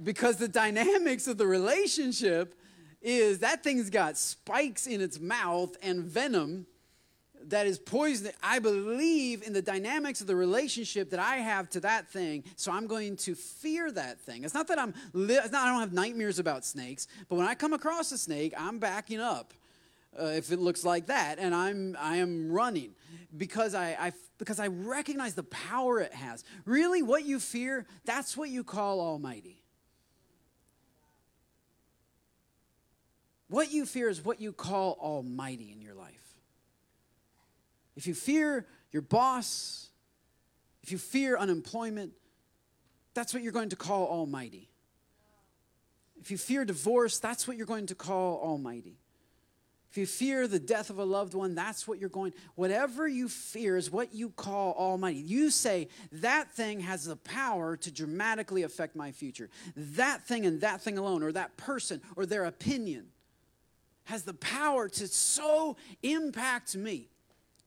because 0.00 0.36
the 0.36 0.46
dynamics 0.46 1.26
of 1.26 1.38
the 1.38 1.46
relationship 1.46 2.54
is 3.00 3.40
that 3.40 3.62
thing's 3.62 3.90
got 3.90 4.16
spikes 4.16 4.86
in 4.86 5.00
its 5.00 5.20
mouth 5.20 5.76
and 5.82 6.04
venom 6.04 6.66
that 7.46 7.66
is 7.66 7.78
poison. 7.78 8.30
I 8.42 8.58
believe 8.58 9.46
in 9.46 9.52
the 9.52 9.62
dynamics 9.62 10.20
of 10.20 10.26
the 10.26 10.36
relationship 10.36 11.10
that 11.10 11.20
I 11.20 11.36
have 11.36 11.70
to 11.70 11.80
that 11.80 12.08
thing, 12.08 12.44
so 12.56 12.72
I'm 12.72 12.86
going 12.86 13.16
to 13.18 13.34
fear 13.34 13.90
that 13.92 14.20
thing. 14.20 14.44
It's 14.44 14.54
not 14.54 14.68
that 14.68 14.78
I'm, 14.78 14.94
li- 15.12 15.36
it's 15.36 15.52
not 15.52 15.66
I 15.66 15.70
don't 15.70 15.80
have 15.80 15.92
nightmares 15.92 16.38
about 16.38 16.64
snakes, 16.64 17.06
but 17.28 17.36
when 17.36 17.46
I 17.46 17.54
come 17.54 17.72
across 17.72 18.12
a 18.12 18.18
snake, 18.18 18.52
I'm 18.56 18.78
backing 18.78 19.20
up. 19.20 19.54
Uh, 20.18 20.24
if 20.26 20.50
it 20.50 20.58
looks 20.58 20.84
like 20.84 21.06
that, 21.06 21.38
and 21.38 21.54
I'm 21.54 21.96
I 22.00 22.16
am 22.16 22.50
running 22.50 22.92
because 23.36 23.74
I, 23.74 23.90
I 24.00 24.12
because 24.38 24.58
I 24.58 24.68
recognize 24.68 25.34
the 25.34 25.44
power 25.44 26.00
it 26.00 26.12
has. 26.12 26.44
Really, 26.64 27.02
what 27.02 27.24
you 27.24 27.38
fear, 27.38 27.86
that's 28.04 28.36
what 28.36 28.48
you 28.48 28.64
call 28.64 29.00
Almighty. 29.00 29.57
What 33.48 33.72
you 33.72 33.86
fear 33.86 34.08
is 34.08 34.24
what 34.24 34.40
you 34.40 34.52
call 34.52 34.98
Almighty 35.00 35.72
in 35.72 35.80
your 35.80 35.94
life. 35.94 36.34
If 37.96 38.06
you 38.06 38.14
fear 38.14 38.66
your 38.92 39.02
boss, 39.02 39.88
if 40.82 40.92
you 40.92 40.98
fear 40.98 41.36
unemployment, 41.36 42.12
that's 43.14 43.34
what 43.34 43.42
you're 43.42 43.52
going 43.52 43.70
to 43.70 43.76
call 43.76 44.06
Almighty. 44.06 44.68
If 46.20 46.30
you 46.30 46.38
fear 46.38 46.64
divorce, 46.64 47.18
that's 47.18 47.48
what 47.48 47.56
you're 47.56 47.66
going 47.66 47.86
to 47.86 47.94
call 47.94 48.40
Almighty. 48.42 48.98
If 49.90 49.96
you 49.96 50.04
fear 50.04 50.46
the 50.46 50.58
death 50.58 50.90
of 50.90 50.98
a 50.98 51.04
loved 51.04 51.32
one, 51.32 51.54
that's 51.54 51.88
what 51.88 51.98
you're 51.98 52.10
going. 52.10 52.34
Whatever 52.56 53.08
you 53.08 53.28
fear 53.28 53.76
is 53.76 53.90
what 53.90 54.14
you 54.14 54.28
call 54.30 54.74
Almighty. 54.74 55.20
You 55.20 55.50
say, 55.50 55.88
that 56.12 56.52
thing 56.52 56.80
has 56.80 57.06
the 57.06 57.16
power 57.16 57.76
to 57.78 57.90
dramatically 57.90 58.64
affect 58.64 58.94
my 58.94 59.12
future. 59.12 59.48
That 59.74 60.22
thing 60.26 60.44
and 60.44 60.60
that 60.60 60.82
thing 60.82 60.98
alone, 60.98 61.22
or 61.22 61.32
that 61.32 61.56
person, 61.56 62.02
or 62.16 62.26
their 62.26 62.44
opinion, 62.44 63.06
has 64.08 64.24
the 64.24 64.34
power 64.34 64.88
to 64.88 65.06
so 65.06 65.76
impact 66.02 66.76
me 66.76 67.08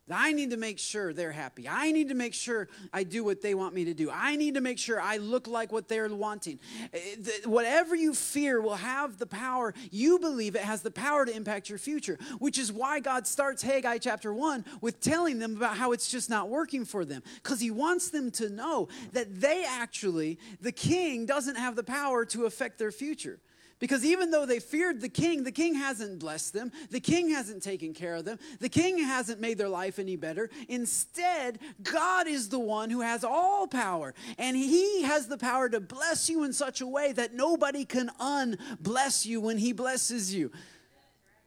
I 0.09 0.33
need 0.33 0.51
to 0.51 0.57
make 0.57 0.79
sure 0.79 1.13
they're 1.13 1.31
happy. 1.31 1.67
I 1.67 1.91
need 1.91 2.09
to 2.09 2.15
make 2.15 2.33
sure 2.33 2.67
I 2.91 3.03
do 3.03 3.23
what 3.23 3.41
they 3.41 3.53
want 3.53 3.73
me 3.73 3.85
to 3.85 3.93
do. 3.93 4.09
I 4.11 4.35
need 4.35 4.55
to 4.55 4.61
make 4.61 4.77
sure 4.77 4.99
I 4.99 5.17
look 5.17 5.47
like 5.47 5.71
what 5.71 5.87
they're 5.87 6.09
wanting. 6.13 6.59
Eh, 6.93 7.15
whatever 7.45 7.95
you 7.95 8.13
fear 8.13 8.61
will 8.61 8.75
have 8.75 9.17
the 9.17 9.25
power, 9.25 9.73
you 9.91 10.19
believe 10.19 10.55
it 10.55 10.63
has 10.63 10.81
the 10.81 10.91
power 10.91 11.25
to 11.25 11.35
impact 11.35 11.69
your 11.69 11.77
future, 11.77 12.17
which 12.39 12.57
is 12.57 12.71
why 12.71 12.99
God 12.99 13.27
starts 13.27 13.61
Haggai 13.61 13.99
chapter 13.99 14.33
1 14.33 14.65
with 14.81 14.99
telling 14.99 15.39
them 15.39 15.55
about 15.55 15.77
how 15.77 15.91
it's 15.91 16.09
just 16.09 16.29
not 16.29 16.49
working 16.49 16.83
for 16.85 17.05
them. 17.05 17.21
Because 17.35 17.59
He 17.59 17.71
wants 17.71 18.09
them 18.09 18.31
to 18.31 18.49
know 18.49 18.89
that 19.13 19.39
they 19.39 19.63
actually, 19.65 20.39
the 20.59 20.71
king, 20.71 21.25
doesn't 21.25 21.55
have 21.55 21.75
the 21.75 21.83
power 21.83 22.25
to 22.25 22.45
affect 22.45 22.79
their 22.79 22.91
future. 22.91 23.39
Because 23.81 24.05
even 24.05 24.29
though 24.29 24.45
they 24.45 24.59
feared 24.59 25.01
the 25.01 25.09
king, 25.09 25.43
the 25.43 25.51
king 25.51 25.73
hasn't 25.73 26.19
blessed 26.19 26.53
them. 26.53 26.71
The 26.91 26.99
king 26.99 27.31
hasn't 27.31 27.63
taken 27.63 27.93
care 27.93 28.13
of 28.13 28.25
them. 28.25 28.37
The 28.59 28.69
king 28.69 28.99
hasn't 28.99 29.41
made 29.41 29.57
their 29.57 29.67
life 29.67 29.97
any 29.97 30.15
better. 30.15 30.51
Instead, 30.69 31.57
God 31.81 32.27
is 32.27 32.47
the 32.47 32.59
one 32.59 32.91
who 32.91 33.01
has 33.01 33.23
all 33.23 33.67
power. 33.67 34.13
And 34.37 34.55
he 34.55 35.01
has 35.01 35.27
the 35.27 35.37
power 35.37 35.67
to 35.67 35.79
bless 35.79 36.29
you 36.29 36.43
in 36.43 36.53
such 36.53 36.81
a 36.81 36.87
way 36.87 37.11
that 37.13 37.33
nobody 37.33 37.83
can 37.83 38.11
unbless 38.19 39.25
you 39.25 39.41
when 39.41 39.57
he 39.57 39.73
blesses 39.73 40.33
you. 40.33 40.51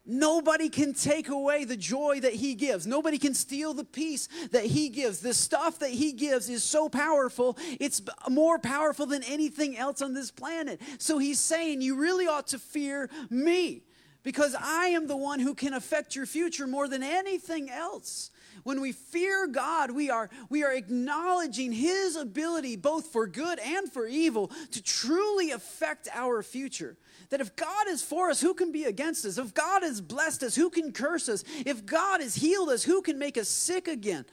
Nobody 0.06 0.68
can 0.68 0.92
take 0.92 1.28
away 1.28 1.64
the 1.64 1.76
joy 1.76 2.20
that 2.20 2.34
he 2.34 2.54
gives. 2.54 2.86
Nobody 2.86 3.16
can 3.16 3.32
steal 3.32 3.72
the 3.72 3.84
peace 3.84 4.28
that 4.50 4.64
he 4.64 4.90
gives. 4.90 5.20
The 5.20 5.32
stuff 5.32 5.78
that 5.78 5.90
he 5.90 6.12
gives 6.12 6.50
is 6.50 6.62
so 6.62 6.90
powerful, 6.90 7.56
it's 7.80 8.02
more 8.28 8.58
powerful 8.58 9.06
than 9.06 9.22
anything 9.22 9.78
else 9.78 10.02
on 10.02 10.12
this 10.12 10.30
planet. 10.30 10.80
So 10.98 11.16
he's 11.18 11.38
saying, 11.38 11.80
You 11.80 11.96
really 11.96 12.26
ought 12.26 12.48
to 12.48 12.58
fear 12.58 13.08
me 13.30 13.82
because 14.22 14.54
I 14.58 14.88
am 14.88 15.06
the 15.06 15.16
one 15.16 15.38
who 15.38 15.54
can 15.54 15.72
affect 15.72 16.16
your 16.16 16.26
future 16.26 16.66
more 16.66 16.88
than 16.88 17.02
anything 17.02 17.70
else. 17.70 18.30
When 18.62 18.80
we 18.80 18.92
fear 18.92 19.46
God, 19.46 19.90
we 19.90 20.10
are, 20.10 20.30
we 20.48 20.64
are 20.64 20.72
acknowledging 20.72 21.72
His 21.72 22.16
ability, 22.16 22.76
both 22.76 23.06
for 23.06 23.26
good 23.26 23.58
and 23.58 23.92
for 23.92 24.06
evil, 24.06 24.50
to 24.72 24.82
truly 24.82 25.50
affect 25.50 26.08
our 26.12 26.42
future. 26.42 26.96
That 27.30 27.40
if 27.40 27.54
God 27.56 27.88
is 27.88 28.02
for 28.02 28.30
us, 28.30 28.40
who 28.40 28.54
can 28.54 28.72
be 28.72 28.84
against 28.84 29.24
us? 29.24 29.38
If 29.38 29.54
God 29.54 29.82
has 29.82 30.00
blessed 30.00 30.42
us, 30.42 30.54
who 30.54 30.70
can 30.70 30.92
curse 30.92 31.28
us? 31.28 31.44
If 31.64 31.86
God 31.86 32.20
has 32.20 32.34
healed 32.34 32.68
us, 32.68 32.84
who 32.84 33.02
can 33.02 33.18
make 33.18 33.36
us 33.36 33.48
sick 33.48 33.88
again? 33.88 34.24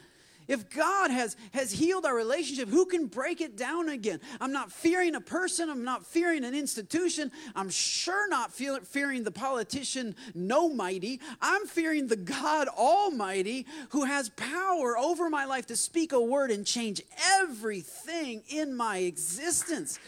If 0.48 0.70
God 0.70 1.12
has, 1.12 1.38
has 1.54 1.72
healed 1.72 2.06
our 2.06 2.14
relationship, 2.16 2.68
who 2.68 2.86
can 2.86 3.08
break 3.08 3.40
it 3.40 3.56
down 3.56 3.88
again? 3.88 4.20
I'm 4.42 4.52
not 4.52 4.70
fearing 4.70 5.16
a 5.16 5.22
person. 5.22 5.70
I'm 5.70 5.86
not 5.86 6.06
fearing 6.06 6.44
an 6.44 6.54
institution. 6.54 7.32
I'm 7.56 7.70
sure 7.70 8.28
not 8.28 8.52
feel, 8.52 8.80
fearing 8.82 9.24
the 9.24 9.32
politician, 9.32 10.14
no 10.34 10.68
mighty. 10.68 11.22
I'm 11.42 11.68
fearing 11.68 12.08
the 12.08 12.18
God 12.18 12.68
Almighty 12.68 13.66
who 13.92 14.04
has 14.04 14.30
power 14.30 14.98
over 14.98 15.30
my 15.30 15.46
life 15.46 15.68
to 15.68 15.78
speak 15.78 16.12
a 16.12 16.20
word 16.20 16.52
and 16.52 16.66
change 16.66 17.02
everything 17.40 18.44
in 18.50 18.76
my 18.76 18.98
existence. 18.98 20.00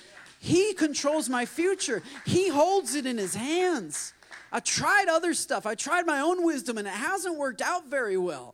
He 0.44 0.74
controls 0.74 1.30
my 1.30 1.46
future, 1.46 2.04
He 2.26 2.50
holds 2.50 2.96
it 2.96 3.06
in 3.06 3.18
His 3.18 3.34
hands. 3.34 4.14
I 4.52 4.60
tried 4.60 5.08
other 5.08 5.34
stuff, 5.34 5.66
I 5.66 5.74
tried 5.74 6.06
my 6.06 6.20
own 6.20 6.44
wisdom, 6.44 6.78
and 6.78 6.86
it 6.86 6.94
hasn't 6.94 7.38
worked 7.38 7.62
out 7.62 7.90
very 7.90 8.18
well. 8.18 8.54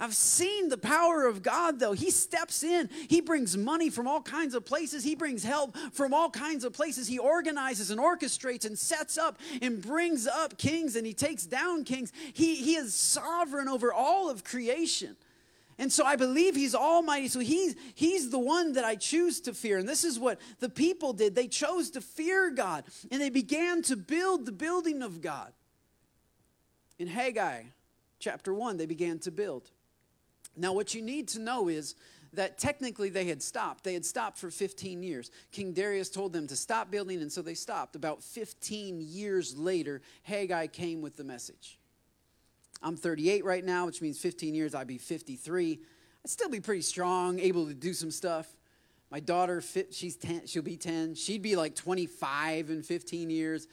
I've 0.00 0.14
seen 0.14 0.70
the 0.70 0.78
power 0.78 1.26
of 1.26 1.42
God, 1.42 1.80
though. 1.80 1.92
He 1.92 2.10
steps 2.10 2.62
in. 2.62 2.88
He 3.08 3.20
brings 3.20 3.58
money 3.58 3.90
from 3.90 4.08
all 4.08 4.22
kinds 4.22 4.54
of 4.54 4.64
places. 4.64 5.04
He 5.04 5.14
brings 5.14 5.44
help 5.44 5.76
from 5.92 6.14
all 6.14 6.30
kinds 6.30 6.64
of 6.64 6.72
places. 6.72 7.08
He 7.08 7.18
organizes 7.18 7.90
and 7.90 8.00
orchestrates 8.00 8.64
and 8.64 8.78
sets 8.78 9.18
up 9.18 9.38
and 9.60 9.82
brings 9.82 10.26
up 10.26 10.56
kings 10.56 10.96
and 10.96 11.04
he 11.04 11.12
takes 11.12 11.44
down 11.44 11.84
kings. 11.84 12.12
He, 12.32 12.54
he 12.54 12.76
is 12.76 12.94
sovereign 12.94 13.68
over 13.68 13.92
all 13.92 14.30
of 14.30 14.44
creation. 14.44 15.16
And 15.78 15.92
so 15.92 16.04
I 16.04 16.16
believe 16.16 16.56
he's 16.56 16.74
almighty. 16.74 17.28
So 17.28 17.38
he's, 17.38 17.76
he's 17.94 18.30
the 18.30 18.38
one 18.38 18.72
that 18.72 18.84
I 18.84 18.96
choose 18.96 19.40
to 19.42 19.54
fear. 19.54 19.78
And 19.78 19.88
this 19.88 20.04
is 20.04 20.18
what 20.18 20.40
the 20.58 20.68
people 20.68 21.12
did. 21.12 21.34
They 21.34 21.46
chose 21.46 21.90
to 21.90 22.00
fear 22.00 22.50
God 22.50 22.84
and 23.10 23.20
they 23.20 23.30
began 23.30 23.82
to 23.82 23.96
build 23.96 24.44
the 24.44 24.52
building 24.52 25.02
of 25.02 25.20
God. 25.20 25.52
In 26.98 27.06
Haggai 27.06 27.62
chapter 28.18 28.52
1, 28.52 28.76
they 28.76 28.86
began 28.86 29.20
to 29.20 29.30
build. 29.30 29.70
Now, 30.56 30.72
what 30.72 30.94
you 30.94 31.02
need 31.02 31.28
to 31.28 31.38
know 31.38 31.68
is 31.68 31.94
that 32.32 32.58
technically 32.58 33.08
they 33.08 33.26
had 33.26 33.40
stopped. 33.40 33.84
They 33.84 33.94
had 33.94 34.04
stopped 34.04 34.38
for 34.38 34.50
15 34.50 35.02
years. 35.02 35.30
King 35.52 35.72
Darius 35.72 36.10
told 36.10 36.32
them 36.32 36.48
to 36.48 36.56
stop 36.56 36.90
building, 36.90 37.22
and 37.22 37.32
so 37.32 37.40
they 37.40 37.54
stopped. 37.54 37.96
About 37.96 38.22
15 38.22 39.00
years 39.00 39.56
later, 39.56 40.02
Haggai 40.24 40.66
came 40.66 41.00
with 41.00 41.16
the 41.16 41.24
message. 41.24 41.77
I'm 42.82 42.96
38 42.96 43.44
right 43.44 43.64
now, 43.64 43.86
which 43.86 44.00
means 44.00 44.18
15 44.18 44.54
years 44.54 44.74
I'd 44.74 44.86
be 44.86 44.98
53. 44.98 45.80
I'd 46.24 46.30
still 46.30 46.48
be 46.48 46.60
pretty 46.60 46.82
strong, 46.82 47.38
able 47.40 47.66
to 47.66 47.74
do 47.74 47.92
some 47.92 48.10
stuff. 48.10 48.46
My 49.10 49.20
daughter, 49.20 49.62
she's 49.90 50.16
10, 50.16 50.46
she'll 50.46 50.62
be 50.62 50.76
10. 50.76 51.14
She'd 51.14 51.42
be 51.42 51.56
like 51.56 51.74
25 51.74 52.70
in 52.70 52.82
15 52.82 53.30
years. 53.30 53.66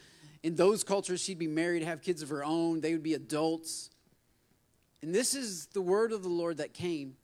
In 0.43 0.55
those 0.55 0.83
cultures, 0.83 1.21
she'd 1.21 1.39
be 1.39 1.47
married, 1.47 1.83
have 1.83 2.01
kids 2.01 2.21
of 2.21 2.29
her 2.29 2.43
own. 2.43 2.79
They 2.79 2.93
would 2.93 3.03
be 3.03 3.13
adults. 3.13 3.89
And 5.01 5.13
this 5.13 5.35
is 5.35 5.67
the 5.67 5.81
word 5.81 6.11
of 6.11 6.23
the 6.23 6.29
Lord 6.29 6.57
that 6.57 6.73
came 6.73 7.15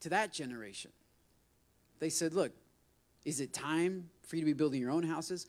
to 0.00 0.08
that 0.10 0.32
generation. 0.32 0.90
They 1.98 2.08
said, 2.08 2.34
Look, 2.34 2.52
is 3.24 3.40
it 3.40 3.52
time 3.52 4.08
for 4.22 4.36
you 4.36 4.42
to 4.42 4.46
be 4.46 4.52
building 4.52 4.80
your 4.80 4.90
own 4.90 5.02
houses? 5.02 5.46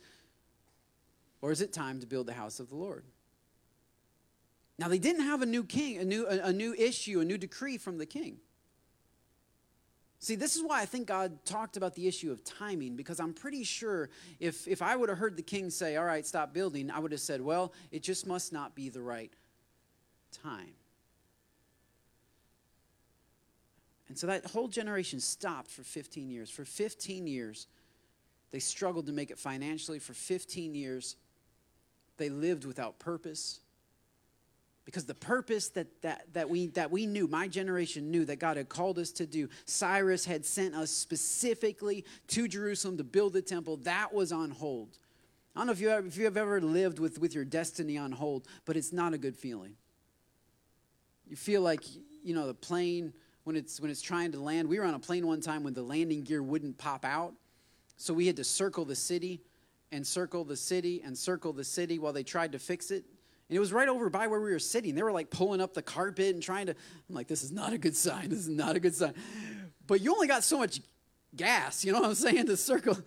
Or 1.40 1.52
is 1.52 1.60
it 1.60 1.72
time 1.72 2.00
to 2.00 2.06
build 2.06 2.26
the 2.26 2.32
house 2.32 2.60
of 2.60 2.68
the 2.68 2.76
Lord? 2.76 3.04
Now 4.78 4.88
they 4.88 4.98
didn't 4.98 5.22
have 5.22 5.42
a 5.42 5.46
new 5.46 5.64
king, 5.64 5.98
a 5.98 6.04
new, 6.04 6.26
a, 6.26 6.48
a 6.48 6.52
new 6.52 6.74
issue, 6.74 7.20
a 7.20 7.24
new 7.24 7.38
decree 7.38 7.78
from 7.78 7.98
the 7.98 8.06
king. 8.06 8.38
See, 10.18 10.34
this 10.34 10.56
is 10.56 10.62
why 10.62 10.80
I 10.80 10.86
think 10.86 11.06
God 11.06 11.44
talked 11.44 11.76
about 11.76 11.94
the 11.94 12.08
issue 12.08 12.32
of 12.32 12.42
timing, 12.42 12.96
because 12.96 13.20
I'm 13.20 13.34
pretty 13.34 13.64
sure 13.64 14.08
if, 14.40 14.66
if 14.66 14.82
I 14.82 14.96
would 14.96 15.08
have 15.08 15.18
heard 15.18 15.36
the 15.36 15.42
king 15.42 15.70
say, 15.70 15.96
All 15.96 16.04
right, 16.04 16.26
stop 16.26 16.52
building, 16.52 16.90
I 16.90 16.98
would 16.98 17.12
have 17.12 17.20
said, 17.20 17.40
Well, 17.40 17.72
it 17.90 18.02
just 18.02 18.26
must 18.26 18.52
not 18.52 18.74
be 18.74 18.88
the 18.88 19.02
right 19.02 19.32
time. 20.42 20.72
And 24.08 24.16
so 24.16 24.26
that 24.28 24.46
whole 24.46 24.68
generation 24.68 25.20
stopped 25.20 25.70
for 25.70 25.82
15 25.82 26.30
years. 26.30 26.48
For 26.48 26.64
15 26.64 27.26
years, 27.26 27.66
they 28.52 28.60
struggled 28.60 29.06
to 29.06 29.12
make 29.12 29.30
it 29.30 29.38
financially. 29.38 29.98
For 29.98 30.14
15 30.14 30.74
years, 30.74 31.16
they 32.16 32.28
lived 32.28 32.64
without 32.64 32.98
purpose 32.98 33.60
because 34.86 35.04
the 35.04 35.14
purpose 35.14 35.68
that, 35.70 35.88
that, 36.02 36.32
that, 36.32 36.48
we, 36.48 36.68
that 36.68 36.92
we 36.92 37.06
knew, 37.06 37.26
my 37.26 37.48
generation 37.48 38.10
knew 38.10 38.24
that 38.24 38.36
God 38.36 38.56
had 38.56 38.68
called 38.68 39.00
us 39.00 39.10
to 39.12 39.26
do, 39.26 39.48
Cyrus 39.66 40.24
had 40.24 40.46
sent 40.46 40.76
us 40.76 40.92
specifically 40.92 42.04
to 42.28 42.46
Jerusalem 42.46 42.96
to 42.98 43.04
build 43.04 43.32
the 43.32 43.42
temple, 43.42 43.78
that 43.78 44.14
was 44.14 44.30
on 44.30 44.52
hold. 44.52 44.96
I 45.54 45.60
don't 45.60 45.66
know 45.66 45.72
if 45.72 45.80
you, 45.80 45.88
have, 45.88 46.06
if 46.06 46.16
you 46.16 46.24
have 46.24 46.36
ever 46.36 46.60
lived 46.60 47.00
with, 47.00 47.18
with 47.18 47.34
your 47.34 47.44
destiny 47.44 47.98
on 47.98 48.12
hold, 48.12 48.46
but 48.64 48.76
it's 48.76 48.92
not 48.92 49.12
a 49.12 49.18
good 49.18 49.36
feeling. 49.36 49.74
You 51.26 51.34
feel 51.34 51.62
like, 51.62 51.82
you 52.22 52.32
know, 52.32 52.46
the 52.46 52.54
plane, 52.54 53.12
when 53.42 53.56
it's, 53.56 53.80
when 53.80 53.90
it's 53.90 54.02
trying 54.02 54.30
to 54.32 54.40
land, 54.40 54.68
we 54.68 54.78
were 54.78 54.84
on 54.84 54.94
a 54.94 55.00
plane 55.00 55.26
one 55.26 55.40
time 55.40 55.64
when 55.64 55.74
the 55.74 55.82
landing 55.82 56.22
gear 56.22 56.44
wouldn't 56.44 56.78
pop 56.78 57.04
out. 57.04 57.32
So 57.96 58.14
we 58.14 58.28
had 58.28 58.36
to 58.36 58.44
circle 58.44 58.84
the 58.84 58.94
city 58.94 59.40
and 59.90 60.06
circle 60.06 60.44
the 60.44 60.56
city 60.56 61.02
and 61.04 61.18
circle 61.18 61.52
the 61.52 61.64
city 61.64 61.98
while 61.98 62.12
they 62.12 62.22
tried 62.22 62.52
to 62.52 62.60
fix 62.60 62.92
it. 62.92 63.04
And 63.48 63.56
it 63.56 63.60
was 63.60 63.72
right 63.72 63.88
over 63.88 64.10
by 64.10 64.26
where 64.26 64.40
we 64.40 64.50
were 64.50 64.58
sitting. 64.58 64.94
They 64.94 65.02
were 65.02 65.12
like 65.12 65.30
pulling 65.30 65.60
up 65.60 65.74
the 65.74 65.82
carpet 65.82 66.34
and 66.34 66.42
trying 66.42 66.66
to. 66.66 66.72
I'm 67.08 67.14
like, 67.14 67.28
this 67.28 67.44
is 67.44 67.52
not 67.52 67.72
a 67.72 67.78
good 67.78 67.96
sign. 67.96 68.28
This 68.28 68.40
is 68.40 68.48
not 68.48 68.74
a 68.74 68.80
good 68.80 68.94
sign. 68.94 69.14
But 69.86 70.00
you 70.00 70.12
only 70.12 70.26
got 70.26 70.42
so 70.42 70.58
much 70.58 70.80
gas, 71.34 71.84
you 71.84 71.92
know 71.92 72.00
what 72.00 72.08
I'm 72.08 72.14
saying, 72.14 72.46
to 72.46 72.56
circle. 72.56 72.98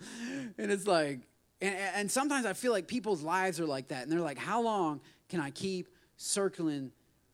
And 0.56 0.70
it's 0.70 0.86
like, 0.86 1.20
and, 1.60 1.74
and 1.74 2.10
sometimes 2.10 2.46
I 2.46 2.54
feel 2.54 2.72
like 2.72 2.86
people's 2.86 3.22
lives 3.22 3.60
are 3.60 3.66
like 3.66 3.88
that. 3.88 4.04
And 4.04 4.12
they're 4.12 4.20
like, 4.20 4.38
how 4.38 4.62
long 4.62 5.00
can 5.28 5.40
I 5.40 5.50
keep 5.50 5.88
circling 6.16 6.92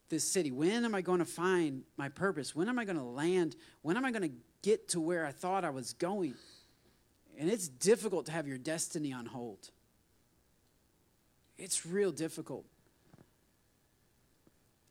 this 0.09 0.25
city? 0.25 0.51
When 0.51 0.85
am 0.85 0.95
I 0.95 1.01
going 1.01 1.21
to 1.21 1.25
find 1.25 1.83
my 1.97 2.09
purpose? 2.09 2.57
When 2.57 2.69
am 2.69 2.79
I 2.79 2.85
going 2.85 2.99
to 2.99 3.05
land? 3.05 3.55
When 3.83 3.97
am 3.97 4.05
I 4.05 4.11
going 4.11 4.29
to 4.29 4.35
get 4.63 4.89
to 4.91 5.01
where 5.01 5.25
I 5.25 5.33
thought 5.33 5.65
I 5.65 5.71
was 5.71 5.93
going? 5.93 6.35
And 7.39 7.51
it's 7.51 7.69
difficult 7.69 8.27
to 8.27 8.33
have 8.33 8.49
your 8.49 8.59
destiny 8.59 9.13
on 9.13 9.27
hold. 9.27 9.71
It's 11.59 11.87
real 11.87 12.11
difficult. 12.11 12.65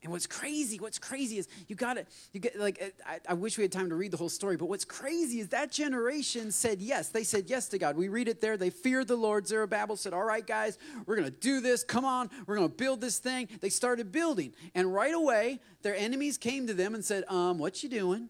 And 0.05 0.11
what's 0.11 0.27
crazy, 0.27 0.77
what's 0.77 0.99
crazy 0.99 1.39
is 1.39 1.47
you 1.67 1.75
got 1.75 1.95
to, 1.95 2.05
you 2.31 2.39
get 2.39 2.59
like, 2.59 2.93
I, 3.07 3.19
I, 3.27 3.33
wish 3.33 3.57
we 3.57 3.63
had 3.63 3.71
time 3.71 3.89
to 3.89 3.95
read 3.95 4.11
the 4.11 4.17
whole 4.17 4.29
story, 4.29 4.55
but 4.55 4.67
what's 4.67 4.85
crazy 4.85 5.39
is 5.39 5.47
that 5.47 5.71
generation 5.71 6.51
said 6.51 6.79
yes. 6.79 7.09
They 7.09 7.23
said 7.23 7.45
yes 7.47 7.69
to 7.69 7.79
God. 7.79 7.97
We 7.97 8.07
read 8.07 8.27
it 8.27 8.39
there. 8.39 8.55
They 8.55 8.69
feared 8.69 9.07
the 9.07 9.15
Lord. 9.15 9.47
Zerubbabel 9.47 9.95
said, 9.95 10.13
All 10.13 10.23
right, 10.23 10.45
guys, 10.45 10.77
we're 11.07 11.15
going 11.15 11.31
to 11.31 11.35
do 11.39 11.59
this. 11.59 11.83
Come 11.83 12.05
on, 12.05 12.29
we're 12.45 12.55
going 12.55 12.69
to 12.69 12.75
build 12.75 13.01
this 13.01 13.17
thing. 13.17 13.49
They 13.61 13.69
started 13.69 14.11
building. 14.11 14.53
And 14.75 14.93
right 14.93 15.13
away, 15.15 15.59
their 15.81 15.95
enemies 15.95 16.37
came 16.37 16.67
to 16.67 16.75
them 16.75 16.93
and 16.93 17.03
said, 17.03 17.23
Um, 17.27 17.57
what 17.57 17.81
you 17.81 17.89
doing? 17.89 18.29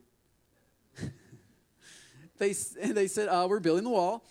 they, 2.38 2.54
they 2.54 3.08
said, 3.08 3.28
uh, 3.28 3.48
We're 3.50 3.60
building 3.60 3.84
the 3.84 3.90
wall. 3.90 4.24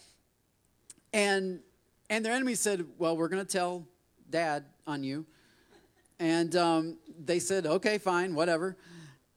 And, 1.13 1.61
and 2.09 2.25
their 2.25 2.33
enemies 2.33 2.61
said, 2.61 2.87
Well, 2.97 3.19
we're 3.19 3.29
going 3.29 3.45
to 3.45 3.53
tell 3.53 3.87
dad 4.31 4.65
on 4.87 5.05
you. 5.05 5.27
And 6.19 6.55
um, 6.57 6.99
they 7.19 7.39
said, 7.39 7.67
okay, 7.67 7.99
fine, 7.99 8.35
whatever. 8.35 8.77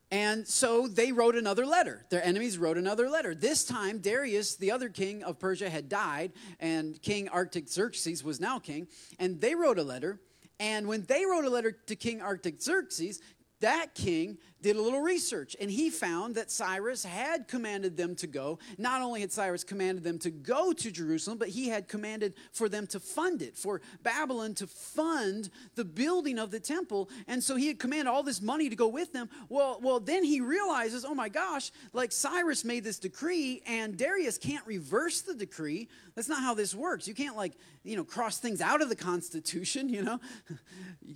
And 0.09 0.47
so 0.47 0.87
they 0.87 1.11
wrote 1.11 1.35
another 1.35 1.65
letter. 1.65 2.05
Their 2.09 2.23
enemies 2.23 2.57
wrote 2.57 2.77
another 2.77 3.09
letter. 3.09 3.35
This 3.35 3.65
time, 3.65 3.99
Darius, 3.99 4.55
the 4.55 4.71
other 4.71 4.87
king 4.87 5.23
of 5.23 5.37
Persia, 5.37 5.69
had 5.69 5.89
died, 5.89 6.31
and 6.59 7.01
King 7.01 7.27
Artaxerxes 7.27 8.23
was 8.23 8.39
now 8.39 8.57
king. 8.57 8.87
And 9.19 9.41
they 9.41 9.53
wrote 9.53 9.79
a 9.79 9.83
letter. 9.83 10.21
And 10.59 10.87
when 10.87 11.03
they 11.03 11.25
wrote 11.25 11.43
a 11.43 11.49
letter 11.49 11.71
to 11.71 11.95
King 11.95 12.21
Artaxerxes, 12.21 13.21
that 13.59 13.95
king 13.95 14.37
did 14.61 14.75
a 14.75 14.81
little 14.81 15.01
research 15.01 15.55
and 15.59 15.69
he 15.69 15.89
found 15.89 16.35
that 16.35 16.49
Cyrus 16.49 17.03
had 17.03 17.47
commanded 17.47 17.95
them 17.95 18.15
to 18.15 18.27
go. 18.27 18.57
Not 18.77 19.01
only 19.01 19.21
had 19.21 19.31
Cyrus 19.31 19.63
commanded 19.63 20.03
them 20.03 20.17
to 20.19 20.31
go 20.31 20.73
to 20.73 20.91
Jerusalem, 20.91 21.37
but 21.37 21.49
he 21.49 21.69
had 21.69 21.87
commanded 21.87 22.33
for 22.51 22.67
them 22.67 22.87
to 22.87 22.99
fund 22.99 23.41
it, 23.41 23.57
for 23.57 23.81
Babylon 24.03 24.55
to 24.55 24.67
fund 24.67 25.49
the 25.75 25.85
building 25.85 26.39
of 26.39 26.51
the 26.51 26.59
temple. 26.59 27.09
And 27.27 27.43
so 27.43 27.55
he 27.55 27.67
had 27.67 27.77
commanded 27.77 28.07
all 28.07 28.23
this 28.23 28.41
money 28.41 28.69
to 28.69 28.75
go 28.75 28.87
with 28.87 29.13
them. 29.13 29.29
Well, 29.49 29.79
well, 29.81 29.99
then 29.99 30.23
he 30.23 30.41
realizes, 30.41 31.05
oh 31.05 31.13
my 31.13 31.29
gosh, 31.29 31.71
like 31.93 32.11
Cyrus 32.11 32.65
made 32.65 32.83
this 32.83 32.99
decree 32.99 33.61
and 33.67 33.95
Darius 33.97 34.37
can't 34.37 34.65
reverse 34.65 35.21
the 35.21 35.35
decree. 35.35 35.87
That's 36.15 36.29
not 36.29 36.41
how 36.41 36.55
this 36.55 36.73
works. 36.73 37.07
You 37.07 37.13
can't 37.13 37.35
like, 37.35 37.53
you 37.83 37.95
know, 37.95 38.03
cross 38.03 38.39
things 38.39 38.59
out 38.61 38.81
of 38.81 38.89
the 38.89 38.95
Constitution, 38.95 39.87
you 39.97 40.01
know. 40.01 40.19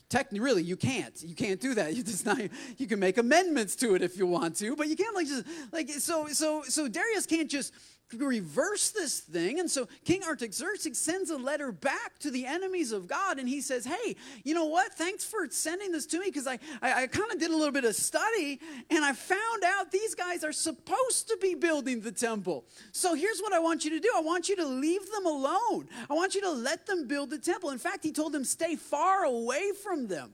Technically, 0.09 0.39
really, 0.39 0.63
you 0.63 0.77
can't. 0.77 1.21
You 1.23 1.35
can't 1.35 1.59
do 1.59 1.73
that. 1.75 1.95
You 2.01 2.03
just 2.03 2.25
not 2.25 2.39
you 2.77 2.87
can 2.87 2.99
make 2.99 3.17
amendments 3.17 3.30
amendments 3.31 3.75
to 3.77 3.95
it 3.95 4.01
if 4.01 4.17
you 4.17 4.27
want 4.27 4.57
to, 4.57 4.75
but 4.75 4.87
you 4.87 4.95
can't 4.95 5.15
like 5.15 5.27
just 5.27 5.45
like 5.71 5.89
so 5.89 6.27
so 6.27 6.63
so 6.63 6.87
Darius 6.87 7.25
can't 7.25 7.49
just 7.49 7.73
reverse 8.17 8.89
this 8.89 9.21
thing. 9.21 9.61
And 9.61 9.71
so 9.71 9.87
King 10.03 10.21
Artaxerxes 10.23 10.97
sends 10.97 11.29
a 11.29 11.37
letter 11.37 11.71
back 11.71 12.19
to 12.19 12.29
the 12.29 12.45
enemies 12.45 12.91
of 12.91 13.07
God 13.07 13.39
and 13.39 13.47
he 13.47 13.61
says, 13.61 13.85
Hey, 13.85 14.17
you 14.43 14.53
know 14.53 14.65
what? 14.65 14.93
Thanks 14.93 15.23
for 15.23 15.47
sending 15.49 15.93
this 15.93 16.05
to 16.07 16.19
me 16.19 16.25
because 16.25 16.45
I, 16.45 16.59
I, 16.81 17.03
I 17.03 17.07
kind 17.07 17.31
of 17.31 17.39
did 17.39 17.51
a 17.51 17.55
little 17.55 17.71
bit 17.71 17.85
of 17.85 17.95
study 17.95 18.59
and 18.89 19.05
I 19.05 19.13
found 19.13 19.63
out 19.65 19.91
these 19.91 20.13
guys 20.13 20.43
are 20.43 20.51
supposed 20.51 21.29
to 21.29 21.37
be 21.41 21.55
building 21.55 22.01
the 22.01 22.11
temple. 22.11 22.65
So 22.91 23.13
here's 23.13 23.39
what 23.39 23.53
I 23.53 23.59
want 23.59 23.85
you 23.85 23.91
to 23.91 23.99
do 24.01 24.11
I 24.13 24.21
want 24.21 24.49
you 24.49 24.57
to 24.57 24.65
leave 24.65 25.09
them 25.09 25.25
alone. 25.25 25.87
I 26.09 26.13
want 26.13 26.35
you 26.35 26.41
to 26.41 26.51
let 26.51 26.85
them 26.85 27.07
build 27.07 27.29
the 27.29 27.39
temple. 27.39 27.69
In 27.69 27.79
fact, 27.79 28.03
he 28.03 28.11
told 28.11 28.33
them, 28.33 28.43
Stay 28.43 28.75
far 28.75 29.23
away 29.23 29.71
from 29.81 30.07
them. 30.07 30.33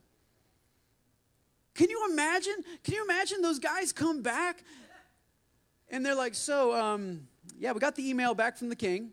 Can 1.78 1.92
you 1.92 2.10
imagine? 2.12 2.56
Can 2.84 2.96
you 2.96 3.04
imagine 3.04 3.42
those 3.42 3.60
guys 3.60 3.94
come 3.94 4.22
back 4.22 4.64
and 5.90 6.06
they're 6.06 6.16
like, 6.16 6.36
so, 6.36 6.76
um, 6.76 7.28
yeah, 7.58 7.72
we 7.72 7.80
got 7.80 7.96
the 7.96 8.10
email 8.10 8.34
back 8.34 8.58
from 8.58 8.68
the 8.68 8.76
king. 8.76 9.12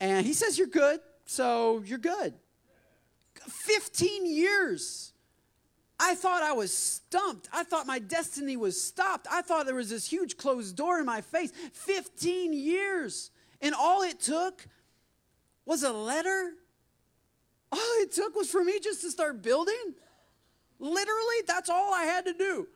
And 0.00 0.26
he 0.26 0.32
says, 0.32 0.58
You're 0.58 0.66
good, 0.66 1.00
so 1.26 1.82
you're 1.84 1.98
good. 1.98 2.34
15 3.48 4.26
years. 4.26 5.12
I 6.00 6.14
thought 6.14 6.42
I 6.42 6.52
was 6.52 6.72
stumped. 6.72 7.48
I 7.52 7.64
thought 7.64 7.86
my 7.86 7.98
destiny 7.98 8.56
was 8.56 8.80
stopped. 8.80 9.26
I 9.30 9.42
thought 9.42 9.66
there 9.66 9.74
was 9.74 9.90
this 9.90 10.08
huge 10.08 10.36
closed 10.36 10.76
door 10.76 11.00
in 11.00 11.06
my 11.06 11.20
face. 11.20 11.50
15 11.72 12.52
years. 12.52 13.30
And 13.60 13.74
all 13.74 14.02
it 14.02 14.20
took 14.20 14.64
was 15.66 15.82
a 15.82 15.92
letter. 15.92 16.52
All 17.72 17.94
it 18.00 18.12
took 18.12 18.36
was 18.36 18.48
for 18.48 18.62
me 18.62 18.78
just 18.78 19.00
to 19.00 19.10
start 19.10 19.42
building. 19.42 19.94
Literally, 20.78 21.36
that's 21.46 21.68
all 21.68 21.92
I 21.92 22.04
had 22.04 22.26
to 22.26 22.34
do 22.34 22.68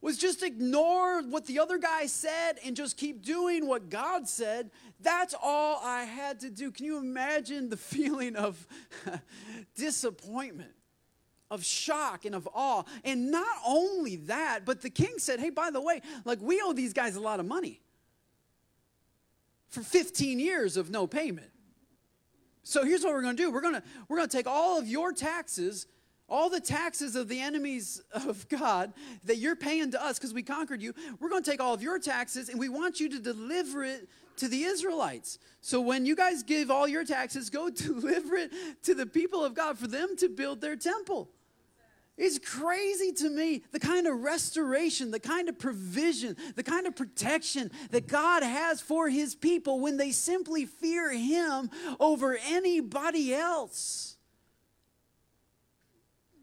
was 0.00 0.16
just 0.16 0.42
ignore 0.42 1.22
what 1.22 1.46
the 1.46 1.58
other 1.58 1.78
guy 1.78 2.06
said 2.06 2.52
and 2.64 2.76
just 2.76 2.96
keep 2.96 3.24
doing 3.24 3.66
what 3.66 3.90
God 3.90 4.28
said. 4.28 4.70
That's 5.00 5.34
all 5.42 5.80
I 5.82 6.04
had 6.04 6.40
to 6.40 6.50
do. 6.50 6.70
Can 6.70 6.84
you 6.86 6.98
imagine 6.98 7.68
the 7.68 7.76
feeling 7.76 8.36
of 8.36 8.66
disappointment, 9.74 10.72
of 11.50 11.64
shock, 11.64 12.24
and 12.24 12.34
of 12.34 12.48
awe? 12.54 12.84
And 13.04 13.30
not 13.30 13.56
only 13.66 14.16
that, 14.16 14.60
but 14.64 14.82
the 14.82 14.90
king 14.90 15.14
said, 15.18 15.40
Hey, 15.40 15.50
by 15.50 15.70
the 15.70 15.80
way, 15.80 16.00
like 16.24 16.38
we 16.40 16.60
owe 16.62 16.72
these 16.72 16.92
guys 16.92 17.16
a 17.16 17.20
lot 17.20 17.40
of 17.40 17.46
money 17.46 17.80
for 19.68 19.82
15 19.82 20.38
years 20.38 20.76
of 20.76 20.90
no 20.90 21.06
payment. 21.06 21.50
So 22.62 22.84
here's 22.84 23.02
what 23.02 23.14
we're 23.14 23.22
going 23.22 23.36
to 23.36 23.42
do. 23.42 23.50
We're 23.50 23.62
going 23.62 23.74
to 23.74 23.82
we're 24.08 24.18
going 24.18 24.28
to 24.28 24.36
take 24.36 24.46
all 24.46 24.78
of 24.78 24.86
your 24.86 25.12
taxes 25.12 25.86
all 26.28 26.50
the 26.50 26.60
taxes 26.60 27.16
of 27.16 27.28
the 27.28 27.40
enemies 27.40 28.02
of 28.12 28.48
God 28.48 28.92
that 29.24 29.38
you're 29.38 29.56
paying 29.56 29.90
to 29.92 30.04
us 30.04 30.18
because 30.18 30.34
we 30.34 30.42
conquered 30.42 30.82
you, 30.82 30.94
we're 31.20 31.30
going 31.30 31.42
to 31.42 31.50
take 31.50 31.60
all 31.60 31.74
of 31.74 31.82
your 31.82 31.98
taxes 31.98 32.48
and 32.48 32.58
we 32.58 32.68
want 32.68 33.00
you 33.00 33.08
to 33.08 33.18
deliver 33.18 33.84
it 33.84 34.08
to 34.36 34.48
the 34.48 34.62
Israelites. 34.62 35.38
So 35.60 35.80
when 35.80 36.06
you 36.06 36.14
guys 36.14 36.42
give 36.42 36.70
all 36.70 36.86
your 36.86 37.04
taxes, 37.04 37.50
go 37.50 37.70
deliver 37.70 38.36
it 38.36 38.52
to 38.84 38.94
the 38.94 39.06
people 39.06 39.44
of 39.44 39.54
God 39.54 39.78
for 39.78 39.86
them 39.86 40.16
to 40.18 40.28
build 40.28 40.60
their 40.60 40.76
temple. 40.76 41.30
It's 42.18 42.38
crazy 42.40 43.12
to 43.12 43.30
me 43.30 43.62
the 43.70 43.78
kind 43.78 44.08
of 44.08 44.20
restoration, 44.20 45.12
the 45.12 45.20
kind 45.20 45.48
of 45.48 45.56
provision, 45.56 46.36
the 46.56 46.64
kind 46.64 46.88
of 46.88 46.96
protection 46.96 47.70
that 47.90 48.08
God 48.08 48.42
has 48.42 48.80
for 48.80 49.08
his 49.08 49.36
people 49.36 49.78
when 49.78 49.96
they 49.96 50.10
simply 50.10 50.66
fear 50.66 51.12
him 51.12 51.70
over 52.00 52.36
anybody 52.44 53.32
else 53.32 54.17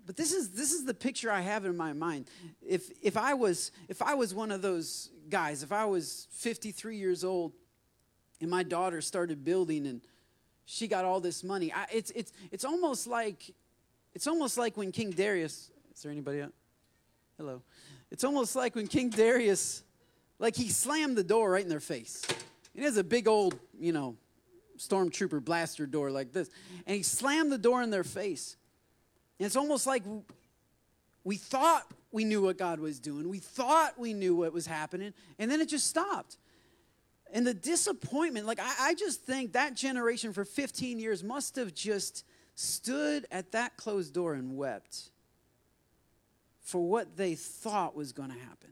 but 0.06 0.16
this 0.16 0.32
is 0.32 0.52
this 0.52 0.72
is 0.72 0.86
the 0.86 0.94
picture 0.94 1.32
I 1.32 1.42
have 1.42 1.66
in 1.66 1.76
my 1.76 1.94
mind. 1.94 2.30
If 2.62 2.92
if 3.02 3.18
I 3.18 3.34
was 3.34 3.72
if 3.90 4.02
I 4.02 4.14
was 4.14 4.34
one 4.34 4.52
of 4.52 4.62
those 4.62 5.10
guys, 5.30 5.64
if 5.64 5.72
I 5.72 5.86
was 5.86 6.28
53 6.32 6.98
years 6.98 7.24
old 7.24 7.54
and 8.40 8.50
my 8.50 8.64
daughter 8.64 9.02
started 9.02 9.44
building 9.44 9.88
and 9.88 10.02
she 10.66 10.88
got 10.88 11.06
all 11.06 11.20
this 11.20 11.44
money, 11.44 11.74
I, 11.74 11.86
it's 11.92 12.12
it's 12.12 12.32
it's 12.52 12.66
almost 12.66 13.08
like 13.08 13.54
it's 14.14 14.28
almost 14.28 14.58
like 14.58 14.78
when 14.78 14.92
King 14.92 15.12
Darius. 15.12 15.72
Is 15.94 16.02
there 16.04 16.12
anybody 16.12 16.42
out? 16.42 16.54
Hello. 17.38 17.62
It's 18.12 18.24
almost 18.24 18.56
like 18.56 18.76
when 18.76 18.88
King 18.88 19.10
Darius, 19.10 19.84
like 20.40 20.56
he 20.56 20.70
slammed 20.70 21.18
the 21.18 21.24
door 21.24 21.52
right 21.52 21.64
in 21.64 21.70
their 21.70 21.80
face. 21.80 22.24
It 22.76 22.84
has 22.84 22.98
a 22.98 23.04
big 23.04 23.28
old, 23.28 23.58
you 23.80 23.94
know, 23.94 24.18
stormtrooper 24.78 25.44
blaster 25.44 25.86
door 25.86 26.12
like 26.12 26.32
this, 26.32 26.50
and 26.86 26.96
he 26.96 27.04
slammed 27.04 27.52
the 27.52 27.58
door 27.58 27.82
in 27.82 27.90
their 27.90 28.04
face. 28.04 28.58
It's 29.40 29.56
almost 29.56 29.86
like 29.86 30.04
we 31.24 31.38
thought 31.38 31.86
we 32.12 32.24
knew 32.24 32.42
what 32.42 32.58
God 32.58 32.80
was 32.80 33.00
doing, 33.00 33.28
we 33.28 33.40
thought 33.40 34.00
we 34.00 34.14
knew 34.14 34.36
what 34.36 34.54
was 34.54 34.66
happening, 34.66 35.14
and 35.38 35.52
then 35.52 35.60
it 35.62 35.70
just 35.70 35.88
stopped. 35.88 36.38
And 37.34 37.46
the 37.46 37.54
disappointment, 37.54 38.46
like, 38.46 38.60
I, 38.60 38.74
I 38.80 38.94
just 38.94 39.24
think 39.24 39.54
that 39.54 39.76
generation 39.76 40.32
for 40.32 40.46
15 40.46 41.00
years 41.00 41.24
must 41.24 41.56
have 41.58 41.74
just 41.74 42.24
stood 42.54 43.26
at 43.32 43.52
that 43.52 43.76
closed 43.76 44.14
door 44.14 44.36
and 44.36 44.56
wept 44.56 45.10
for 46.62 46.88
what 46.88 47.18
they 47.18 47.36
thought 47.36 47.96
was 47.96 48.14
going 48.14 48.30
to 48.30 48.40
happen, 48.40 48.72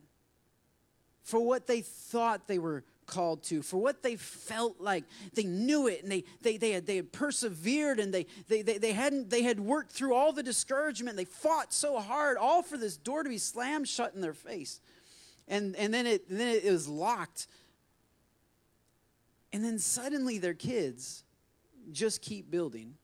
for 1.24 1.39
what 1.39 1.68
they 1.68 1.82
thought 1.82 2.47
they 2.47 2.59
were 2.59 2.84
called 3.06 3.43
to, 3.43 3.62
for 3.62 3.78
what 3.78 4.04
they 4.04 4.16
felt 4.16 4.80
like. 4.80 5.04
They 5.34 5.43
knew 5.43 5.88
it 5.88 6.04
and 6.04 6.12
they, 6.12 6.24
they, 6.41 6.58
they, 6.58 6.72
had, 6.72 6.86
they 6.86 6.95
had 6.95 7.12
persevered 7.12 7.99
and 7.99 8.14
they, 8.14 8.26
they, 8.47 8.62
they, 8.62 8.78
they, 8.78 8.93
hadn't, 8.93 9.30
they 9.30 9.43
had 9.43 9.60
worked 9.60 9.91
through 9.91 10.14
all 10.14 10.34
the 10.34 10.43
discouragement. 10.43 11.18
They 11.18 11.26
fought 11.26 11.74
so 11.74 11.99
hard, 11.99 12.38
all 12.38 12.62
for 12.62 12.78
this 12.78 12.97
door 12.97 13.24
to 13.24 13.30
be 13.30 13.38
slammed 13.38 13.88
shut 13.88 14.14
in 14.14 14.22
their 14.22 14.34
face. 14.34 14.82
And, 15.47 15.76
and 15.76 15.93
then, 15.93 16.08
it, 16.08 16.30
then 16.30 16.56
it 16.56 16.72
was 16.72 16.88
locked. 16.88 17.47
And 19.51 19.64
then 19.64 19.80
suddenly 19.80 20.38
their 20.38 20.54
kids 20.54 21.24
just 21.91 22.22
keep 22.22 22.49
building. 22.49 22.95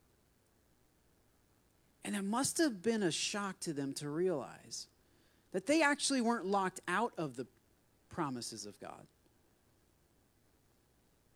And 2.04 2.16
it 2.16 2.24
must 2.24 2.58
have 2.58 2.82
been 2.82 3.04
a 3.04 3.12
shock 3.12 3.60
to 3.62 3.74
them 3.74 3.93
to 3.93 4.10
realize 4.10 4.88
that 5.52 5.66
they 5.66 5.82
actually 5.82 6.22
weren't 6.22 6.45
locked 6.45 6.80
out 6.88 7.14
of 7.18 7.36
the 7.36 7.45
promises 8.10 8.66
of 8.66 8.80
God. 8.80 9.06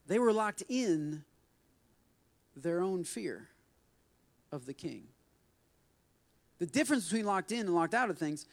They 0.07 0.19
were 0.19 0.33
locked 0.33 0.63
in 0.67 1.23
their 2.55 2.81
own 2.81 3.03
fear 3.03 3.49
of 4.51 4.65
the 4.65 4.73
king. 4.73 5.05
The 6.59 6.65
difference 6.65 7.05
between 7.05 7.25
locked 7.25 7.51
in 7.51 7.61
and 7.61 7.75
locked 7.75 7.93
out 7.93 8.09
of 8.09 8.17
things 8.17 8.45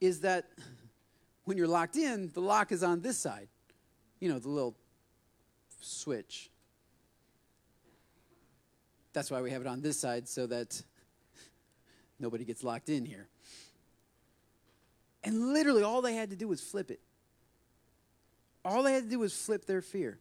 is 0.00 0.20
that 0.20 0.46
when 1.44 1.56
you're 1.56 1.68
locked 1.68 1.96
in, 1.96 2.30
the 2.34 2.40
lock 2.40 2.72
is 2.72 2.82
on 2.82 3.00
this 3.00 3.18
side. 3.18 3.48
You 4.20 4.30
know, 4.30 4.38
the 4.38 4.48
little 4.48 4.76
switch. 5.80 6.50
That's 9.12 9.30
why 9.30 9.40
we 9.40 9.50
have 9.50 9.62
it 9.62 9.66
on 9.66 9.80
this 9.80 9.98
side 9.98 10.28
so 10.28 10.46
that 10.46 10.82
nobody 12.18 12.44
gets 12.44 12.64
locked 12.64 12.88
in 12.88 13.04
here. 13.04 13.28
And 15.24 15.52
literally, 15.52 15.82
all 15.82 16.02
they 16.02 16.14
had 16.14 16.30
to 16.30 16.36
do 16.36 16.48
was 16.48 16.60
flip 16.60 16.90
it. 16.90 17.00
All 18.64 18.82
they 18.82 18.92
had 18.92 19.04
to 19.04 19.10
do 19.10 19.18
was 19.18 19.36
flip 19.36 19.64
their 19.66 19.82
fear. 19.82 20.18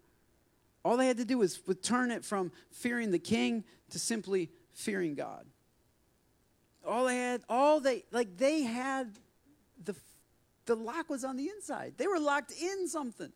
All 0.86 0.97
they 0.97 1.07
had 1.07 1.17
to 1.17 1.25
do 1.25 1.39
was, 1.39 1.59
turn 1.81 2.11
it 2.11 2.23
from 2.23 2.51
fearing 2.69 3.09
the 3.09 3.17
king 3.17 3.63
to 3.89 3.97
simply 3.97 4.51
fearing 4.71 5.15
God. 5.15 5.47
All 6.88 7.05
they 7.05 7.17
had, 7.17 7.41
all 7.49 7.79
they, 7.79 8.03
like 8.11 8.38
they 8.38 8.61
had, 8.61 9.17
the, 9.83 9.95
the 10.67 10.75
lock 10.75 11.09
was 11.09 11.23
on 11.23 11.38
the 11.38 11.49
inside. 11.49 11.95
They 11.97 12.05
were 12.05 12.19
locked 12.19 12.51
in 12.51 12.88
something. 12.88 13.31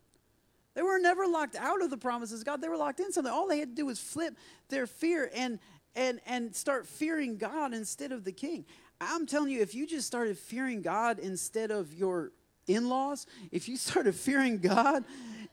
They 0.76 0.84
were 0.84 1.00
never 1.00 1.26
locked 1.26 1.56
out 1.56 1.82
of 1.82 1.90
the 1.90 1.98
promises 1.98 2.42
of 2.42 2.46
God. 2.46 2.62
They 2.62 2.70
were 2.70 2.78
locked 2.78 3.00
in 3.00 3.12
something. 3.12 3.34
All 3.34 3.48
they 3.48 3.58
had 3.58 3.70
to 3.70 3.76
do 3.76 3.88
was 3.88 4.00
flip 4.00 4.38
their 4.70 4.86
fear 4.86 5.32
and, 5.36 5.58
and, 5.96 6.22
and 6.28 6.56
start 6.56 6.86
fearing 6.86 7.38
God 7.38 7.74
instead 7.74 8.12
of 8.12 8.26
the 8.26 8.32
king. 8.32 8.64
I'm 9.02 9.26
telling 9.26 9.52
you, 9.52 9.62
if 9.62 9.74
you 9.74 9.88
just 9.88 10.06
started 10.06 10.38
fearing 10.38 10.84
God 10.84 11.18
instead 11.18 11.72
of 11.72 11.96
your 11.96 12.32
in 12.68 12.88
laws, 12.88 13.26
if 13.52 13.68
you 13.68 13.76
started 13.76 14.14
fearing 14.14 14.60
God 14.60 15.04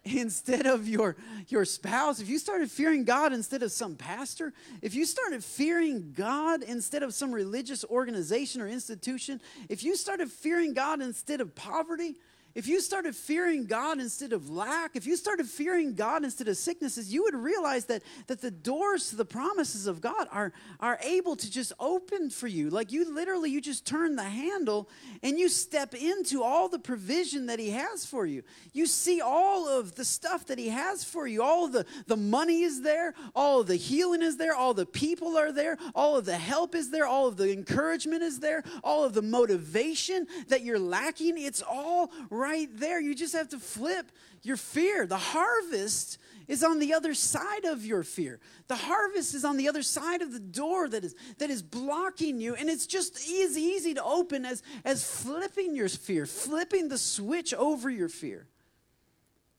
instead 0.14 0.66
of 0.66 0.88
your, 0.88 1.16
your 1.48 1.64
spouse, 1.64 2.20
if 2.20 2.28
you 2.28 2.38
started 2.38 2.70
fearing 2.70 3.04
God 3.04 3.32
instead 3.32 3.62
of 3.62 3.72
some 3.72 3.96
pastor, 3.96 4.52
if 4.82 4.94
you 4.94 5.04
started 5.04 5.42
fearing 5.42 6.12
God 6.16 6.62
instead 6.62 7.02
of 7.02 7.12
some 7.12 7.32
religious 7.32 7.84
organization 7.84 8.60
or 8.60 8.68
institution, 8.68 9.40
if 9.68 9.82
you 9.82 9.96
started 9.96 10.30
fearing 10.30 10.74
God 10.74 11.02
instead 11.02 11.40
of 11.40 11.54
poverty, 11.54 12.14
if 12.56 12.66
you 12.66 12.80
started 12.80 13.14
fearing 13.14 13.66
God 13.66 14.00
instead 14.00 14.32
of 14.32 14.48
lack, 14.48 14.96
if 14.96 15.06
you 15.06 15.14
started 15.16 15.46
fearing 15.46 15.92
God 15.92 16.24
instead 16.24 16.48
of 16.48 16.56
sicknesses, 16.56 17.12
you 17.12 17.22
would 17.24 17.34
realize 17.34 17.84
that, 17.84 18.02
that 18.28 18.40
the 18.40 18.50
doors 18.50 19.10
to 19.10 19.16
the 19.16 19.26
promises 19.26 19.86
of 19.86 20.00
God 20.00 20.26
are, 20.32 20.54
are 20.80 20.98
able 21.02 21.36
to 21.36 21.50
just 21.50 21.74
open 21.78 22.30
for 22.30 22.46
you. 22.46 22.70
Like 22.70 22.92
you 22.92 23.14
literally, 23.14 23.50
you 23.50 23.60
just 23.60 23.84
turn 23.84 24.16
the 24.16 24.24
handle 24.24 24.88
and 25.22 25.38
you 25.38 25.50
step 25.50 25.92
into 25.92 26.42
all 26.42 26.70
the 26.70 26.78
provision 26.78 27.44
that 27.44 27.58
He 27.58 27.72
has 27.72 28.06
for 28.06 28.24
you. 28.24 28.42
You 28.72 28.86
see 28.86 29.20
all 29.20 29.68
of 29.68 29.94
the 29.94 30.04
stuff 30.06 30.46
that 30.46 30.58
He 30.58 30.70
has 30.70 31.04
for 31.04 31.26
you. 31.26 31.42
All 31.42 31.68
the, 31.68 31.84
the 32.06 32.16
money 32.16 32.62
is 32.62 32.80
there, 32.80 33.12
all 33.34 33.64
the 33.64 33.76
healing 33.76 34.22
is 34.22 34.38
there, 34.38 34.54
all 34.54 34.72
the 34.72 34.86
people 34.86 35.36
are 35.36 35.52
there, 35.52 35.76
all 35.94 36.16
of 36.16 36.24
the 36.24 36.38
help 36.38 36.74
is 36.74 36.88
there, 36.88 37.04
all 37.04 37.26
of 37.26 37.36
the 37.36 37.52
encouragement 37.52 38.22
is 38.22 38.40
there, 38.40 38.64
all 38.82 39.04
of 39.04 39.12
the 39.12 39.20
motivation 39.20 40.26
that 40.48 40.62
you're 40.62 40.78
lacking. 40.78 41.36
It's 41.36 41.60
all 41.60 42.10
right 42.30 42.45
right 42.46 42.68
there. 42.74 43.00
You 43.00 43.14
just 43.14 43.34
have 43.34 43.48
to 43.48 43.58
flip 43.58 44.12
your 44.42 44.56
fear. 44.56 45.06
The 45.06 45.16
harvest 45.16 46.18
is 46.46 46.62
on 46.62 46.78
the 46.78 46.94
other 46.94 47.12
side 47.12 47.64
of 47.64 47.84
your 47.84 48.04
fear. 48.04 48.38
The 48.68 48.76
harvest 48.76 49.34
is 49.34 49.44
on 49.44 49.56
the 49.56 49.68
other 49.68 49.82
side 49.82 50.22
of 50.22 50.32
the 50.32 50.40
door 50.40 50.88
that 50.88 51.04
is 51.04 51.16
that 51.38 51.50
is 51.50 51.60
blocking 51.60 52.40
you 52.40 52.54
and 52.54 52.70
it's 52.70 52.86
just 52.86 53.16
as 53.16 53.58
easy 53.58 53.94
to 53.94 54.04
open 54.04 54.44
as 54.44 54.62
as 54.84 55.04
flipping 55.04 55.74
your 55.74 55.88
fear, 55.88 56.24
flipping 56.24 56.88
the 56.88 56.98
switch 56.98 57.52
over 57.52 57.90
your 57.90 58.08
fear. 58.08 58.46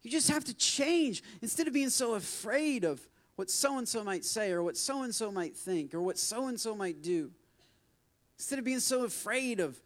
You 0.02 0.12
just 0.12 0.30
have 0.30 0.46
to 0.46 0.54
change 0.54 1.24
instead 1.42 1.68
of 1.68 1.74
being 1.74 1.90
so 1.90 2.14
afraid 2.14 2.86
of 2.86 3.06
what 3.36 3.50
so 3.50 3.78
and 3.78 3.88
so 3.88 4.04
might 4.04 4.24
say 4.24 4.52
or 4.52 4.64
what 4.64 4.78
so 4.78 5.04
and 5.04 5.14
so 5.14 5.32
might 5.32 5.56
think 5.58 5.94
or 5.94 6.02
what 6.02 6.18
so 6.18 6.48
and 6.48 6.60
so 6.60 6.74
might 6.74 7.02
do. 7.02 7.32
Instead 8.38 8.60
of 8.60 8.66
being 8.66 8.80
so 8.80 9.04
afraid 9.04 9.60
of 9.60 9.78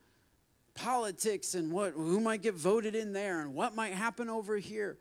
politics 0.74 1.54
and 1.54 1.72
what 1.72 1.94
who 1.94 2.20
might 2.20 2.42
get 2.42 2.56
voted 2.56 2.96
in 2.96 3.14
there 3.14 3.42
and 3.42 3.54
what 3.54 3.76
might 3.76 3.94
happen 3.94 4.30
over 4.30 4.58
here. 4.58 4.98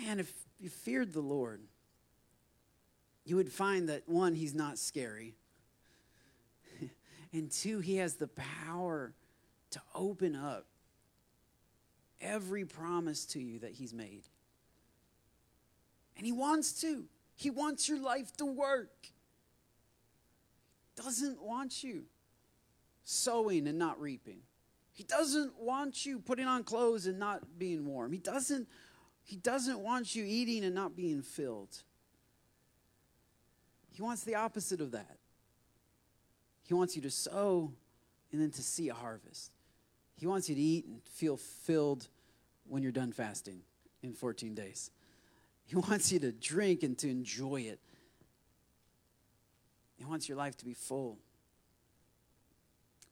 Man, 0.00 0.20
if 0.20 0.32
you 0.58 0.68
feared 0.68 1.12
the 1.12 1.20
Lord, 1.20 1.60
you 3.24 3.36
would 3.36 3.52
find 3.52 3.88
that 3.88 4.08
one, 4.08 4.34
he's 4.34 4.54
not 4.54 4.78
scary. 4.78 5.34
and 7.32 7.50
two, 7.50 7.80
he 7.80 7.96
has 7.96 8.14
the 8.14 8.28
power 8.28 9.12
to 9.70 9.80
open 9.94 10.36
up 10.36 10.66
every 12.20 12.64
promise 12.64 13.26
to 13.26 13.40
you 13.40 13.58
that 13.60 13.72
he's 13.72 13.92
made. 13.92 14.22
And 16.16 16.24
he 16.24 16.32
wants 16.32 16.80
to. 16.80 17.04
He 17.34 17.50
wants 17.50 17.88
your 17.88 17.98
life 17.98 18.34
to 18.38 18.46
work. 18.46 19.08
Doesn't 20.96 21.42
want 21.42 21.84
you 21.84 22.04
sowing 23.06 23.68
and 23.68 23.78
not 23.78 24.00
reaping. 24.00 24.40
He 24.92 25.04
doesn't 25.04 25.58
want 25.60 26.04
you 26.04 26.18
putting 26.18 26.46
on 26.46 26.64
clothes 26.64 27.06
and 27.06 27.18
not 27.18 27.58
being 27.58 27.86
warm. 27.86 28.12
He 28.12 28.18
doesn't, 28.18 28.68
he 29.22 29.36
doesn't 29.36 29.78
want 29.78 30.16
you 30.16 30.24
eating 30.26 30.64
and 30.64 30.74
not 30.74 30.96
being 30.96 31.22
filled. 31.22 31.82
He 33.92 34.02
wants 34.02 34.24
the 34.24 34.34
opposite 34.34 34.80
of 34.80 34.90
that. 34.90 35.18
He 36.64 36.74
wants 36.74 36.96
you 36.96 37.02
to 37.02 37.10
sow 37.10 37.72
and 38.32 38.42
then 38.42 38.50
to 38.50 38.62
see 38.62 38.88
a 38.88 38.94
harvest. 38.94 39.52
He 40.16 40.26
wants 40.26 40.48
you 40.48 40.56
to 40.56 40.60
eat 40.60 40.86
and 40.86 41.00
feel 41.04 41.36
filled 41.36 42.08
when 42.66 42.82
you're 42.82 42.90
done 42.90 43.12
fasting 43.12 43.60
in 44.02 44.14
14 44.14 44.54
days. 44.54 44.90
He 45.64 45.76
wants 45.76 46.10
you 46.10 46.18
to 46.20 46.32
drink 46.32 46.82
and 46.82 46.98
to 46.98 47.08
enjoy 47.08 47.60
it. 47.62 47.78
He 49.96 50.04
wants 50.04 50.28
your 50.28 50.36
life 50.36 50.56
to 50.58 50.64
be 50.64 50.74
full. 50.74 51.18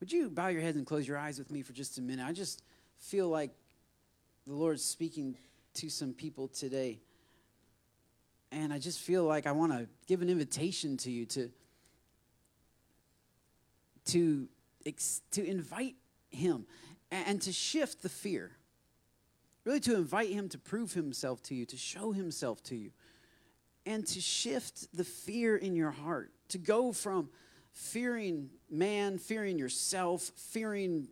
Would 0.04 0.12
you 0.12 0.28
bow 0.28 0.48
your 0.48 0.60
heads 0.60 0.76
and 0.76 0.84
close 0.86 1.08
your 1.08 1.16
eyes 1.16 1.38
with 1.38 1.50
me 1.50 1.62
for 1.62 1.72
just 1.72 1.96
a 1.96 2.02
minute? 2.02 2.26
I 2.28 2.32
just 2.32 2.62
feel 2.98 3.26
like 3.26 3.52
the 4.46 4.52
Lord's 4.52 4.84
speaking 4.84 5.34
to 5.76 5.88
some 5.88 6.12
people 6.12 6.46
today. 6.46 7.00
And 8.52 8.70
I 8.70 8.78
just 8.78 9.00
feel 9.00 9.24
like 9.24 9.46
I 9.46 9.52
want 9.52 9.72
to 9.72 9.88
give 10.06 10.20
an 10.20 10.28
invitation 10.28 10.98
to 10.98 11.10
you 11.10 11.24
to, 11.24 11.50
to, 14.08 14.46
to 15.30 15.42
invite 15.42 15.94
Him 16.28 16.66
and 17.10 17.40
to 17.40 17.50
shift 17.50 18.02
the 18.02 18.10
fear. 18.10 18.50
Really, 19.64 19.80
to 19.80 19.96
invite 19.96 20.28
Him 20.28 20.50
to 20.50 20.58
prove 20.58 20.92
Himself 20.92 21.42
to 21.44 21.54
you, 21.54 21.64
to 21.64 21.78
show 21.78 22.12
Himself 22.12 22.62
to 22.64 22.76
you, 22.76 22.90
and 23.86 24.06
to 24.08 24.20
shift 24.20 24.94
the 24.94 25.04
fear 25.04 25.56
in 25.56 25.74
your 25.74 25.92
heart, 25.92 26.30
to 26.48 26.58
go 26.58 26.92
from 26.92 27.30
fearing 27.74 28.50
man, 28.74 29.18
fearing 29.18 29.58
yourself, 29.58 30.30
fearing 30.36 31.08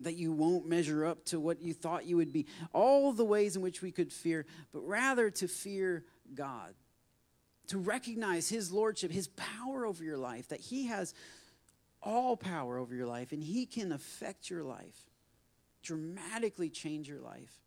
that 0.00 0.14
you 0.14 0.32
won't 0.32 0.66
measure 0.66 1.04
up 1.04 1.24
to 1.26 1.38
what 1.38 1.60
you 1.60 1.74
thought 1.74 2.06
you 2.06 2.16
would 2.16 2.32
be, 2.32 2.46
all 2.72 3.12
the 3.12 3.24
ways 3.24 3.56
in 3.56 3.62
which 3.62 3.82
we 3.82 3.90
could 3.90 4.12
fear, 4.12 4.46
but 4.72 4.80
rather 4.80 5.30
to 5.30 5.46
fear 5.46 6.04
God, 6.34 6.74
to 7.66 7.78
recognize 7.78 8.48
His 8.48 8.72
Lordship, 8.72 9.10
His 9.10 9.28
power 9.28 9.84
over 9.84 10.02
your 10.02 10.16
life, 10.16 10.48
that 10.48 10.60
He 10.60 10.86
has 10.86 11.14
all 12.02 12.36
power 12.36 12.78
over 12.78 12.94
your 12.94 13.06
life 13.06 13.32
and 13.32 13.42
He 13.42 13.66
can 13.66 13.92
affect 13.92 14.48
your 14.48 14.62
life, 14.62 15.10
dramatically 15.82 16.70
change 16.70 17.08
your 17.08 17.20
life. 17.20 17.60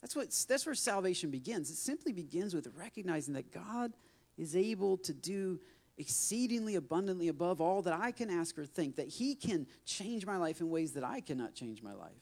That's, 0.00 0.16
what, 0.16 0.30
that's 0.48 0.64
where 0.64 0.74
salvation 0.74 1.30
begins. 1.30 1.70
It 1.70 1.76
simply 1.76 2.12
begins 2.12 2.54
with 2.54 2.68
recognizing 2.76 3.34
that 3.34 3.52
God 3.52 3.92
is 4.38 4.54
able 4.54 4.98
to 4.98 5.12
do 5.12 5.60
exceedingly 5.98 6.74
abundantly 6.74 7.28
above 7.28 7.60
all 7.60 7.82
that 7.82 7.94
I 7.94 8.10
can 8.10 8.30
ask 8.30 8.58
or 8.58 8.66
think, 8.66 8.96
that 8.96 9.08
He 9.08 9.34
can 9.34 9.66
change 9.84 10.26
my 10.26 10.36
life 10.36 10.60
in 10.60 10.70
ways 10.70 10.92
that 10.92 11.04
I 11.04 11.20
cannot 11.20 11.54
change 11.54 11.82
my 11.82 11.94
life. 11.94 12.12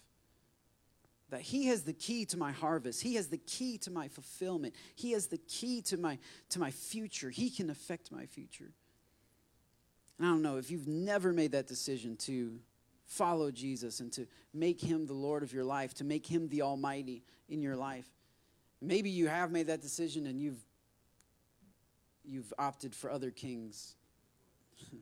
That 1.30 1.40
He 1.40 1.66
has 1.66 1.82
the 1.82 1.92
key 1.92 2.24
to 2.26 2.36
my 2.36 2.52
harvest. 2.52 3.02
He 3.02 3.16
has 3.16 3.28
the 3.28 3.38
key 3.38 3.78
to 3.78 3.90
my 3.90 4.08
fulfillment. 4.08 4.74
He 4.94 5.12
has 5.12 5.26
the 5.26 5.38
key 5.38 5.82
to 5.82 5.96
my, 5.96 6.18
to 6.50 6.60
my 6.60 6.70
future. 6.70 7.30
He 7.30 7.50
can 7.50 7.70
affect 7.70 8.12
my 8.12 8.26
future. 8.26 8.72
And 10.18 10.26
I 10.28 10.30
don't 10.30 10.42
know 10.42 10.58
if 10.58 10.70
you've 10.70 10.86
never 10.86 11.32
made 11.32 11.52
that 11.52 11.66
decision 11.66 12.16
to 12.18 12.58
follow 13.06 13.50
Jesus 13.50 14.00
and 14.00 14.12
to 14.12 14.26
make 14.52 14.80
Him 14.80 15.06
the 15.06 15.14
Lord 15.14 15.42
of 15.42 15.52
your 15.52 15.64
life, 15.64 15.94
to 15.94 16.04
make 16.04 16.26
Him 16.26 16.48
the 16.48 16.62
Almighty 16.62 17.22
in 17.48 17.60
your 17.60 17.76
life. 17.76 18.06
Maybe 18.80 19.10
you 19.10 19.28
have 19.28 19.50
made 19.50 19.66
that 19.66 19.82
decision 19.82 20.26
and 20.26 20.40
you've 20.40 20.62
you've 22.24 22.52
opted 22.58 22.94
for 22.94 23.10
other 23.10 23.30
kings 23.30 23.94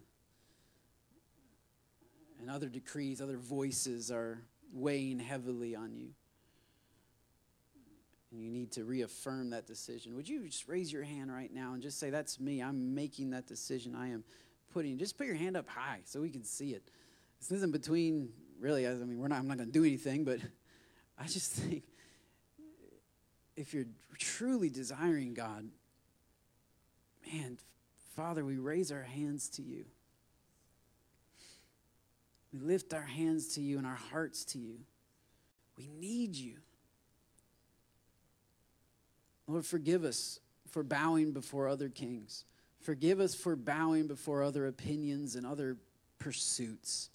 and 2.41 2.51
other 2.51 2.69
decrees, 2.69 3.21
other 3.21 3.37
voices 3.37 4.11
are 4.11 4.43
weighing 4.73 5.19
heavily 5.19 5.75
on 5.75 5.95
you. 5.95 6.09
and 8.31 8.41
you 8.41 8.51
need 8.51 8.73
to 8.73 8.85
reaffirm 8.85 9.51
that 9.51 9.67
decision, 9.67 10.17
would 10.17 10.29
you 10.29 10.47
just 10.47 10.67
raise 10.67 10.93
your 10.93 11.03
hand 11.03 11.33
right 11.33 11.53
now 11.53 11.75
and 11.75 11.83
just 11.83 11.99
say, 11.99 12.11
That's 12.11 12.41
me. 12.41 12.63
I'm 12.63 12.95
making 12.95 13.31
that 13.31 13.47
decision. 13.47 13.95
I 13.95 14.09
am 14.09 14.25
putting, 14.73 14.99
just 14.99 15.19
put 15.19 15.27
your 15.27 15.37
hand 15.37 15.57
up 15.57 15.69
high 15.69 16.01
so 16.05 16.21
we 16.21 16.31
can 16.31 16.45
see 16.45 16.71
it. 16.71 16.83
This 17.39 17.53
isn't 17.53 17.73
between, 17.73 18.31
really, 18.59 18.87
I 18.87 18.93
mean, 18.95 19.19
we're 19.19 19.29
not, 19.29 19.39
I'm 19.39 19.49
not 19.49 19.59
going 19.59 19.69
to 19.69 19.73
do 19.73 19.85
anything, 19.85 20.25
but 20.25 20.39
I 21.19 21.27
just 21.27 21.53
think 21.53 21.85
if 23.57 23.75
you're 23.75 23.87
truly 24.19 24.71
desiring 24.71 25.35
God, 25.35 25.69
man, 27.27 27.59
Father, 28.17 28.45
we 28.45 28.57
raise 28.57 28.93
our 28.93 29.03
hands 29.03 29.49
to 29.51 29.63
you. 29.63 29.85
We 32.53 32.59
lift 32.59 32.93
our 32.93 33.03
hands 33.03 33.55
to 33.55 33.61
you 33.61 33.79
and 33.79 33.87
our 33.87 33.99
hearts 34.11 34.45
to 34.47 34.59
you. 34.59 34.81
We 35.79 35.89
need 35.89 36.37
you. 36.37 36.57
Lord, 39.47 39.65
forgive 39.65 40.05
us 40.05 40.39
for 40.71 40.83
bowing 40.83 41.33
before 41.33 41.69
other 41.69 41.89
kings. 41.89 42.45
Forgive 42.81 43.21
us 43.21 43.35
for 43.35 43.57
bowing 43.57 44.07
before 44.07 44.43
other 44.43 44.67
opinions 44.67 45.37
and 45.37 45.47
other 45.47 45.77
pursuits. 46.19 47.11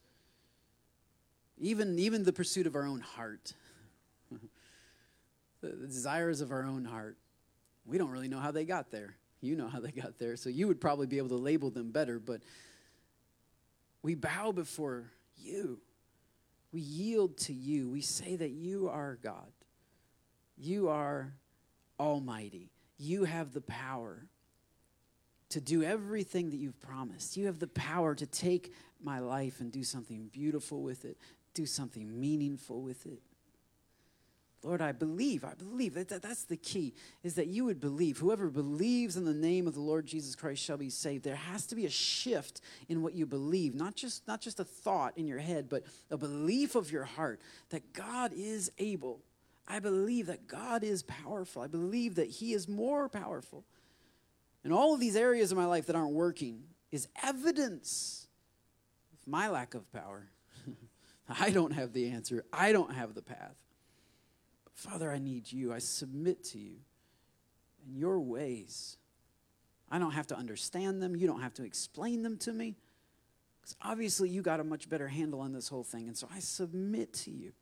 Even, 1.60 1.98
even 2.00 2.24
the 2.24 2.34
pursuit 2.34 2.68
of 2.68 2.76
our 2.76 2.86
own 2.86 3.00
heart, 3.00 3.54
the, 5.62 5.70
the 5.70 5.88
desires 5.88 6.42
of 6.42 6.52
our 6.52 6.64
own 6.64 6.86
heart. 6.86 7.18
We 7.86 7.98
don't 7.98 8.12
really 8.12 8.28
know 8.28 8.40
how 8.40 8.52
they 8.52 8.66
got 8.66 8.92
there. 8.92 9.16
You 9.42 9.56
know 9.56 9.68
how 9.68 9.80
they 9.80 9.92
got 9.92 10.18
there, 10.18 10.36
so 10.36 10.50
you 10.50 10.68
would 10.68 10.82
probably 10.82 11.08
be 11.08 11.18
able 11.18 11.30
to 11.30 11.36
label 11.36 11.70
them 11.70 11.92
better, 11.92 12.20
but 12.20 12.42
we 14.02 14.16
bow 14.16 14.52
before 14.52 15.12
you. 15.38 15.80
We 16.72 16.82
yield 16.82 17.38
to 17.40 17.54
you. 17.54 17.90
We 17.90 18.02
say 18.02 18.36
that 18.36 18.50
you 18.50 18.90
are 18.90 19.18
God. 19.22 19.52
You 20.58 20.90
are 20.90 21.34
Almighty. 22.00 22.72
You 22.98 23.26
have 23.26 23.54
the 23.54 23.62
power 23.62 24.28
to 25.50 25.62
do 25.62 25.84
everything 25.84 26.50
that 26.50 26.58
you've 26.58 26.80
promised. 26.82 27.38
You 27.38 27.46
have 27.46 27.60
the 27.60 27.68
power 27.68 28.16
to 28.16 28.26
take 28.26 28.74
my 29.02 29.20
life 29.20 29.60
and 29.60 29.72
do 29.72 29.84
something 29.84 30.30
beautiful 30.32 30.82
with 30.82 31.06
it, 31.06 31.18
do 31.54 31.66
something 31.66 32.20
meaningful 32.20 32.82
with 32.82 33.06
it. 33.06 33.22
Lord, 34.64 34.82
I 34.82 34.92
believe, 34.92 35.44
I 35.44 35.54
believe. 35.54 35.94
That, 35.94 36.10
that, 36.10 36.22
that's 36.22 36.44
the 36.44 36.58
key, 36.58 36.94
is 37.24 37.36
that 37.36 37.48
you 37.48 37.66
would 37.66 37.80
believe. 37.80 38.18
Whoever 38.18 38.50
believes 38.50 39.16
in 39.16 39.26
the 39.26 39.34
name 39.34 39.68
of 39.68 39.76
the 39.76 39.82
Lord 39.82 40.06
Jesus 40.06 40.36
Christ 40.36 40.64
shall 40.64 40.78
be 40.78 40.90
saved. 40.90 41.24
There 41.24 41.36
has 41.36 41.68
to 41.68 41.76
be 41.76 41.86
a 41.86 41.90
shift 41.92 42.62
in 42.90 43.02
what 43.02 43.14
you 43.14 43.26
believe, 43.26 43.76
not 43.76 43.96
just, 43.96 44.28
not 44.28 44.42
just 44.42 44.60
a 44.60 44.64
thought 44.66 45.18
in 45.18 45.28
your 45.28 45.40
head, 45.40 45.70
but 45.70 45.84
a 46.10 46.18
belief 46.18 46.76
of 46.76 46.92
your 46.92 47.06
heart 47.06 47.40
that 47.70 47.94
God 47.94 48.34
is 48.36 48.72
able 48.78 49.22
I 49.68 49.80
believe 49.80 50.28
that 50.28 50.48
God 50.48 50.84
is 50.84 51.04
powerful. 51.04 51.62
I 51.62 51.68
believe 51.68 52.16
that 52.16 52.30
He 52.30 52.54
is 52.54 52.68
more 52.68 53.10
powerful. 53.10 53.66
And 54.64 54.72
all 54.72 54.94
of 54.94 55.00
these 55.00 55.16
areas 55.16 55.52
of 55.52 55.58
my 55.58 55.66
life 55.66 55.88
that 55.88 55.96
aren't 55.96 56.14
working 56.14 56.64
is 56.92 57.08
evidence 57.22 58.28
of 59.12 59.28
my 59.28 59.50
lack 59.50 59.74
of 59.74 59.92
power. 59.92 60.30
I 61.30 61.50
don't 61.50 61.74
have 61.74 61.92
the 61.94 62.10
answer, 62.10 62.46
I 62.54 62.72
don't 62.72 62.94
have 62.94 63.14
the 63.14 63.22
path. 63.22 63.56
Father, 64.78 65.12
I 65.12 65.18
need 65.18 65.52
you. 65.52 65.74
I 65.74 65.80
submit 65.80 66.44
to 66.46 66.60
you 66.60 66.76
and 67.84 67.98
your 67.98 68.20
ways. 68.20 68.98
I 69.90 69.98
don't 69.98 70.12
have 70.12 70.28
to 70.28 70.38
understand 70.38 71.02
them, 71.02 71.16
you 71.16 71.26
don't 71.26 71.42
have 71.42 71.56
to 71.56 71.64
explain 71.64 72.22
them 72.22 72.38
to 72.38 72.54
me. 72.54 72.76
Because 73.60 73.76
obviously, 73.82 74.30
you 74.30 74.44
got 74.44 74.60
a 74.60 74.64
much 74.64 74.88
better 74.88 75.08
handle 75.08 75.40
on 75.40 75.52
this 75.52 75.68
whole 75.68 75.84
thing. 75.84 76.08
And 76.08 76.16
so 76.16 76.30
I 76.32 76.40
submit 76.40 77.12
to 77.14 77.32
you 77.32 77.54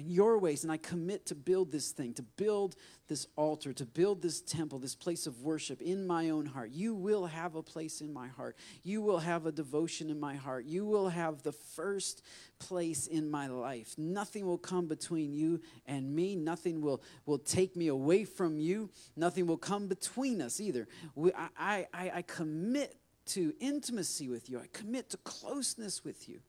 and 0.00 0.10
your 0.10 0.38
ways. 0.38 0.64
And 0.64 0.72
I 0.72 0.76
commit 0.76 1.26
to 1.26 1.34
build 1.34 1.70
this 1.70 1.90
thing, 1.90 2.14
to 2.14 2.22
build 2.22 2.76
this 3.08 3.26
altar, 3.36 3.72
to 3.74 3.84
build 3.84 4.22
this 4.22 4.40
temple, 4.40 4.78
this 4.78 4.94
place 4.94 5.26
of 5.26 5.42
worship 5.42 5.80
in 5.82 6.06
my 6.06 6.30
own 6.30 6.46
heart. 6.46 6.70
You 6.70 6.94
will 6.94 7.26
have 7.26 7.54
a 7.54 7.62
place 7.62 8.00
in 8.00 8.12
my 8.12 8.28
heart. 8.28 8.56
You 8.82 9.02
will 9.02 9.18
have 9.18 9.46
a 9.46 9.52
devotion 9.52 10.10
in 10.10 10.18
my 10.18 10.34
heart. 10.34 10.64
You 10.64 10.84
will 10.84 11.08
have 11.08 11.42
the 11.42 11.52
first 11.52 12.22
place 12.58 13.06
in 13.06 13.30
my 13.30 13.46
life. 13.46 13.94
Nothing 13.98 14.46
will 14.46 14.58
come 14.58 14.86
between 14.86 15.32
you 15.32 15.60
and 15.86 16.14
me. 16.14 16.34
Nothing 16.34 16.80
will, 16.80 17.02
will 17.26 17.38
take 17.38 17.76
me 17.76 17.88
away 17.88 18.24
from 18.24 18.58
you. 18.58 18.90
Nothing 19.16 19.46
will 19.46 19.58
come 19.58 19.86
between 19.86 20.40
us 20.40 20.60
either. 20.60 20.88
We, 21.14 21.32
I, 21.58 21.86
I, 21.92 22.10
I 22.16 22.22
commit 22.22 22.96
to 23.26 23.54
intimacy 23.60 24.28
with 24.28 24.50
you, 24.50 24.58
I 24.58 24.66
commit 24.72 25.10
to 25.10 25.16
closeness 25.18 26.04
with 26.04 26.28
you. 26.28 26.40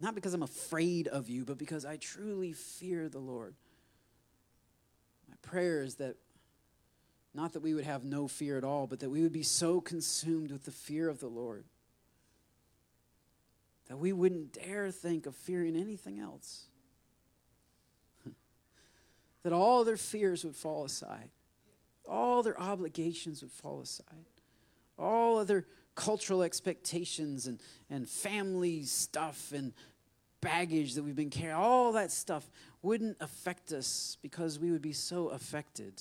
Not 0.00 0.14
because 0.14 0.34
I'm 0.34 0.42
afraid 0.42 1.08
of 1.08 1.28
you, 1.28 1.44
but 1.44 1.58
because 1.58 1.84
I 1.84 1.96
truly 1.96 2.52
fear 2.52 3.08
the 3.08 3.18
Lord. 3.18 3.54
My 5.28 5.34
prayer 5.42 5.82
is 5.82 5.96
that 5.96 6.16
not 7.34 7.52
that 7.52 7.60
we 7.60 7.74
would 7.74 7.84
have 7.84 8.04
no 8.04 8.28
fear 8.28 8.56
at 8.58 8.64
all, 8.64 8.86
but 8.86 9.00
that 9.00 9.10
we 9.10 9.22
would 9.22 9.32
be 9.32 9.42
so 9.42 9.80
consumed 9.80 10.50
with 10.50 10.64
the 10.64 10.70
fear 10.70 11.08
of 11.08 11.20
the 11.20 11.28
Lord 11.28 11.64
that 13.88 13.96
we 13.96 14.12
wouldn't 14.12 14.52
dare 14.52 14.90
think 14.90 15.26
of 15.26 15.34
fearing 15.34 15.74
anything 15.74 16.20
else. 16.20 16.66
that 19.42 19.52
all 19.52 19.82
their 19.82 19.96
fears 19.96 20.44
would 20.44 20.54
fall 20.54 20.84
aside, 20.84 21.30
all 22.06 22.42
their 22.42 22.58
obligations 22.60 23.42
would 23.42 23.50
fall 23.50 23.80
aside, 23.80 24.26
all 24.98 25.38
other 25.38 25.66
cultural 25.98 26.42
expectations 26.42 27.48
and, 27.48 27.60
and 27.90 28.08
family 28.08 28.84
stuff 28.84 29.52
and 29.52 29.72
baggage 30.40 30.94
that 30.94 31.02
we've 31.02 31.16
been 31.16 31.28
carrying, 31.28 31.56
all 31.56 31.90
that 31.90 32.12
stuff 32.12 32.48
wouldn't 32.82 33.16
affect 33.20 33.72
us 33.72 34.16
because 34.22 34.60
we 34.60 34.70
would 34.70 34.80
be 34.80 34.92
so 34.92 35.26
affected 35.28 36.00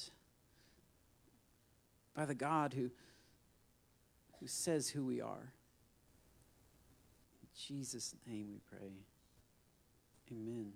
by 2.16 2.26
the 2.26 2.36
God 2.36 2.76
who, 2.76 2.92
who 4.40 4.46
says 4.46 4.88
who 4.88 5.04
we 5.04 5.20
are. 5.20 5.52
In 7.42 7.48
Jesus' 7.56 8.14
name 8.28 8.50
we 8.52 8.60
pray. 8.70 8.92
Amen. 10.32 10.74